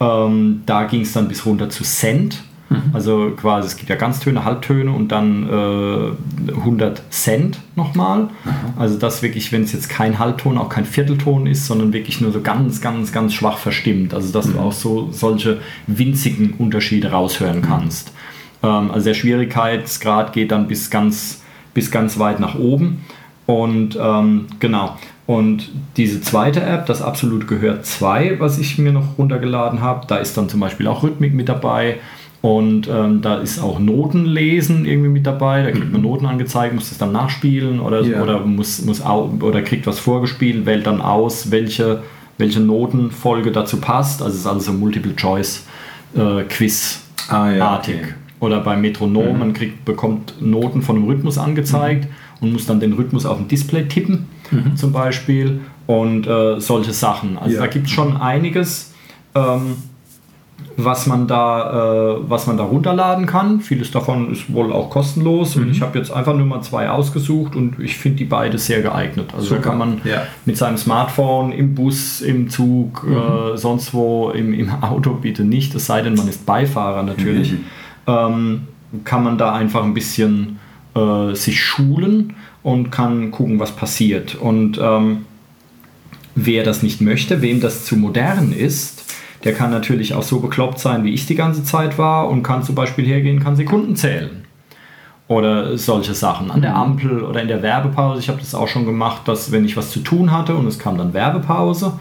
Ähm, 0.00 0.62
da 0.66 0.84
ging 0.84 1.02
es 1.02 1.12
dann 1.12 1.28
bis 1.28 1.44
runter 1.44 1.68
zu 1.68 1.84
Cent. 1.84 2.42
Mhm. 2.70 2.82
Also 2.92 3.32
quasi, 3.36 3.66
es 3.66 3.76
gibt 3.76 3.90
ja 3.90 3.96
Ganztöne, 3.96 4.44
Halbtöne 4.44 4.92
und 4.92 5.08
dann 5.08 5.48
äh, 6.48 6.52
100 6.52 7.02
Cent 7.10 7.58
nochmal. 7.74 8.30
Also 8.76 8.96
das 8.96 9.22
wirklich, 9.22 9.50
wenn 9.52 9.64
es 9.64 9.72
jetzt 9.72 9.88
kein 9.88 10.18
Halbton, 10.18 10.56
auch 10.56 10.68
kein 10.68 10.84
Viertelton 10.84 11.46
ist, 11.46 11.66
sondern 11.66 11.92
wirklich 11.92 12.20
nur 12.20 12.32
so 12.32 12.40
ganz, 12.40 12.80
ganz, 12.80 13.12
ganz 13.12 13.34
schwach 13.34 13.58
verstimmt. 13.58 14.14
Also 14.14 14.32
dass 14.32 14.46
mhm. 14.46 14.52
du 14.54 14.58
auch 14.60 14.72
so 14.72 15.08
solche 15.10 15.58
winzigen 15.86 16.54
Unterschiede 16.54 17.10
raushören 17.10 17.58
mhm. 17.58 17.62
kannst. 17.62 18.12
Ähm, 18.62 18.90
also 18.92 19.04
der 19.04 19.14
Schwierigkeitsgrad 19.14 20.32
geht 20.32 20.52
dann 20.52 20.68
bis 20.68 20.90
ganz, 20.90 21.42
bis 21.74 21.90
ganz 21.90 22.18
weit 22.18 22.38
nach 22.38 22.54
oben. 22.54 23.04
Und 23.46 23.98
ähm, 24.00 24.46
genau. 24.60 24.96
Und 25.26 25.70
diese 25.96 26.20
zweite 26.20 26.60
App, 26.60 26.86
das 26.86 27.02
Absolut 27.02 27.46
Gehör 27.46 27.82
2, 27.82 28.40
was 28.40 28.58
ich 28.58 28.78
mir 28.78 28.92
noch 28.92 29.18
runtergeladen 29.18 29.80
habe, 29.80 30.06
da 30.06 30.16
ist 30.16 30.36
dann 30.36 30.48
zum 30.48 30.60
Beispiel 30.60 30.86
auch 30.86 31.02
Rhythmik 31.02 31.34
mit 31.34 31.48
dabei. 31.48 31.98
Und 32.42 32.88
ähm, 32.88 33.20
da 33.20 33.36
ist 33.36 33.62
auch 33.62 33.78
Notenlesen 33.78 34.86
irgendwie 34.86 35.10
mit 35.10 35.26
dabei. 35.26 35.62
Da 35.62 35.72
kriegt 35.72 35.92
man 35.92 36.00
mhm. 36.00 36.06
Noten 36.06 36.24
angezeigt, 36.24 36.74
muss 36.74 36.88
das 36.88 36.96
dann 36.96 37.12
nachspielen 37.12 37.80
oder, 37.80 38.02
yeah. 38.02 38.22
oder, 38.22 38.40
muss, 38.40 38.80
muss 38.82 39.04
oder 39.04 39.60
kriegt 39.60 39.86
was 39.86 39.98
vorgespielt, 39.98 40.64
wählt 40.64 40.86
dann 40.86 41.02
aus, 41.02 41.50
welche, 41.50 42.02
welche 42.38 42.60
Notenfolge 42.60 43.52
dazu 43.52 43.78
passt. 43.78 44.22
Also 44.22 44.32
es 44.34 44.40
ist 44.40 44.46
alles 44.46 44.64
so 44.64 44.72
Multiple-Choice-Quiz-artig. 44.72 47.30
Äh, 47.30 47.34
ah, 47.34 47.52
ja, 47.52 47.78
okay. 47.78 48.14
Oder 48.40 48.60
beim 48.60 48.80
Metronom, 48.80 49.34
mhm. 49.34 49.38
man 49.38 49.52
kriegt, 49.52 49.84
bekommt 49.84 50.40
Noten 50.40 50.80
von 50.80 50.96
einem 50.96 51.04
Rhythmus 51.04 51.36
angezeigt 51.36 52.06
mhm. 52.06 52.10
und 52.40 52.54
muss 52.54 52.64
dann 52.64 52.80
den 52.80 52.94
Rhythmus 52.94 53.26
auf 53.26 53.36
dem 53.36 53.48
Display 53.48 53.86
tippen, 53.86 54.28
mhm. 54.50 54.76
zum 54.76 54.92
Beispiel. 54.92 55.60
Und 55.86 56.26
äh, 56.26 56.58
solche 56.58 56.94
Sachen. 56.94 57.36
Also 57.36 57.56
ja. 57.56 57.60
da 57.60 57.66
gibt 57.66 57.84
es 57.86 57.92
schon 57.92 58.16
einiges. 58.16 58.94
Ähm, 59.34 59.76
was 60.76 61.06
man 61.06 61.26
da, 61.26 62.16
äh, 62.16 62.16
was 62.28 62.46
man 62.46 62.56
da 62.56 62.64
runterladen 62.64 63.26
kann. 63.26 63.60
Vieles 63.60 63.90
davon 63.90 64.32
ist 64.32 64.52
wohl 64.52 64.72
auch 64.72 64.90
kostenlos 64.90 65.56
mhm. 65.56 65.62
und 65.62 65.70
ich 65.70 65.82
habe 65.82 65.98
jetzt 65.98 66.10
einfach 66.10 66.34
nur 66.34 66.46
mal 66.46 66.62
zwei 66.62 66.88
ausgesucht 66.88 67.56
und 67.56 67.78
ich 67.78 67.96
finde 67.96 68.18
die 68.18 68.24
beide 68.24 68.58
sehr 68.58 68.82
geeignet. 68.82 69.30
Also 69.34 69.48
Super. 69.48 69.60
kann 69.62 69.78
man 69.78 70.00
ja. 70.04 70.22
mit 70.44 70.56
seinem 70.56 70.76
Smartphone 70.76 71.52
im 71.52 71.74
Bus, 71.74 72.20
im 72.20 72.48
Zug, 72.48 73.04
mhm. 73.06 73.16
äh, 73.16 73.56
sonst 73.56 73.94
wo, 73.94 74.30
im, 74.30 74.54
im 74.54 74.70
Auto 74.82 75.14
bitte 75.14 75.44
nicht, 75.44 75.74
es 75.74 75.86
sei 75.86 76.02
denn 76.02 76.14
man 76.14 76.28
ist 76.28 76.46
Beifahrer 76.46 77.02
natürlich, 77.02 77.52
mhm. 77.52 77.64
ähm, 78.06 78.60
kann 79.04 79.22
man 79.22 79.38
da 79.38 79.52
einfach 79.52 79.84
ein 79.84 79.94
bisschen 79.94 80.58
äh, 80.94 81.34
sich 81.34 81.60
schulen 81.62 82.34
und 82.62 82.90
kann 82.90 83.30
gucken, 83.30 83.58
was 83.58 83.72
passiert. 83.72 84.34
Und 84.34 84.78
ähm, 84.82 85.24
wer 86.34 86.64
das 86.64 86.82
nicht 86.82 87.00
möchte, 87.00 87.42
wem 87.42 87.60
das 87.60 87.84
zu 87.84 87.96
modern 87.96 88.52
ist, 88.52 89.04
der 89.44 89.54
kann 89.54 89.70
natürlich 89.70 90.14
auch 90.14 90.22
so 90.22 90.40
bekloppt 90.40 90.78
sein, 90.78 91.04
wie 91.04 91.14
ich 91.14 91.26
die 91.26 91.34
ganze 91.34 91.64
Zeit 91.64 91.98
war 91.98 92.28
und 92.28 92.42
kann 92.42 92.62
zum 92.62 92.74
Beispiel 92.74 93.06
hergehen, 93.06 93.42
kann 93.42 93.56
Sekunden 93.56 93.96
zählen. 93.96 94.44
Oder 95.28 95.78
solche 95.78 96.12
Sachen 96.14 96.50
an 96.50 96.60
der 96.60 96.72
mhm. 96.72 96.76
Ampel 96.76 97.22
oder 97.22 97.40
in 97.40 97.48
der 97.48 97.62
Werbepause. 97.62 98.20
Ich 98.20 98.28
habe 98.28 98.40
das 98.40 98.54
auch 98.54 98.68
schon 98.68 98.84
gemacht, 98.84 99.22
dass 99.26 99.52
wenn 99.52 99.64
ich 99.64 99.76
was 99.76 99.90
zu 99.90 100.00
tun 100.00 100.32
hatte 100.32 100.56
und 100.56 100.66
es 100.66 100.78
kam 100.78 100.98
dann 100.98 101.14
Werbepause 101.14 101.92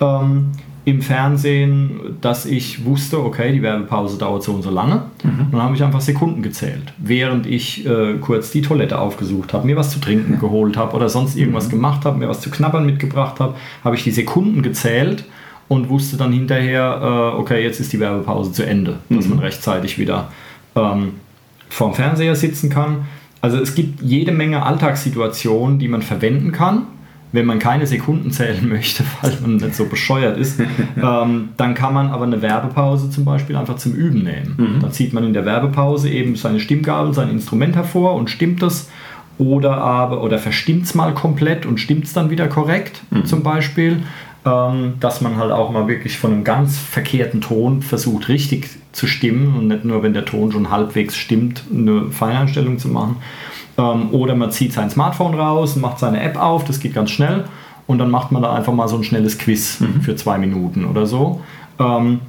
ähm, 0.00 0.52
im 0.84 1.02
Fernsehen, 1.02 2.16
dass 2.20 2.46
ich 2.46 2.84
wusste, 2.84 3.22
okay, 3.22 3.52
die 3.52 3.62
Werbepause 3.62 4.16
dauert 4.16 4.44
so 4.44 4.52
und 4.52 4.62
so 4.62 4.70
lange. 4.70 5.02
Mhm. 5.22 5.48
Dann 5.50 5.62
habe 5.62 5.74
ich 5.74 5.82
einfach 5.82 6.00
Sekunden 6.00 6.40
gezählt, 6.40 6.94
während 6.98 7.46
ich 7.46 7.84
äh, 7.84 8.14
kurz 8.20 8.52
die 8.52 8.62
Toilette 8.62 8.98
aufgesucht 8.98 9.52
habe, 9.52 9.66
mir 9.66 9.76
was 9.76 9.90
zu 9.90 10.00
trinken 10.00 10.38
geholt 10.38 10.76
habe 10.76 10.94
oder 10.96 11.08
sonst 11.08 11.36
irgendwas 11.36 11.66
mhm. 11.66 11.72
gemacht 11.72 12.04
habe, 12.04 12.16
mir 12.16 12.28
was 12.28 12.40
zu 12.40 12.48
knabbern 12.48 12.86
mitgebracht 12.86 13.40
habe, 13.40 13.56
habe 13.84 13.96
ich 13.96 14.04
die 14.04 14.12
Sekunden 14.12 14.62
gezählt 14.62 15.24
und 15.68 15.88
wusste 15.88 16.16
dann 16.16 16.32
hinterher, 16.32 17.00
äh, 17.02 17.38
okay, 17.38 17.62
jetzt 17.62 17.78
ist 17.78 17.92
die 17.92 18.00
Werbepause 18.00 18.52
zu 18.52 18.64
Ende, 18.64 18.98
dass 19.10 19.26
mhm. 19.26 19.36
man 19.36 19.38
rechtzeitig 19.40 19.98
wieder 19.98 20.32
ähm, 20.74 21.12
vorm 21.68 21.94
Fernseher 21.94 22.34
sitzen 22.34 22.70
kann. 22.70 23.06
Also 23.40 23.58
es 23.58 23.74
gibt 23.74 24.02
jede 24.02 24.32
Menge 24.32 24.64
Alltagssituationen, 24.64 25.78
die 25.78 25.88
man 25.88 26.02
verwenden 26.02 26.52
kann. 26.52 26.86
Wenn 27.30 27.44
man 27.44 27.58
keine 27.58 27.86
Sekunden 27.86 28.30
zählen 28.30 28.66
möchte, 28.70 29.04
weil 29.20 29.36
man 29.42 29.56
nicht 29.56 29.74
so 29.74 29.84
bescheuert 29.84 30.38
ist, 30.38 30.60
ähm, 30.96 31.50
dann 31.58 31.74
kann 31.74 31.92
man 31.92 32.08
aber 32.08 32.24
eine 32.24 32.40
Werbepause 32.40 33.10
zum 33.10 33.26
Beispiel 33.26 33.54
einfach 33.54 33.76
zum 33.76 33.92
Üben 33.92 34.22
nehmen. 34.22 34.54
Mhm. 34.56 34.80
Dann 34.80 34.92
zieht 34.92 35.12
man 35.12 35.24
in 35.24 35.34
der 35.34 35.44
Werbepause 35.44 36.08
eben 36.08 36.36
seine 36.36 36.58
Stimmgabel, 36.58 37.12
sein 37.12 37.28
Instrument 37.28 37.76
hervor 37.76 38.14
und 38.14 38.30
stimmt 38.30 38.62
das 38.62 38.88
oder 39.36 39.76
aber 39.78 40.22
oder 40.24 40.38
verstimmt 40.38 40.84
es 40.84 40.96
mal 40.96 41.14
komplett 41.14 41.64
und 41.64 41.78
stimmt 41.78 42.04
es 42.04 42.12
dann 42.12 42.28
wieder 42.28 42.48
korrekt 42.48 43.02
mhm. 43.10 43.24
zum 43.24 43.44
Beispiel 43.44 44.02
dass 45.00 45.20
man 45.20 45.36
halt 45.36 45.52
auch 45.52 45.70
mal 45.70 45.88
wirklich 45.88 46.18
von 46.18 46.32
einem 46.32 46.44
ganz 46.44 46.78
verkehrten 46.78 47.40
Ton 47.40 47.82
versucht, 47.82 48.28
richtig 48.28 48.68
zu 48.92 49.06
stimmen 49.06 49.56
und 49.56 49.68
nicht 49.68 49.84
nur, 49.84 50.02
wenn 50.02 50.14
der 50.14 50.24
Ton 50.24 50.52
schon 50.52 50.70
halbwegs 50.70 51.16
stimmt, 51.16 51.64
eine 51.72 52.10
Feineinstellung 52.10 52.78
zu 52.78 52.88
machen. 52.88 53.16
Ähm, 53.76 54.10
oder 54.12 54.34
man 54.34 54.50
zieht 54.50 54.72
sein 54.72 54.90
Smartphone 54.90 55.34
raus 55.34 55.76
und 55.76 55.82
macht 55.82 55.98
seine 55.98 56.20
App 56.22 56.36
auf, 56.36 56.64
das 56.64 56.80
geht 56.80 56.94
ganz 56.94 57.10
schnell. 57.10 57.44
Und 57.86 57.98
dann 57.98 58.10
macht 58.10 58.32
man 58.32 58.42
da 58.42 58.52
einfach 58.52 58.72
mal 58.72 58.88
so 58.88 58.96
ein 58.96 59.04
schnelles 59.04 59.38
Quiz 59.38 59.80
mhm. 59.80 60.02
für 60.02 60.14
zwei 60.14 60.38
Minuten 60.38 60.84
oder 60.84 61.06
so. 61.06 61.40
Ähm, 61.78 62.20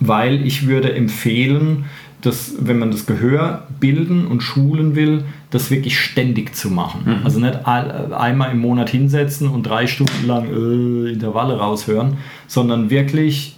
weil 0.00 0.44
ich 0.44 0.66
würde 0.66 0.94
empfehlen, 0.94 1.84
dass, 2.22 2.54
wenn 2.58 2.78
man 2.78 2.90
das 2.90 3.06
Gehör 3.06 3.66
bilden 3.80 4.26
und 4.26 4.42
schulen 4.42 4.96
will, 4.96 5.24
das 5.54 5.70
wirklich 5.70 5.98
ständig 5.98 6.54
zu 6.54 6.70
machen. 6.70 7.02
Mhm. 7.04 7.24
Also 7.24 7.38
nicht 7.38 7.64
einmal 7.64 8.50
im 8.50 8.58
Monat 8.58 8.90
hinsetzen 8.90 9.48
und 9.48 9.64
drei 9.64 9.86
Stunden 9.86 10.26
lang 10.26 10.46
äh, 10.46 11.12
Intervalle 11.12 11.58
raushören, 11.58 12.18
sondern 12.46 12.90
wirklich 12.90 13.56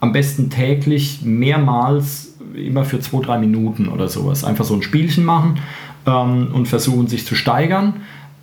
am 0.00 0.12
besten 0.12 0.50
täglich 0.50 1.20
mehrmals 1.22 2.34
immer 2.54 2.84
für 2.84 3.00
zwei, 3.00 3.20
drei 3.20 3.38
Minuten 3.38 3.88
oder 3.88 4.08
sowas. 4.08 4.44
Einfach 4.44 4.64
so 4.64 4.74
ein 4.74 4.82
Spielchen 4.82 5.24
machen 5.24 5.58
ähm, 6.06 6.48
und 6.52 6.66
versuchen 6.66 7.06
sich 7.06 7.26
zu 7.26 7.34
steigern. 7.34 7.94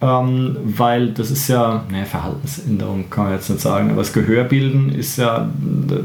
Ähm, 0.01 0.57
weil 0.65 1.11
das 1.11 1.31
ist 1.31 1.47
ja, 1.47 1.85
ne, 1.89 2.05
Verhaltensänderung 2.05 3.09
kann 3.09 3.25
man 3.25 3.33
jetzt 3.33 3.49
nicht 3.49 3.61
sagen, 3.61 3.89
aber 3.89 3.99
das 3.99 4.11
Gehörbilden 4.11 4.93
ist 4.93 5.17
ja, 5.17 5.49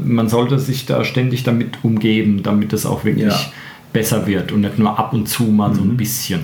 man 0.05 0.29
sollte 0.29 0.57
sich 0.57 0.85
da 0.85 1.03
ständig 1.03 1.43
damit 1.43 1.83
umgeben, 1.83 2.41
damit 2.41 2.71
es 2.71 2.85
auch 2.85 3.03
wirklich 3.03 3.33
ja. 3.33 3.51
besser 3.91 4.25
wird 4.25 4.53
und 4.53 4.61
nicht 4.61 4.79
nur 4.79 4.97
ab 4.97 5.11
und 5.11 5.27
zu 5.27 5.43
mal 5.43 5.69
mhm. 5.69 5.75
so 5.75 5.81
ein 5.81 5.87
mhm. 5.89 5.97
bisschen. 5.97 6.39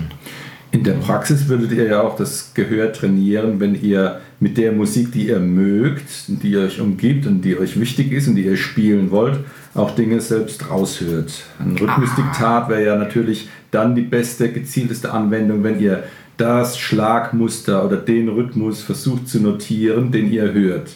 In 0.76 0.84
der 0.84 0.95
Praxis 0.95 1.47
würdet 1.47 1.71
ihr 1.71 1.86
ja 1.86 2.01
auch 2.01 2.17
das 2.17 2.51
Gehör 2.53 2.91
trainieren, 2.91 3.61
wenn 3.61 3.82
ihr 3.82 4.19
mit 4.41 4.57
der 4.57 4.73
Musik, 4.73 5.13
die 5.13 5.30
ihr 5.30 5.39
mögt, 5.39 6.26
die 6.28 6.57
euch 6.57 6.82
umgibt 6.82 7.26
und 7.28 7.43
die 7.43 7.57
euch 7.57 7.80
wichtig 7.80 8.11
ist 8.11 8.28
und 8.28 8.36
die 8.36 8.43
ihr 8.43 8.57
spielen 8.57 9.09
wollt, 9.09 9.39
auch 9.73 9.91
Dinge 9.91 10.19
selbst 10.19 10.69
raushört. 10.69 11.32
Ein 11.59 11.78
Rhythmusdiktat 11.78 12.67
wäre 12.67 12.84
ja 12.84 12.97
natürlich 12.97 13.47
dann 13.71 13.95
die 13.95 14.01
beste, 14.01 14.51
gezielteste 14.51 15.13
Anwendung, 15.13 15.63
wenn 15.63 15.80
ihr 15.80 16.03
das 16.36 16.78
Schlagmuster 16.78 17.86
oder 17.86 17.95
den 17.95 18.28
Rhythmus 18.28 18.82
versucht 18.82 19.30
zu 19.30 19.39
notieren, 19.39 20.11
den 20.11 20.30
ihr 20.30 20.51
hört 20.51 20.89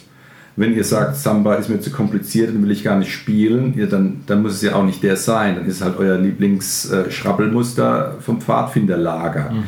wenn 0.60 0.74
ihr 0.74 0.84
sagt, 0.84 1.16
Samba 1.16 1.54
ist 1.54 1.70
mir 1.70 1.80
zu 1.80 1.90
kompliziert, 1.90 2.50
dann 2.50 2.62
will 2.62 2.70
ich 2.70 2.84
gar 2.84 2.98
nicht 2.98 3.10
spielen, 3.10 3.72
ja, 3.78 3.86
dann, 3.86 4.20
dann 4.26 4.42
muss 4.42 4.52
es 4.52 4.60
ja 4.60 4.74
auch 4.74 4.84
nicht 4.84 5.02
der 5.02 5.16
sein. 5.16 5.56
Dann 5.56 5.64
ist 5.64 5.76
es 5.76 5.82
halt 5.82 5.98
euer 5.98 6.18
Lieblingsschrabbelmuster 6.18 8.16
vom 8.20 8.42
Pfadfinderlager 8.42 9.52
mhm. 9.52 9.64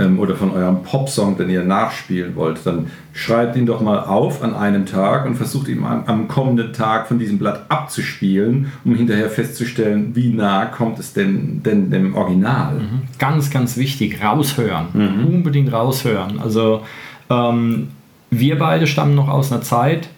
ähm, 0.00 0.18
oder 0.20 0.36
von 0.36 0.52
eurem 0.52 0.84
Popsong, 0.84 1.36
den 1.36 1.50
ihr 1.50 1.64
nachspielen 1.64 2.36
wollt. 2.36 2.60
Dann 2.64 2.86
schreibt 3.12 3.56
ihn 3.56 3.66
doch 3.66 3.80
mal 3.80 3.98
auf 3.98 4.40
an 4.40 4.54
einem 4.54 4.86
Tag 4.86 5.26
und 5.26 5.34
versucht 5.34 5.66
ihn 5.66 5.84
am, 5.84 6.04
am 6.06 6.28
kommenden 6.28 6.72
Tag 6.72 7.08
von 7.08 7.18
diesem 7.18 7.38
Blatt 7.38 7.64
abzuspielen, 7.68 8.70
um 8.84 8.94
hinterher 8.94 9.30
festzustellen, 9.30 10.14
wie 10.14 10.32
nah 10.32 10.66
kommt 10.66 11.00
es 11.00 11.12
denn, 11.12 11.64
denn 11.64 11.90
dem 11.90 12.14
Original. 12.14 12.74
Mhm. 12.74 13.02
Ganz, 13.18 13.50
ganz 13.50 13.76
wichtig, 13.76 14.22
raushören. 14.22 14.86
Mhm. 14.92 15.26
Unbedingt 15.26 15.72
raushören. 15.72 16.38
Also 16.38 16.82
ähm, 17.30 17.88
wir 18.30 18.58
beide 18.58 18.86
stammen 18.86 19.16
noch 19.16 19.28
aus 19.28 19.50
einer 19.50 19.62
Zeit, 19.62 20.08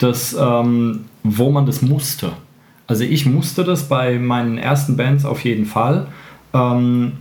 das, 0.00 0.34
ähm, 0.38 1.04
wo 1.22 1.50
man 1.50 1.66
das 1.66 1.82
musste. 1.82 2.32
Also 2.86 3.04
ich 3.04 3.26
musste 3.26 3.62
das 3.62 3.88
bei 3.88 4.18
meinen 4.18 4.58
ersten 4.58 4.96
Bands 4.96 5.24
auf 5.24 5.44
jeden 5.44 5.66
Fall. 5.66 6.08
Ähm, 6.52 7.12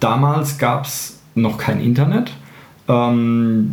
damals 0.00 0.58
gab 0.58 0.86
es 0.86 1.20
noch 1.34 1.58
kein 1.58 1.80
Internet, 1.80 2.32
ähm, 2.88 3.72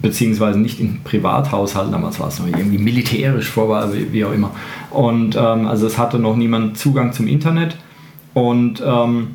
beziehungsweise 0.00 0.58
nicht 0.58 0.80
in 0.80 1.02
Privathaushalten, 1.02 1.92
damals 1.92 2.18
war 2.20 2.28
es 2.28 2.38
noch 2.38 2.46
irgendwie 2.46 2.78
militärisch 2.78 3.50
vorbei, 3.50 3.86
wie, 3.92 4.12
wie 4.12 4.24
auch 4.24 4.32
immer. 4.32 4.52
Und 4.90 5.36
ähm, 5.36 5.66
also 5.66 5.86
es 5.86 5.98
hatte 5.98 6.18
noch 6.18 6.36
niemand 6.36 6.78
Zugang 6.78 7.12
zum 7.12 7.26
Internet 7.26 7.76
und 8.32 8.82
ähm, 8.84 9.34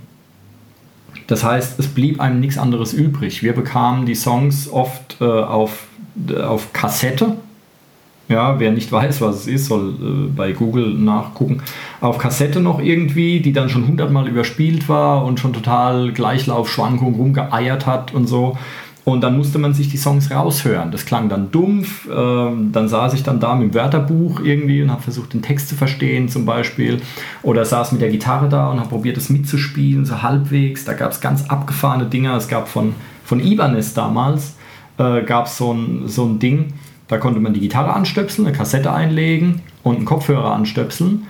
das 1.28 1.44
heißt, 1.44 1.80
es 1.80 1.88
blieb 1.88 2.20
einem 2.20 2.40
nichts 2.40 2.58
anderes 2.58 2.94
übrig. 2.94 3.44
Wir 3.44 3.54
bekamen 3.54 4.06
die 4.06 4.16
Songs 4.16 4.70
oft 4.70 5.18
äh, 5.22 5.26
auf, 5.26 5.88
äh, 6.30 6.40
auf 6.42 6.72
Kassette 6.72 7.38
ja, 8.28 8.60
wer 8.60 8.72
nicht 8.72 8.92
weiß, 8.92 9.22
was 9.22 9.42
es 9.42 9.48
ist, 9.48 9.66
soll 9.68 9.94
äh, 10.02 10.32
bei 10.36 10.52
Google 10.52 10.94
nachgucken. 10.94 11.62
Auf 12.02 12.18
Kassette 12.18 12.60
noch 12.60 12.80
irgendwie, 12.80 13.40
die 13.40 13.54
dann 13.54 13.70
schon 13.70 13.88
hundertmal 13.88 14.28
überspielt 14.28 14.90
war 14.90 15.24
und 15.26 15.40
schon 15.40 15.54
total 15.54 16.12
Gleichlaufschwankungen 16.12 17.16
rumgeeiert 17.16 17.86
hat 17.86 18.14
und 18.14 18.28
so. 18.28 18.58
Und 19.04 19.22
dann 19.22 19.38
musste 19.38 19.60
man 19.60 19.76
sich 19.76 19.88
die 19.90 19.98
Songs 19.98 20.32
raushören. 20.32 20.90
Das 20.90 21.06
klang 21.06 21.30
dann 21.30 21.52
dumpf. 21.52 22.08
Ähm, 22.12 22.72
dann 22.72 22.90
saß 22.90 23.14
ich 23.14 23.22
dann 23.22 23.40
da 23.40 23.54
mit 23.54 23.72
dem 23.72 23.76
Wörterbuch 23.76 24.40
irgendwie 24.40 24.82
und 24.82 24.90
habe 24.90 25.04
versucht, 25.04 25.34
den 25.34 25.44
Text 25.44 25.70
zu 25.70 25.76
verstehen 25.76 26.28
zum 26.28 26.46
Beispiel. 26.46 27.02
Oder 27.44 27.66
saß 27.66 27.92
mit 27.92 28.02
der 28.02 28.10
Gitarre 28.10 28.50
da 28.50 28.72
und 28.72 28.80
habe 28.80 28.90
probiert, 28.90 29.18
das 29.18 29.30
mitzuspielen, 29.30 30.06
so 30.06 30.24
halbwegs. 30.24 30.86
Da 30.86 30.94
gab 30.94 31.12
es 31.12 31.22
ganz 31.22 31.46
abgefahrene 31.48 32.08
Dinger. 32.08 32.36
Es 32.36 32.48
gab 32.48 32.68
von, 32.68 32.96
von 33.24 33.40
Ibanez 33.40 33.94
damals, 33.94 34.56
äh, 34.98 35.22
gab 35.22 35.46
es 35.46 35.58
so 35.58 35.72
ein, 35.72 36.08
so 36.08 36.26
ein 36.26 36.40
Ding, 36.40 36.74
da 37.08 37.18
konnte 37.18 37.40
man 37.40 37.54
die 37.54 37.60
Gitarre 37.60 37.94
anstöpseln, 37.94 38.48
eine 38.48 38.56
Kassette 38.56 38.92
einlegen 38.92 39.62
und 39.84 39.98
einen 39.98 40.06
Kopfhörer 40.06 40.54
anstöpseln 40.54 41.28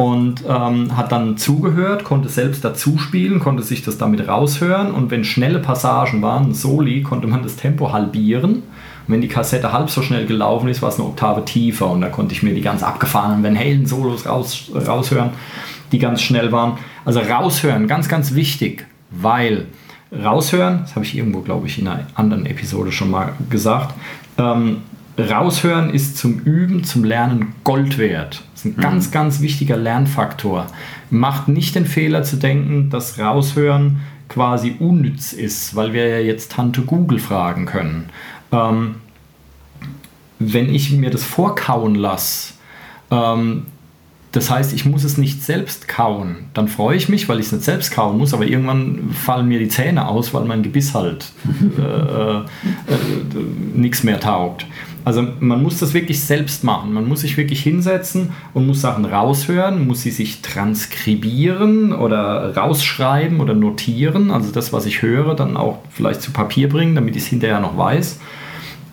und 0.00 0.44
ähm, 0.48 0.96
hat 0.96 1.12
dann 1.12 1.36
zugehört, 1.36 2.04
konnte 2.04 2.30
selbst 2.30 2.64
dazu 2.64 2.96
spielen, 2.96 3.38
konnte 3.38 3.62
sich 3.62 3.84
das 3.84 3.98
damit 3.98 4.26
raushören 4.26 4.92
und 4.92 5.10
wenn 5.10 5.24
schnelle 5.24 5.58
Passagen 5.58 6.22
waren, 6.22 6.54
Soli, 6.54 7.02
konnte 7.02 7.26
man 7.26 7.42
das 7.42 7.56
Tempo 7.56 7.92
halbieren. 7.92 8.54
Und 8.54 8.62
wenn 9.14 9.20
die 9.20 9.28
Kassette 9.28 9.74
halb 9.74 9.90
so 9.90 10.00
schnell 10.00 10.24
gelaufen 10.24 10.70
ist, 10.70 10.80
war 10.80 10.88
es 10.88 10.98
eine 10.98 11.06
Oktave 11.06 11.44
tiefer 11.44 11.90
und 11.90 12.00
da 12.00 12.08
konnte 12.08 12.32
ich 12.32 12.42
mir 12.42 12.54
die 12.54 12.62
ganz 12.62 12.82
abgefahrenen 12.82 13.44
Van 13.44 13.58
Halen 13.58 13.84
Solos 13.84 14.26
raus, 14.26 14.70
raushören, 14.74 15.32
die 15.92 15.98
ganz 15.98 16.22
schnell 16.22 16.50
waren. 16.50 16.78
Also 17.04 17.20
raushören, 17.20 17.86
ganz, 17.86 18.08
ganz 18.08 18.34
wichtig, 18.34 18.86
weil 19.10 19.66
raushören, 20.12 20.78
das 20.80 20.96
habe 20.96 21.04
ich 21.04 21.14
irgendwo, 21.14 21.40
glaube 21.40 21.66
ich, 21.66 21.78
in 21.78 21.86
einer 21.86 22.06
anderen 22.14 22.46
Episode 22.46 22.90
schon 22.90 23.10
mal 23.10 23.34
gesagt, 23.50 23.94
ähm, 24.38 24.78
Raushören 25.20 25.90
ist 25.90 26.16
zum 26.16 26.38
Üben, 26.40 26.84
zum 26.84 27.04
Lernen 27.04 27.54
Gold 27.64 27.98
wert. 27.98 28.42
Das 28.52 28.64
ist 28.64 28.66
ein 28.66 28.76
mhm. 28.76 28.82
ganz, 28.82 29.10
ganz 29.10 29.40
wichtiger 29.40 29.76
Lernfaktor. 29.76 30.66
Macht 31.10 31.48
nicht 31.48 31.74
den 31.74 31.86
Fehler 31.86 32.22
zu 32.22 32.36
denken, 32.36 32.90
dass 32.90 33.18
Raushören 33.18 34.00
quasi 34.28 34.76
unnütz 34.78 35.32
ist, 35.32 35.74
weil 35.74 35.92
wir 35.92 36.08
ja 36.08 36.18
jetzt 36.18 36.52
Tante 36.52 36.82
Google 36.82 37.18
fragen 37.18 37.66
können. 37.66 38.08
Ähm, 38.52 38.96
wenn 40.38 40.72
ich 40.72 40.90
mir 40.92 41.10
das 41.10 41.24
vorkauen 41.24 41.94
lasse, 41.94 42.54
ähm, 43.10 43.66
das 44.32 44.48
heißt, 44.48 44.72
ich 44.72 44.84
muss 44.84 45.02
es 45.02 45.18
nicht 45.18 45.42
selbst 45.42 45.88
kauen. 45.88 46.36
Dann 46.54 46.68
freue 46.68 46.96
ich 46.96 47.08
mich, 47.08 47.28
weil 47.28 47.40
ich 47.40 47.46
es 47.46 47.52
nicht 47.52 47.64
selbst 47.64 47.90
kauen 47.90 48.16
muss, 48.16 48.32
aber 48.32 48.46
irgendwann 48.46 49.10
fallen 49.12 49.48
mir 49.48 49.58
die 49.58 49.68
Zähne 49.68 50.06
aus, 50.06 50.32
weil 50.32 50.44
mein 50.44 50.62
Gebiss 50.62 50.94
halt 50.94 51.32
äh, 51.78 51.82
äh, 51.82 52.36
äh, 52.36 52.44
nichts 53.74 54.04
mehr 54.04 54.20
taugt. 54.20 54.66
Also 55.04 55.26
man 55.40 55.62
muss 55.62 55.78
das 55.78 55.94
wirklich 55.94 56.20
selbst 56.20 56.64
machen. 56.64 56.92
Man 56.92 57.08
muss 57.08 57.20
sich 57.20 57.36
wirklich 57.36 57.62
hinsetzen 57.62 58.30
und 58.52 58.66
muss 58.66 58.80
Sachen 58.80 59.04
raushören, 59.04 59.86
muss 59.86 60.02
sie 60.02 60.10
sich 60.10 60.42
transkribieren 60.42 61.92
oder 61.92 62.56
rausschreiben 62.56 63.40
oder 63.40 63.54
notieren. 63.54 64.30
Also 64.30 64.52
das, 64.52 64.72
was 64.72 64.86
ich 64.86 65.02
höre, 65.02 65.34
dann 65.34 65.56
auch 65.56 65.78
vielleicht 65.90 66.22
zu 66.22 66.32
Papier 66.32 66.68
bringen, 66.68 66.94
damit 66.94 67.16
ich 67.16 67.22
es 67.22 67.28
hinterher 67.28 67.60
noch 67.60 67.78
weiß. 67.78 68.20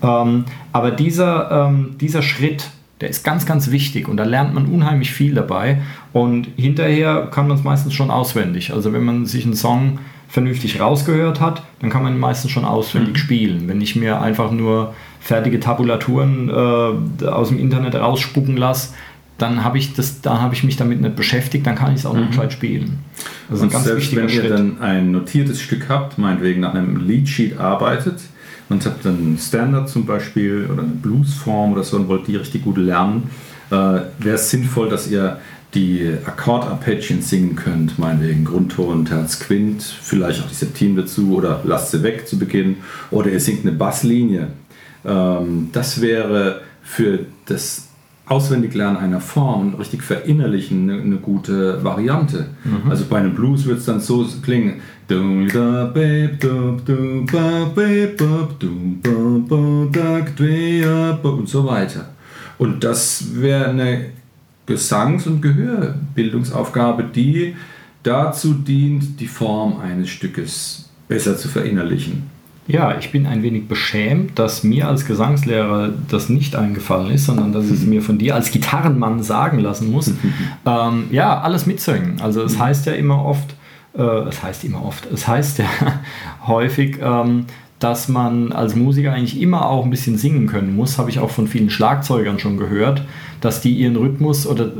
Ähm, 0.02 0.46
aber 0.72 0.92
dieser, 0.92 1.68
ähm, 1.68 1.96
dieser 2.00 2.22
Schritt, 2.22 2.70
der 3.02 3.10
ist 3.10 3.24
ganz, 3.24 3.46
ganz 3.46 3.72
wichtig 3.72 4.08
und 4.08 4.18
da 4.18 4.24
lernt 4.24 4.54
man 4.54 4.66
unheimlich 4.66 5.12
viel 5.12 5.34
dabei. 5.34 5.82
Und 6.14 6.48
hinterher 6.56 7.28
kann 7.32 7.48
man 7.48 7.58
es 7.58 7.64
meistens 7.64 7.94
schon 7.94 8.12
auswendig. 8.12 8.74
Also 8.74 8.94
wenn 8.94 9.04
man 9.04 9.26
sich 9.26 9.46
einen 9.46 9.56
Song 9.56 10.00
vernünftig 10.30 10.80
rausgehört 10.80 11.40
hat, 11.40 11.64
dann 11.80 11.90
kann 11.90 12.04
man 12.04 12.14
ihn 12.14 12.20
meistens 12.20 12.52
schon 12.52 12.66
auswendig 12.66 13.14
mhm. 13.14 13.18
spielen. 13.18 13.68
Wenn 13.68 13.82
ich 13.82 13.96
mir 13.96 14.22
einfach 14.22 14.52
nur 14.52 14.94
fertige 15.28 15.60
Tabulaturen 15.60 16.50
äh, 16.50 17.26
aus 17.26 17.50
dem 17.50 17.60
Internet 17.60 17.96
rausspucken 17.96 18.56
lasse, 18.56 18.94
dann 19.38 19.62
habe 19.62 19.78
ich 19.78 19.94
das, 19.94 20.22
da 20.22 20.40
habe 20.40 20.56
ich 20.56 20.64
mich 20.64 20.78
damit 20.78 21.02
nicht 21.02 21.18
beschäftigt, 21.18 21.68
dann 21.68 21.76
kann 21.76 21.92
ich 21.92 22.00
es 22.00 22.06
auch 22.06 22.14
mhm. 22.14 22.22
nicht 22.22 22.32
gescheit 22.32 22.54
spielen. 22.54 23.00
Das 23.50 23.58
ist 23.58 23.64
und 23.64 23.68
ein 23.68 23.74
ganz 23.74 23.86
selbst 23.86 24.04
wichtiger 24.04 24.22
wenn 24.22 24.30
Schritt. 24.30 24.44
ihr 24.46 24.50
dann 24.50 24.82
ein 24.82 25.12
notiertes 25.12 25.62
Stück 25.62 25.90
habt, 25.90 26.18
meinetwegen 26.18 26.62
nach 26.62 26.74
einem 26.74 27.06
Leadsheet 27.06 27.60
arbeitet 27.60 28.22
und 28.70 28.86
habt 28.86 29.04
dann 29.04 29.18
einen 29.18 29.38
Standard 29.38 29.90
zum 29.90 30.06
Beispiel 30.06 30.70
oder 30.72 30.84
eine 30.84 30.94
Bluesform 30.94 31.74
oder 31.74 31.84
so 31.84 31.98
und 31.98 32.08
wollt 32.08 32.26
die 32.28 32.38
richtig 32.38 32.64
gut 32.64 32.78
lernen, 32.78 33.30
äh, 33.70 33.74
wäre 33.74 34.36
es 34.36 34.50
sinnvoll, 34.50 34.88
dass 34.88 35.12
ihr 35.12 35.42
die 35.74 36.10
Akkordarpeggien 36.26 37.22
singen 37.22 37.58
könnt, 37.58 38.00
meinetwegen 38.00 38.46
Grundton, 38.46 39.04
Terz, 39.04 39.42
Quint, 39.42 39.84
vielleicht 39.84 40.42
auch 40.42 40.48
die 40.48 40.56
Septime 40.56 41.02
dazu 41.02 41.36
oder 41.36 41.60
lasst 41.66 41.92
sie 41.92 42.02
weg 42.02 42.30
zu 42.30 42.40
Beginn 42.40 42.78
oder 43.12 43.30
ihr 43.30 43.42
singt 43.42 43.66
eine 43.66 43.76
Basslinie. 43.76 44.48
Ähm, 45.08 45.70
das 45.72 46.02
wäre 46.02 46.62
für 46.84 47.20
das 47.46 47.88
Auswendiglernen 48.28 48.98
einer 48.98 49.22
Form 49.22 49.74
und 49.74 49.80
richtig 49.80 50.04
verinnerlichen 50.04 50.90
eine, 50.90 51.02
eine 51.02 51.16
gute 51.16 51.82
Variante. 51.84 52.48
Mhm. 52.66 52.92
Also 52.92 53.06
bei 53.10 53.20
einem 53.20 53.34
Blues 53.34 53.66
wird 53.66 53.80
es 53.80 53.86
dann 53.86 54.02
so 54.02 54.28
klingen. 54.44 54.82
Und 61.30 61.48
so 61.48 61.66
weiter. 61.66 62.10
Und 62.58 62.84
das 62.84 63.28
wäre 63.36 63.70
eine 63.70 64.08
Gesangs- 64.66 65.26
und 65.26 65.42
Gehörbildungsaufgabe, 65.42 67.06
die 67.06 67.56
dazu 68.04 68.54
dient, 68.54 69.20
die 69.22 69.28
Form 69.28 69.80
eines 69.80 70.10
Stückes 70.10 70.90
besser 71.08 71.38
zu 71.38 71.48
verinnerlichen. 71.48 72.24
Ja, 72.68 72.98
ich 72.98 73.12
bin 73.12 73.26
ein 73.26 73.44
wenig 73.44 73.68
beschämt, 73.68 74.38
dass 74.38 74.64
mir 74.64 74.90
als 74.90 75.06
Gesangslehrer 75.06 75.90
das 76.10 76.28
nicht 76.28 76.56
eingefallen 76.56 77.12
ist, 77.12 77.26
sondern 77.26 77.54
dass 77.54 77.66
ich 77.66 77.72
es 77.72 77.86
mir 77.86 78.02
von 78.02 78.18
dir 78.18 78.36
als 78.36 78.52
Gitarrenmann 78.52 79.24
sagen 79.24 79.60
lassen 79.60 79.92
muss. 79.92 80.12
ähm, 80.66 81.06
ja, 81.12 81.40
alles 81.40 81.66
mitsingen. 81.66 82.20
Also 82.22 82.44
es 82.44 82.60
heißt 82.60 82.86
ja 82.86 82.94
immer 82.94 83.24
oft, 83.24 83.56
äh, 83.98 84.02
es 84.02 84.44
heißt 84.44 84.66
immer 84.66 84.84
oft, 84.84 85.08
es 85.12 85.28
heißt 85.28 85.60
ja 85.60 85.66
häufig, 86.48 87.00
ähm, 87.02 87.46
dass 87.80 88.08
man 88.08 88.52
als 88.52 88.76
Musiker 88.76 89.14
eigentlich 89.14 89.40
immer 89.40 89.70
auch 89.70 89.86
ein 89.86 89.92
bisschen 89.92 90.18
singen 90.18 90.48
können 90.48 90.76
muss, 90.76 90.98
habe 90.98 91.12
ich 91.12 91.20
auch 91.20 91.30
von 91.30 91.48
vielen 91.48 91.70
Schlagzeugern 91.70 92.40
schon 92.40 92.58
gehört, 92.58 93.04
dass 93.40 93.62
die 93.62 93.72
ihren 93.72 93.96
Rhythmus 93.96 94.48
oder, 94.48 94.72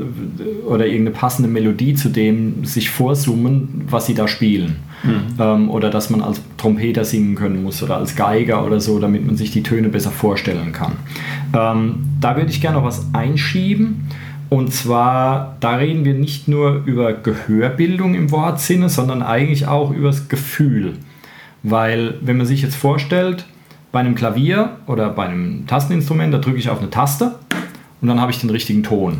oder 0.66 0.84
irgendeine 0.84 1.12
passende 1.12 1.48
Melodie 1.48 1.94
zu 1.94 2.08
dem 2.08 2.64
sich 2.64 2.90
vorsummen, 2.90 3.84
was 3.88 4.06
sie 4.06 4.14
da 4.14 4.26
spielen. 4.26 4.76
Mhm. 5.02 5.22
Ähm, 5.38 5.70
oder 5.70 5.90
dass 5.90 6.10
man 6.10 6.22
als 6.22 6.40
Trompeter 6.56 7.04
singen 7.04 7.34
können 7.34 7.62
muss 7.62 7.82
oder 7.82 7.96
als 7.96 8.16
Geiger 8.16 8.64
oder 8.64 8.80
so, 8.80 8.98
damit 8.98 9.26
man 9.26 9.36
sich 9.36 9.50
die 9.50 9.62
Töne 9.62 9.88
besser 9.88 10.10
vorstellen 10.10 10.72
kann. 10.72 10.92
Ähm, 11.54 12.04
da 12.20 12.36
würde 12.36 12.50
ich 12.50 12.60
gerne 12.60 12.78
noch 12.78 12.84
was 12.84 13.06
einschieben. 13.12 14.08
Und 14.50 14.72
zwar, 14.72 15.56
da 15.60 15.76
reden 15.76 16.04
wir 16.04 16.14
nicht 16.14 16.48
nur 16.48 16.82
über 16.86 17.12
Gehörbildung 17.12 18.14
im 18.14 18.30
Wortsinne, 18.30 18.88
sondern 18.88 19.22
eigentlich 19.22 19.66
auch 19.66 19.90
über 19.90 20.08
das 20.08 20.28
Gefühl. 20.28 20.94
Weil 21.62 22.14
wenn 22.22 22.38
man 22.38 22.46
sich 22.46 22.62
jetzt 22.62 22.76
vorstellt, 22.76 23.44
bei 23.92 24.00
einem 24.00 24.14
Klavier 24.14 24.76
oder 24.86 25.10
bei 25.10 25.26
einem 25.26 25.66
Tasteninstrument, 25.66 26.32
da 26.32 26.38
drücke 26.38 26.58
ich 26.58 26.70
auf 26.70 26.78
eine 26.78 26.90
Taste 26.90 27.36
und 28.00 28.08
dann 28.08 28.20
habe 28.20 28.30
ich 28.30 28.40
den 28.40 28.50
richtigen 28.50 28.82
Ton, 28.82 29.18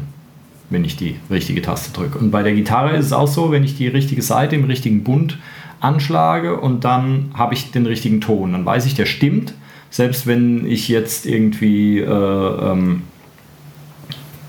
wenn 0.71 0.85
ich 0.85 0.97
die 0.97 1.17
richtige 1.31 1.63
Taste 1.63 1.93
drücke. 1.93 2.19
Und 2.19 2.31
bei 2.31 2.43
der 2.43 2.53
Gitarre 2.53 2.97
ist 2.97 3.07
es 3.07 3.13
auch 3.13 3.29
so, 3.29 3.51
wenn 3.51 3.65
ich 3.65 3.77
die 3.77 3.89
richtige 3.89 4.23
Seite 4.23 4.57
im 4.57 4.65
richtigen 4.65 5.05
Bund 5.05 5.39
anschlage 5.81 6.59
und 6.59 6.85
dann 6.85 7.31
habe 7.35 7.55
ich 7.55 7.71
den 7.71 7.87
richtigen 7.87 8.21
Ton. 8.21 8.53
Dann 8.53 8.65
weiß 8.65 8.87
ich, 8.87 8.95
der 8.95 9.07
stimmt, 9.07 9.55
selbst 9.91 10.27
wenn 10.27 10.67
ich 10.67 10.89
jetzt 10.89 11.27
irgendwie, 11.27 11.99
äh, 11.99 12.05
ähm, 12.07 13.03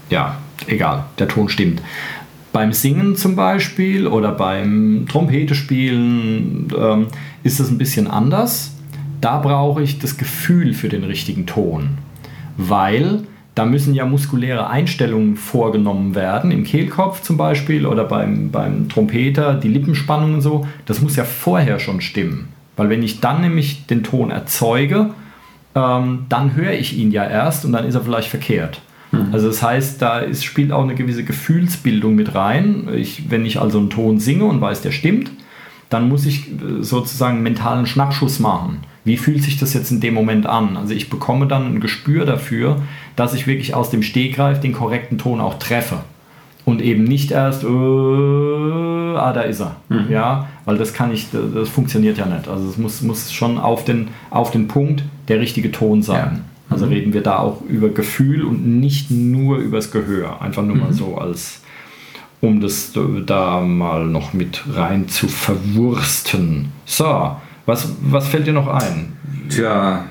ja, 0.10 0.38
egal, 0.68 1.06
der 1.18 1.28
Ton 1.28 1.50
stimmt. 1.50 1.82
Beim 2.52 2.74
Singen 2.74 3.16
zum 3.16 3.36
Beispiel 3.36 4.08
oder 4.08 4.32
beim 4.32 5.06
Trompete 5.08 5.54
spielen 5.54 6.68
ähm, 6.76 7.08
ist 7.44 7.60
das 7.60 7.70
ein 7.70 7.78
bisschen 7.78 8.08
anders. 8.08 8.72
Da 9.22 9.38
brauche 9.38 9.84
ich 9.84 10.00
das 10.00 10.18
Gefühl 10.18 10.74
für 10.74 10.90
den 10.90 11.04
richtigen 11.04 11.46
Ton, 11.46 11.98
weil 12.58 13.24
da 13.60 13.66
müssen 13.66 13.94
ja 13.94 14.06
muskuläre 14.06 14.70
Einstellungen 14.70 15.36
vorgenommen 15.36 16.16
werden, 16.16 16.50
im 16.50 16.64
Kehlkopf 16.64 17.22
zum 17.22 17.36
Beispiel 17.36 17.86
oder 17.86 18.06
beim, 18.06 18.52
beim 18.52 18.88
Trompeter, 18.88 19.54
die 19.54 19.68
Lippenspannung 19.68 20.36
und 20.36 20.42
so. 20.42 20.66
Das 20.86 21.02
muss 21.02 21.18
ja 21.18 21.26
vorher 21.26 21.78
schon 21.78 22.00
stimmen, 22.00 22.48
weil 22.78 22.90
wenn 22.90 23.04
ich 23.04 23.20
dann 23.20 23.42
nämlich 23.42 23.86
den 23.86 24.02
Ton 24.02 24.32
erzeuge, 24.32 25.10
ähm, 25.76 26.26
dann 26.30 26.56
höre 26.56 26.72
ich 26.72 26.98
ihn 26.98 27.12
ja 27.12 27.26
erst 27.26 27.66
und 27.66 27.74
dann 27.74 27.84
ist 27.86 27.96
er 27.96 28.02
vielleicht 28.02 28.30
verkehrt. 28.30 28.80
Mhm. 29.12 29.28
Also 29.34 29.48
das 29.48 29.62
heißt, 29.62 30.02
da 30.02 30.20
ist, 30.20 30.46
spielt 30.46 30.72
auch 30.72 30.84
eine 30.84 30.96
gewisse 30.96 31.26
Gefühlsbildung 31.26 32.16
mit 32.16 32.36
rein. 32.36 32.88
Ich, 32.96 33.30
wenn 33.30 33.46
ich 33.46 33.60
also 33.60 33.80
einen 33.80 33.90
Ton 33.90 34.20
singe 34.20 34.46
und 34.46 34.62
weiß, 34.62 34.84
der 34.84 34.92
stimmt, 34.92 35.32
dann 35.90 36.08
muss 36.08 36.26
ich 36.26 36.52
äh, 36.52 36.82
sozusagen 36.82 37.36
einen 37.36 37.44
mentalen 37.44 37.86
Schnappschuss 37.86 38.40
machen. 38.40 38.80
Wie 39.04 39.18
fühlt 39.18 39.44
sich 39.44 39.58
das 39.58 39.74
jetzt 39.74 39.92
in 39.92 40.02
dem 40.02 40.14
Moment 40.14 40.46
an? 40.46 40.78
Also 40.78 40.94
ich 40.94 41.10
bekomme 41.10 41.48
dann 41.48 41.66
ein 41.66 41.80
Gespür 41.80 42.26
dafür, 42.26 42.82
dass 43.16 43.34
ich 43.34 43.48
wirklich 43.48 43.74
aus 43.74 43.90
dem 43.90 44.04
Stegreif 44.04 44.60
den 44.60 44.74
korrekten 44.74 45.18
Ton 45.18 45.42
auch 45.42 45.58
treffe. 45.58 46.00
Und 46.66 46.82
eben 46.82 47.06
nicht 47.06 47.32
erst, 47.32 47.64
äh, 47.64 47.68
ah, 47.68 49.34
da 49.34 49.42
ist 49.42 49.62
er. 49.62 49.78
Mhm. 49.90 50.12
Ja, 50.12 50.48
weil 50.66 50.78
das 50.78 50.94
kann 50.94 51.12
ich, 51.12 51.28
das 51.32 51.70
funktioniert 51.70 52.20
ja 52.20 52.28
nicht. 52.28 52.48
Also 52.48 52.70
es 52.70 52.78
muss, 52.78 53.02
muss 53.02 53.32
schon 53.32 53.58
auf 53.58 53.86
den, 53.86 54.10
auf 54.30 54.52
den 54.52 54.68
Punkt 54.68 55.04
der 55.28 55.40
richtige 55.40 55.72
Ton 55.72 56.04
sein. 56.04 56.32
Ja. 56.36 56.42
Also 56.70 56.86
mhm. 56.86 56.92
reden 56.92 57.14
wir 57.14 57.22
da 57.22 57.40
auch 57.40 57.62
über 57.68 57.90
Gefühl 57.90 58.44
und 58.44 58.80
nicht 58.80 59.10
nur 59.10 59.58
übers 59.58 59.90
Gehör. 59.90 60.42
Einfach 60.42 60.64
nur 60.64 60.76
mhm. 60.76 60.82
mal 60.84 60.94
so 60.94 61.18
als, 61.18 61.62
um 62.42 62.62
das 62.62 62.92
da 63.26 63.62
mal 63.62 64.06
noch 64.06 64.34
mit 64.34 64.64
rein 64.74 65.08
zu 65.08 65.28
verwursten. 65.28 66.72
So, 66.86 67.36
was, 67.66 67.90
was 68.02 68.28
fällt 68.28 68.48
dir 68.48 68.54
noch 68.54 68.68
ein? 68.68 69.14
Tja, 69.50 70.06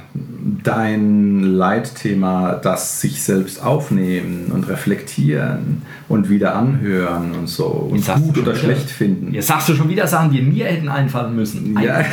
dein 0.63 1.43
Leitthema, 1.43 2.53
das 2.55 3.01
sich 3.01 3.23
selbst 3.23 3.63
aufnehmen 3.63 4.51
und 4.53 4.69
reflektieren 4.69 5.83
und 6.09 6.29
wieder 6.29 6.55
anhören 6.55 7.33
und 7.33 7.49
so 7.49 7.67
und 7.67 8.05
gut 8.07 8.39
oder 8.39 8.55
schlecht 8.55 8.91
finden. 8.91 9.35
Jetzt 9.35 9.49
sagst 9.49 9.69
du 9.69 9.75
schon 9.75 9.89
wieder 9.89 10.07
Sachen, 10.07 10.31
die 10.31 10.43
mir 10.43 10.67
hätten 10.67 10.89
einfallen 10.89 11.35
müssen. 11.35 11.79
Ja. 11.81 12.05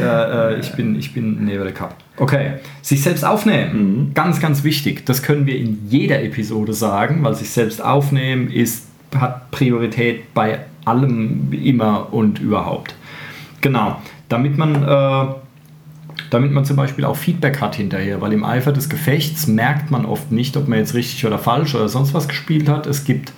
ja. 0.00 0.48
äh, 0.50 0.60
ich 0.60 0.72
bin, 0.72 0.96
ich 0.96 1.12
bin 1.14 1.44
Nebel 1.44 1.72
Cup. 1.72 1.96
Okay, 2.22 2.52
sich 2.82 3.02
selbst 3.02 3.24
aufnehmen, 3.24 3.72
mhm. 3.74 4.14
ganz, 4.14 4.38
ganz 4.38 4.62
wichtig. 4.62 5.04
Das 5.06 5.24
können 5.24 5.44
wir 5.44 5.56
in 5.56 5.88
jeder 5.88 6.22
Episode 6.22 6.72
sagen, 6.72 7.24
weil 7.24 7.34
sich 7.34 7.50
selbst 7.50 7.82
aufnehmen 7.82 8.48
ist, 8.48 8.86
hat 9.12 9.50
Priorität 9.50 10.32
bei 10.32 10.60
allem 10.84 11.52
immer 11.52 12.12
und 12.14 12.38
überhaupt. 12.38 12.94
Genau, 13.60 14.00
damit 14.28 14.56
man 14.56 14.84
äh, 14.84 15.34
damit 16.30 16.52
man 16.52 16.64
zum 16.64 16.76
Beispiel 16.76 17.04
auch 17.06 17.16
Feedback 17.16 17.60
hat 17.60 17.74
hinterher, 17.74 18.20
weil 18.20 18.32
im 18.32 18.44
Eifer 18.44 18.70
des 18.70 18.88
Gefechts 18.88 19.48
merkt 19.48 19.90
man 19.90 20.06
oft 20.06 20.30
nicht, 20.30 20.56
ob 20.56 20.68
man 20.68 20.78
jetzt 20.78 20.94
richtig 20.94 21.26
oder 21.26 21.40
falsch 21.40 21.74
oder 21.74 21.88
sonst 21.88 22.14
was 22.14 22.28
gespielt 22.28 22.68
hat. 22.68 22.86
Es 22.86 23.02
gibt 23.02 23.32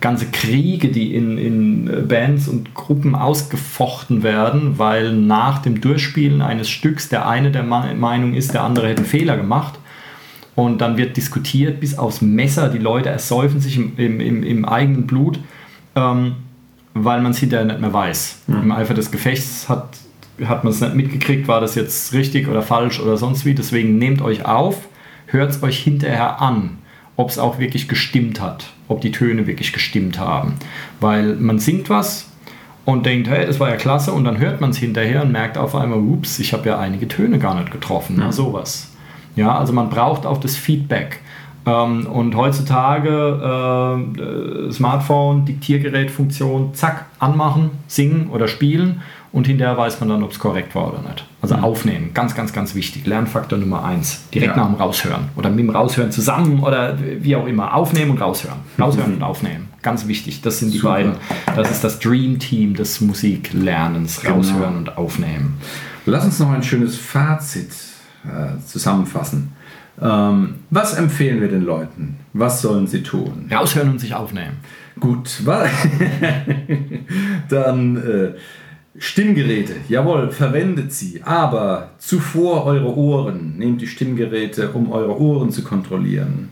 ganze 0.00 0.26
Kriege, 0.26 0.88
die 0.88 1.14
in, 1.14 1.38
in 1.38 2.08
Bands 2.08 2.48
und 2.48 2.74
Gruppen 2.74 3.14
ausgefochten 3.14 4.22
werden, 4.22 4.78
weil 4.78 5.12
nach 5.12 5.58
dem 5.60 5.80
Durchspielen 5.80 6.42
eines 6.42 6.68
Stücks 6.68 7.08
der 7.08 7.28
eine 7.28 7.50
der 7.50 7.62
Meinung 7.62 8.34
ist, 8.34 8.54
der 8.54 8.62
andere 8.62 8.88
hätte 8.88 8.98
einen 8.98 9.06
Fehler 9.06 9.36
gemacht. 9.36 9.78
Und 10.54 10.80
dann 10.80 10.96
wird 10.96 11.16
diskutiert 11.16 11.78
bis 11.78 11.96
aufs 11.98 12.20
Messer. 12.20 12.68
Die 12.68 12.78
Leute 12.78 13.08
ersäufen 13.10 13.60
sich 13.60 13.76
im, 13.76 13.96
im, 13.96 14.42
im 14.42 14.64
eigenen 14.64 15.06
Blut, 15.06 15.38
ähm, 15.94 16.32
weil 16.94 17.20
man 17.20 17.30
es 17.30 17.38
hinterher 17.38 17.64
nicht 17.64 17.80
mehr 17.80 17.92
weiß. 17.92 18.42
Mhm. 18.48 18.62
Im 18.62 18.72
Eifer 18.72 18.94
des 18.94 19.10
Gefechts 19.10 19.68
hat 19.68 19.98
hat 20.46 20.64
man 20.64 20.72
es 20.72 20.80
nicht 20.80 20.94
mitgekriegt, 20.94 21.48
war 21.48 21.60
das 21.60 21.74
jetzt 21.74 22.12
richtig 22.12 22.48
oder 22.48 22.62
falsch 22.62 23.00
oder 23.00 23.16
sonst 23.16 23.44
wie. 23.44 23.54
Deswegen 23.54 23.98
nehmt 23.98 24.22
euch 24.22 24.44
auf, 24.44 24.88
hört 25.26 25.50
es 25.50 25.62
euch 25.62 25.78
hinterher 25.78 26.40
an, 26.40 26.78
ob 27.18 27.30
es 27.30 27.38
auch 27.38 27.58
wirklich 27.58 27.88
gestimmt 27.88 28.40
hat, 28.40 28.70
ob 28.86 29.00
die 29.00 29.10
Töne 29.10 29.48
wirklich 29.48 29.72
gestimmt 29.72 30.20
haben. 30.20 30.54
Weil 31.00 31.34
man 31.34 31.58
singt 31.58 31.90
was 31.90 32.30
und 32.84 33.04
denkt, 33.06 33.28
hey, 33.28 33.44
das 33.44 33.58
war 33.58 33.68
ja 33.68 33.76
klasse 33.76 34.12
und 34.12 34.24
dann 34.24 34.38
hört 34.38 34.60
man 34.60 34.70
es 34.70 34.78
hinterher 34.78 35.22
und 35.22 35.32
merkt 35.32 35.58
auf 35.58 35.74
einmal, 35.74 35.98
ups, 35.98 36.38
ich 36.38 36.52
habe 36.52 36.68
ja 36.68 36.78
einige 36.78 37.08
Töne 37.08 37.40
gar 37.40 37.56
nicht 37.58 37.72
getroffen, 37.72 38.20
ja. 38.20 38.30
sowas. 38.30 38.92
Ja, 39.34 39.58
also 39.58 39.72
man 39.72 39.90
braucht 39.90 40.26
auch 40.26 40.38
das 40.38 40.56
Feedback. 40.56 41.20
Ähm, 41.66 42.06
und 42.06 42.36
heutzutage 42.36 43.10
äh, 44.68 44.72
Smartphone, 44.72 45.44
Diktiergerätfunktion, 45.44 46.72
zack, 46.74 47.06
anmachen, 47.18 47.70
singen 47.88 48.30
oder 48.30 48.46
spielen 48.46 49.02
und 49.30 49.46
hinterher 49.46 49.76
weiß 49.76 50.00
man 50.00 50.08
dann, 50.08 50.22
ob 50.22 50.32
es 50.32 50.38
korrekt 50.38 50.74
war 50.74 50.88
oder 50.88 51.02
nicht. 51.02 51.24
Also 51.42 51.56
mhm. 51.56 51.64
aufnehmen, 51.64 52.10
ganz, 52.14 52.34
ganz, 52.34 52.52
ganz 52.52 52.74
wichtig. 52.74 53.06
Lernfaktor 53.06 53.58
Nummer 53.58 53.84
eins. 53.84 54.28
Direkt 54.32 54.56
ja. 54.56 54.62
nach 54.62 54.70
dem 54.70 54.76
Raushören 54.76 55.28
oder 55.36 55.50
mit 55.50 55.60
dem 55.60 55.70
Raushören 55.70 56.10
zusammen 56.10 56.62
oder 56.62 56.96
wie 57.00 57.36
auch 57.36 57.46
immer. 57.46 57.74
Aufnehmen 57.74 58.12
und 58.12 58.20
raushören. 58.20 58.58
Raushören 58.78 59.10
mhm. 59.10 59.16
und 59.18 59.22
aufnehmen. 59.22 59.68
Ganz 59.82 60.08
wichtig. 60.08 60.40
Das 60.40 60.58
sind 60.58 60.72
die 60.72 60.78
Super. 60.78 60.94
beiden. 60.94 61.12
Das 61.54 61.70
ist 61.70 61.84
das 61.84 61.98
Dream 61.98 62.38
Team 62.38 62.74
des 62.74 63.00
Musiklernens. 63.00 64.20
Genau. 64.20 64.36
Raushören 64.36 64.76
und 64.76 64.96
aufnehmen. 64.96 65.58
Lass 66.06 66.24
uns 66.24 66.38
noch 66.38 66.50
ein 66.50 66.62
schönes 66.62 66.96
Fazit 66.96 67.70
äh, 68.24 68.58
zusammenfassen. 68.66 69.52
Ähm, 70.00 70.54
was 70.70 70.94
empfehlen 70.94 71.40
wir 71.40 71.48
den 71.48 71.64
Leuten? 71.64 72.18
Was 72.32 72.62
sollen 72.62 72.86
sie 72.86 73.02
tun? 73.02 73.50
Raushören 73.52 73.90
und 73.90 73.98
sich 73.98 74.14
aufnehmen. 74.14 74.58
Gut, 75.00 75.42
dann 77.48 77.96
äh, 77.96 78.34
Stimmgeräte, 78.98 79.74
jawohl, 79.88 80.30
verwendet 80.30 80.92
sie, 80.92 81.22
aber 81.22 81.90
zuvor 81.98 82.66
eure 82.66 82.96
Ohren. 82.96 83.56
Nehmt 83.56 83.80
die 83.80 83.86
Stimmgeräte, 83.86 84.70
um 84.70 84.90
eure 84.90 85.20
Ohren 85.20 85.50
zu 85.50 85.62
kontrollieren. 85.62 86.50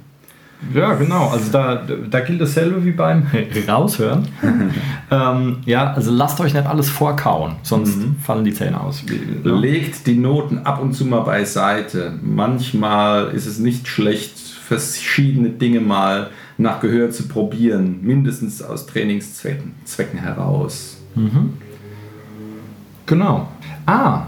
Ja, 0.74 0.94
genau. 0.94 1.28
Also 1.28 1.52
da, 1.52 1.82
da 2.10 2.20
gilt 2.20 2.40
dasselbe 2.40 2.84
wie 2.84 2.92
beim 2.92 3.26
Raushören. 3.68 4.26
ähm, 5.10 5.58
ja, 5.66 5.92
also 5.92 6.10
lasst 6.10 6.40
euch 6.40 6.54
nicht 6.54 6.66
alles 6.66 6.88
vorkauen, 6.88 7.56
sonst 7.62 7.98
mhm. 7.98 8.16
fallen 8.22 8.44
die 8.44 8.54
Zähne 8.54 8.80
aus. 8.80 9.04
Ne? 9.04 9.50
Legt 9.50 10.06
die 10.06 10.16
Noten 10.16 10.58
ab 10.58 10.80
und 10.80 10.94
zu 10.94 11.04
mal 11.04 11.20
beiseite. 11.20 12.14
Manchmal 12.22 13.32
ist 13.32 13.46
es 13.46 13.58
nicht 13.58 13.86
schlecht, 13.86 14.38
verschiedene 14.38 15.50
Dinge 15.50 15.80
mal 15.80 16.30
nach 16.58 16.80
Gehör 16.80 17.10
zu 17.10 17.28
probieren, 17.28 17.98
mindestens 18.02 18.62
aus 18.62 18.86
Trainingszwecken 18.86 19.74
Zwecken 19.84 20.18
heraus. 20.18 20.96
Mhm. 21.14 21.54
Genau. 23.06 23.48
Ah, 23.86 24.22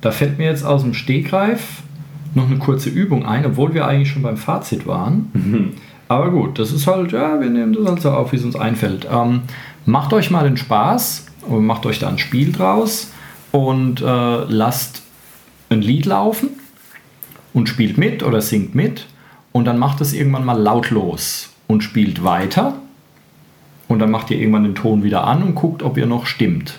da 0.00 0.10
fällt 0.10 0.38
mir 0.38 0.46
jetzt 0.46 0.64
aus 0.64 0.82
dem 0.82 0.94
Stegreif 0.94 1.82
noch 2.34 2.46
eine 2.46 2.58
kurze 2.58 2.88
Übung 2.90 3.26
ein, 3.26 3.44
obwohl 3.46 3.74
wir 3.74 3.86
eigentlich 3.86 4.10
schon 4.10 4.22
beim 4.22 4.36
Fazit 4.36 4.86
waren. 4.86 5.30
Mhm. 5.32 5.72
Aber 6.08 6.30
gut, 6.30 6.58
das 6.58 6.72
ist 6.72 6.86
halt, 6.86 7.12
ja, 7.12 7.40
wir 7.40 7.50
nehmen 7.50 7.74
das 7.74 7.86
halt 7.86 8.00
so 8.00 8.10
auf, 8.10 8.32
wie 8.32 8.36
es 8.36 8.44
uns 8.44 8.56
einfällt. 8.56 9.06
Ähm, 9.10 9.42
macht 9.84 10.12
euch 10.12 10.30
mal 10.30 10.44
den 10.44 10.56
Spaß 10.56 11.26
und 11.48 11.66
macht 11.66 11.84
euch 11.84 11.98
da 11.98 12.08
ein 12.08 12.18
Spiel 12.18 12.52
draus 12.52 13.12
und 13.52 14.00
äh, 14.00 14.44
lasst 14.44 15.02
ein 15.70 15.82
Lied 15.82 16.06
laufen 16.06 16.50
und 17.52 17.68
spielt 17.68 17.98
mit 17.98 18.22
oder 18.22 18.40
singt 18.40 18.74
mit 18.74 19.06
und 19.52 19.66
dann 19.66 19.78
macht 19.78 20.00
es 20.00 20.12
irgendwann 20.12 20.44
mal 20.44 20.58
lautlos 20.58 21.50
und 21.66 21.82
spielt 21.82 22.24
weiter 22.24 22.74
und 23.86 23.98
dann 23.98 24.10
macht 24.10 24.30
ihr 24.30 24.38
irgendwann 24.38 24.64
den 24.64 24.74
Ton 24.74 25.02
wieder 25.02 25.24
an 25.24 25.42
und 25.42 25.54
guckt, 25.54 25.82
ob 25.82 25.98
ihr 25.98 26.06
noch 26.06 26.26
stimmt. 26.26 26.78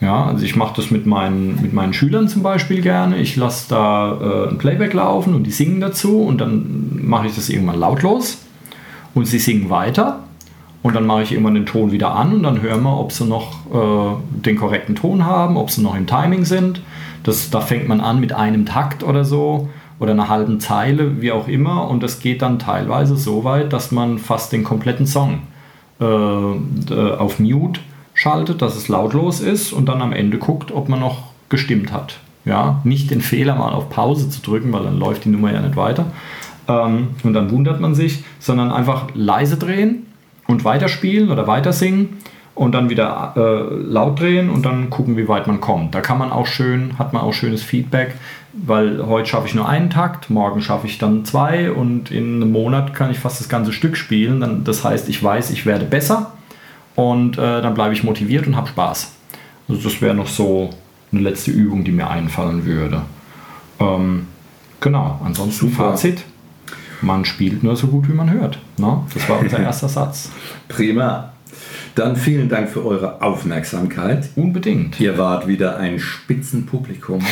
Ja, 0.00 0.26
also 0.26 0.44
ich 0.44 0.56
mache 0.56 0.74
das 0.76 0.90
mit 0.90 1.06
meinen, 1.06 1.62
mit 1.62 1.72
meinen 1.72 1.92
Schülern 1.92 2.28
zum 2.28 2.42
Beispiel 2.42 2.82
gerne. 2.82 3.16
Ich 3.16 3.36
lasse 3.36 3.66
da 3.70 4.18
äh, 4.20 4.50
ein 4.50 4.58
Playback 4.58 4.92
laufen 4.92 5.34
und 5.34 5.44
die 5.44 5.50
singen 5.50 5.80
dazu 5.80 6.22
und 6.22 6.40
dann 6.40 7.00
mache 7.02 7.26
ich 7.26 7.34
das 7.34 7.48
irgendwann 7.48 7.78
lautlos 7.78 8.38
und 9.14 9.26
sie 9.26 9.38
singen 9.38 9.70
weiter 9.70 10.20
und 10.82 10.94
dann 10.94 11.06
mache 11.06 11.22
ich 11.22 11.32
irgendwann 11.32 11.54
den 11.54 11.66
Ton 11.66 11.92
wieder 11.92 12.14
an 12.14 12.34
und 12.34 12.42
dann 12.42 12.60
hören 12.60 12.82
wir, 12.82 12.98
ob 12.98 13.12
sie 13.12 13.24
noch 13.24 13.52
äh, 13.72 14.16
den 14.44 14.56
korrekten 14.56 14.94
Ton 14.94 15.24
haben, 15.24 15.56
ob 15.56 15.70
sie 15.70 15.80
noch 15.80 15.96
im 15.96 16.06
Timing 16.06 16.44
sind. 16.44 16.82
Das, 17.22 17.48
da 17.48 17.60
fängt 17.60 17.88
man 17.88 18.00
an 18.00 18.20
mit 18.20 18.34
einem 18.34 18.66
Takt 18.66 19.02
oder 19.02 19.24
so 19.24 19.70
oder 19.98 20.12
einer 20.12 20.28
halben 20.28 20.60
Zeile, 20.60 21.22
wie 21.22 21.32
auch 21.32 21.48
immer. 21.48 21.88
Und 21.88 22.02
das 22.02 22.20
geht 22.20 22.42
dann 22.42 22.58
teilweise 22.58 23.16
so 23.16 23.44
weit, 23.44 23.72
dass 23.72 23.92
man 23.92 24.18
fast 24.18 24.52
den 24.52 24.64
kompletten 24.64 25.06
Song 25.06 25.38
äh, 26.00 26.04
auf 26.04 27.38
Mute 27.38 27.80
schaltet, 28.24 28.62
dass 28.62 28.74
es 28.74 28.88
lautlos 28.88 29.40
ist 29.40 29.74
und 29.74 29.86
dann 29.86 30.00
am 30.00 30.14
Ende 30.14 30.38
guckt, 30.38 30.72
ob 30.72 30.88
man 30.88 30.98
noch 30.98 31.24
gestimmt 31.50 31.92
hat. 31.92 32.20
Ja, 32.46 32.80
nicht 32.82 33.10
den 33.10 33.20
Fehler 33.20 33.54
mal 33.54 33.74
auf 33.74 33.90
Pause 33.90 34.30
zu 34.30 34.40
drücken, 34.40 34.72
weil 34.72 34.82
dann 34.82 34.98
läuft 34.98 35.26
die 35.26 35.28
Nummer 35.28 35.52
ja 35.52 35.60
nicht 35.60 35.76
weiter. 35.76 36.06
Ähm, 36.66 37.08
und 37.22 37.34
dann 37.34 37.50
wundert 37.50 37.80
man 37.80 37.94
sich, 37.94 38.24
sondern 38.38 38.72
einfach 38.72 39.08
leise 39.12 39.58
drehen 39.58 40.06
und 40.46 40.64
weiterspielen 40.64 41.30
oder 41.30 41.46
weiter 41.46 41.74
singen 41.74 42.16
und 42.54 42.72
dann 42.72 42.88
wieder 42.88 43.34
äh, 43.36 43.74
laut 43.74 44.20
drehen 44.20 44.48
und 44.48 44.64
dann 44.64 44.88
gucken, 44.88 45.18
wie 45.18 45.28
weit 45.28 45.46
man 45.46 45.60
kommt. 45.60 45.94
Da 45.94 46.00
kann 46.00 46.16
man 46.16 46.32
auch 46.32 46.46
schön, 46.46 46.98
hat 46.98 47.12
man 47.12 47.20
auch 47.20 47.34
schönes 47.34 47.62
Feedback, 47.62 48.14
weil 48.54 49.06
heute 49.06 49.28
schaffe 49.28 49.48
ich 49.48 49.54
nur 49.54 49.68
einen 49.68 49.90
Takt, 49.90 50.30
morgen 50.30 50.62
schaffe 50.62 50.86
ich 50.86 50.96
dann 50.96 51.26
zwei 51.26 51.70
und 51.70 52.10
in 52.10 52.36
einem 52.36 52.52
Monat 52.52 52.94
kann 52.94 53.10
ich 53.10 53.18
fast 53.18 53.40
das 53.40 53.50
ganze 53.50 53.74
Stück 53.74 53.98
spielen. 53.98 54.40
Dann, 54.40 54.64
das 54.64 54.82
heißt, 54.82 55.10
ich 55.10 55.22
weiß, 55.22 55.50
ich 55.50 55.66
werde 55.66 55.84
besser 55.84 56.32
und 56.94 57.38
äh, 57.38 57.62
dann 57.62 57.74
bleibe 57.74 57.94
ich 57.94 58.04
motiviert 58.04 58.46
und 58.46 58.56
habe 58.56 58.68
Spaß. 58.68 59.12
Also 59.68 59.82
das 59.82 60.00
wäre 60.00 60.14
noch 60.14 60.28
so 60.28 60.70
eine 61.12 61.20
letzte 61.22 61.50
Übung, 61.50 61.84
die 61.84 61.92
mir 61.92 62.08
einfallen 62.08 62.64
würde. 62.64 63.02
Ähm, 63.80 64.26
genau, 64.80 65.20
ansonsten 65.24 65.70
Super. 65.70 65.90
Fazit 65.90 66.24
man 67.04 67.24
spielt 67.24 67.62
nur 67.62 67.76
so 67.76 67.86
gut, 67.86 68.08
wie 68.08 68.12
man 68.12 68.30
hört. 68.30 68.58
Ne? 68.78 69.02
Das 69.12 69.28
war 69.28 69.38
unser 69.38 69.58
erster 69.60 69.88
Satz. 69.88 70.30
Prima. 70.68 71.30
Dann 71.94 72.16
vielen 72.16 72.48
Dank 72.48 72.70
für 72.70 72.84
eure 72.84 73.22
Aufmerksamkeit. 73.22 74.28
Unbedingt. 74.34 74.98
Ihr 74.98 75.16
wart 75.16 75.46
wieder 75.46 75.76
ein 75.76 76.00
Spitzenpublikum. 76.00 77.24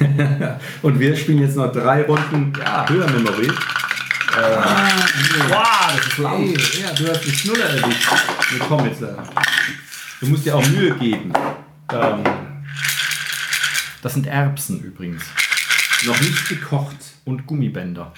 Und 0.82 0.98
wir 0.98 1.14
spielen 1.14 1.40
jetzt 1.40 1.56
noch 1.56 1.70
drei 1.70 2.02
Runden 2.02 2.52
ja, 2.58 2.88
Hörmemory. 2.88 3.50
Äh, 4.40 5.50
wow, 5.50 5.92
das 5.96 6.06
ist 6.06 6.18
laut. 6.18 6.38
Hey, 6.38 6.82
ja, 6.82 6.92
du 6.92 7.10
hast 7.10 7.24
die 7.24 7.32
Schnuller 7.32 7.66
erwischt. 7.66 8.08
komm 8.68 8.86
jetzt. 8.86 9.02
Äh, 9.02 9.08
du 10.20 10.26
musst 10.26 10.46
dir 10.46 10.56
auch 10.56 10.66
Mühe 10.68 10.96
geben. 10.96 11.32
Ähm, 11.92 12.24
das 14.02 14.14
sind 14.14 14.26
Erbsen 14.26 14.80
übrigens. 14.80 15.22
Noch 16.06 16.18
nicht 16.20 16.48
gekocht. 16.48 16.96
Und 17.26 17.46
Gummibänder. 17.46 18.12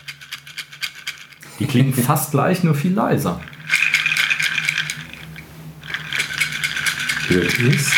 Die 1.59 1.67
klingen 1.67 1.93
fast 1.93 2.31
gleich, 2.31 2.63
nur 2.63 2.75
viel 2.75 2.95
leiser. 2.95 3.41
Hört 7.29 7.59
es? 7.59 7.91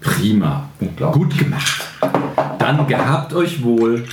Prima. 0.00 0.68
Gut 1.12 1.38
gemacht. 1.38 1.86
Dann 2.58 2.86
gehabt 2.86 3.34
euch 3.34 3.62
wohl. 3.62 4.08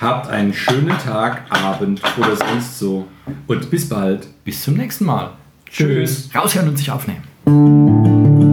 Habt 0.00 0.28
einen 0.28 0.52
schönen 0.52 0.98
Tag, 0.98 1.44
Abend 1.48 2.02
oder 2.18 2.36
sonst 2.36 2.78
so. 2.78 3.08
Und 3.46 3.70
bis 3.70 3.88
bald. 3.88 4.28
Bis 4.44 4.62
zum 4.62 4.74
nächsten 4.74 5.06
Mal. 5.06 5.30
Tschüss. 5.70 6.28
Raushören 6.34 6.68
und 6.68 6.76
sich 6.76 6.90
aufnehmen. 6.90 8.45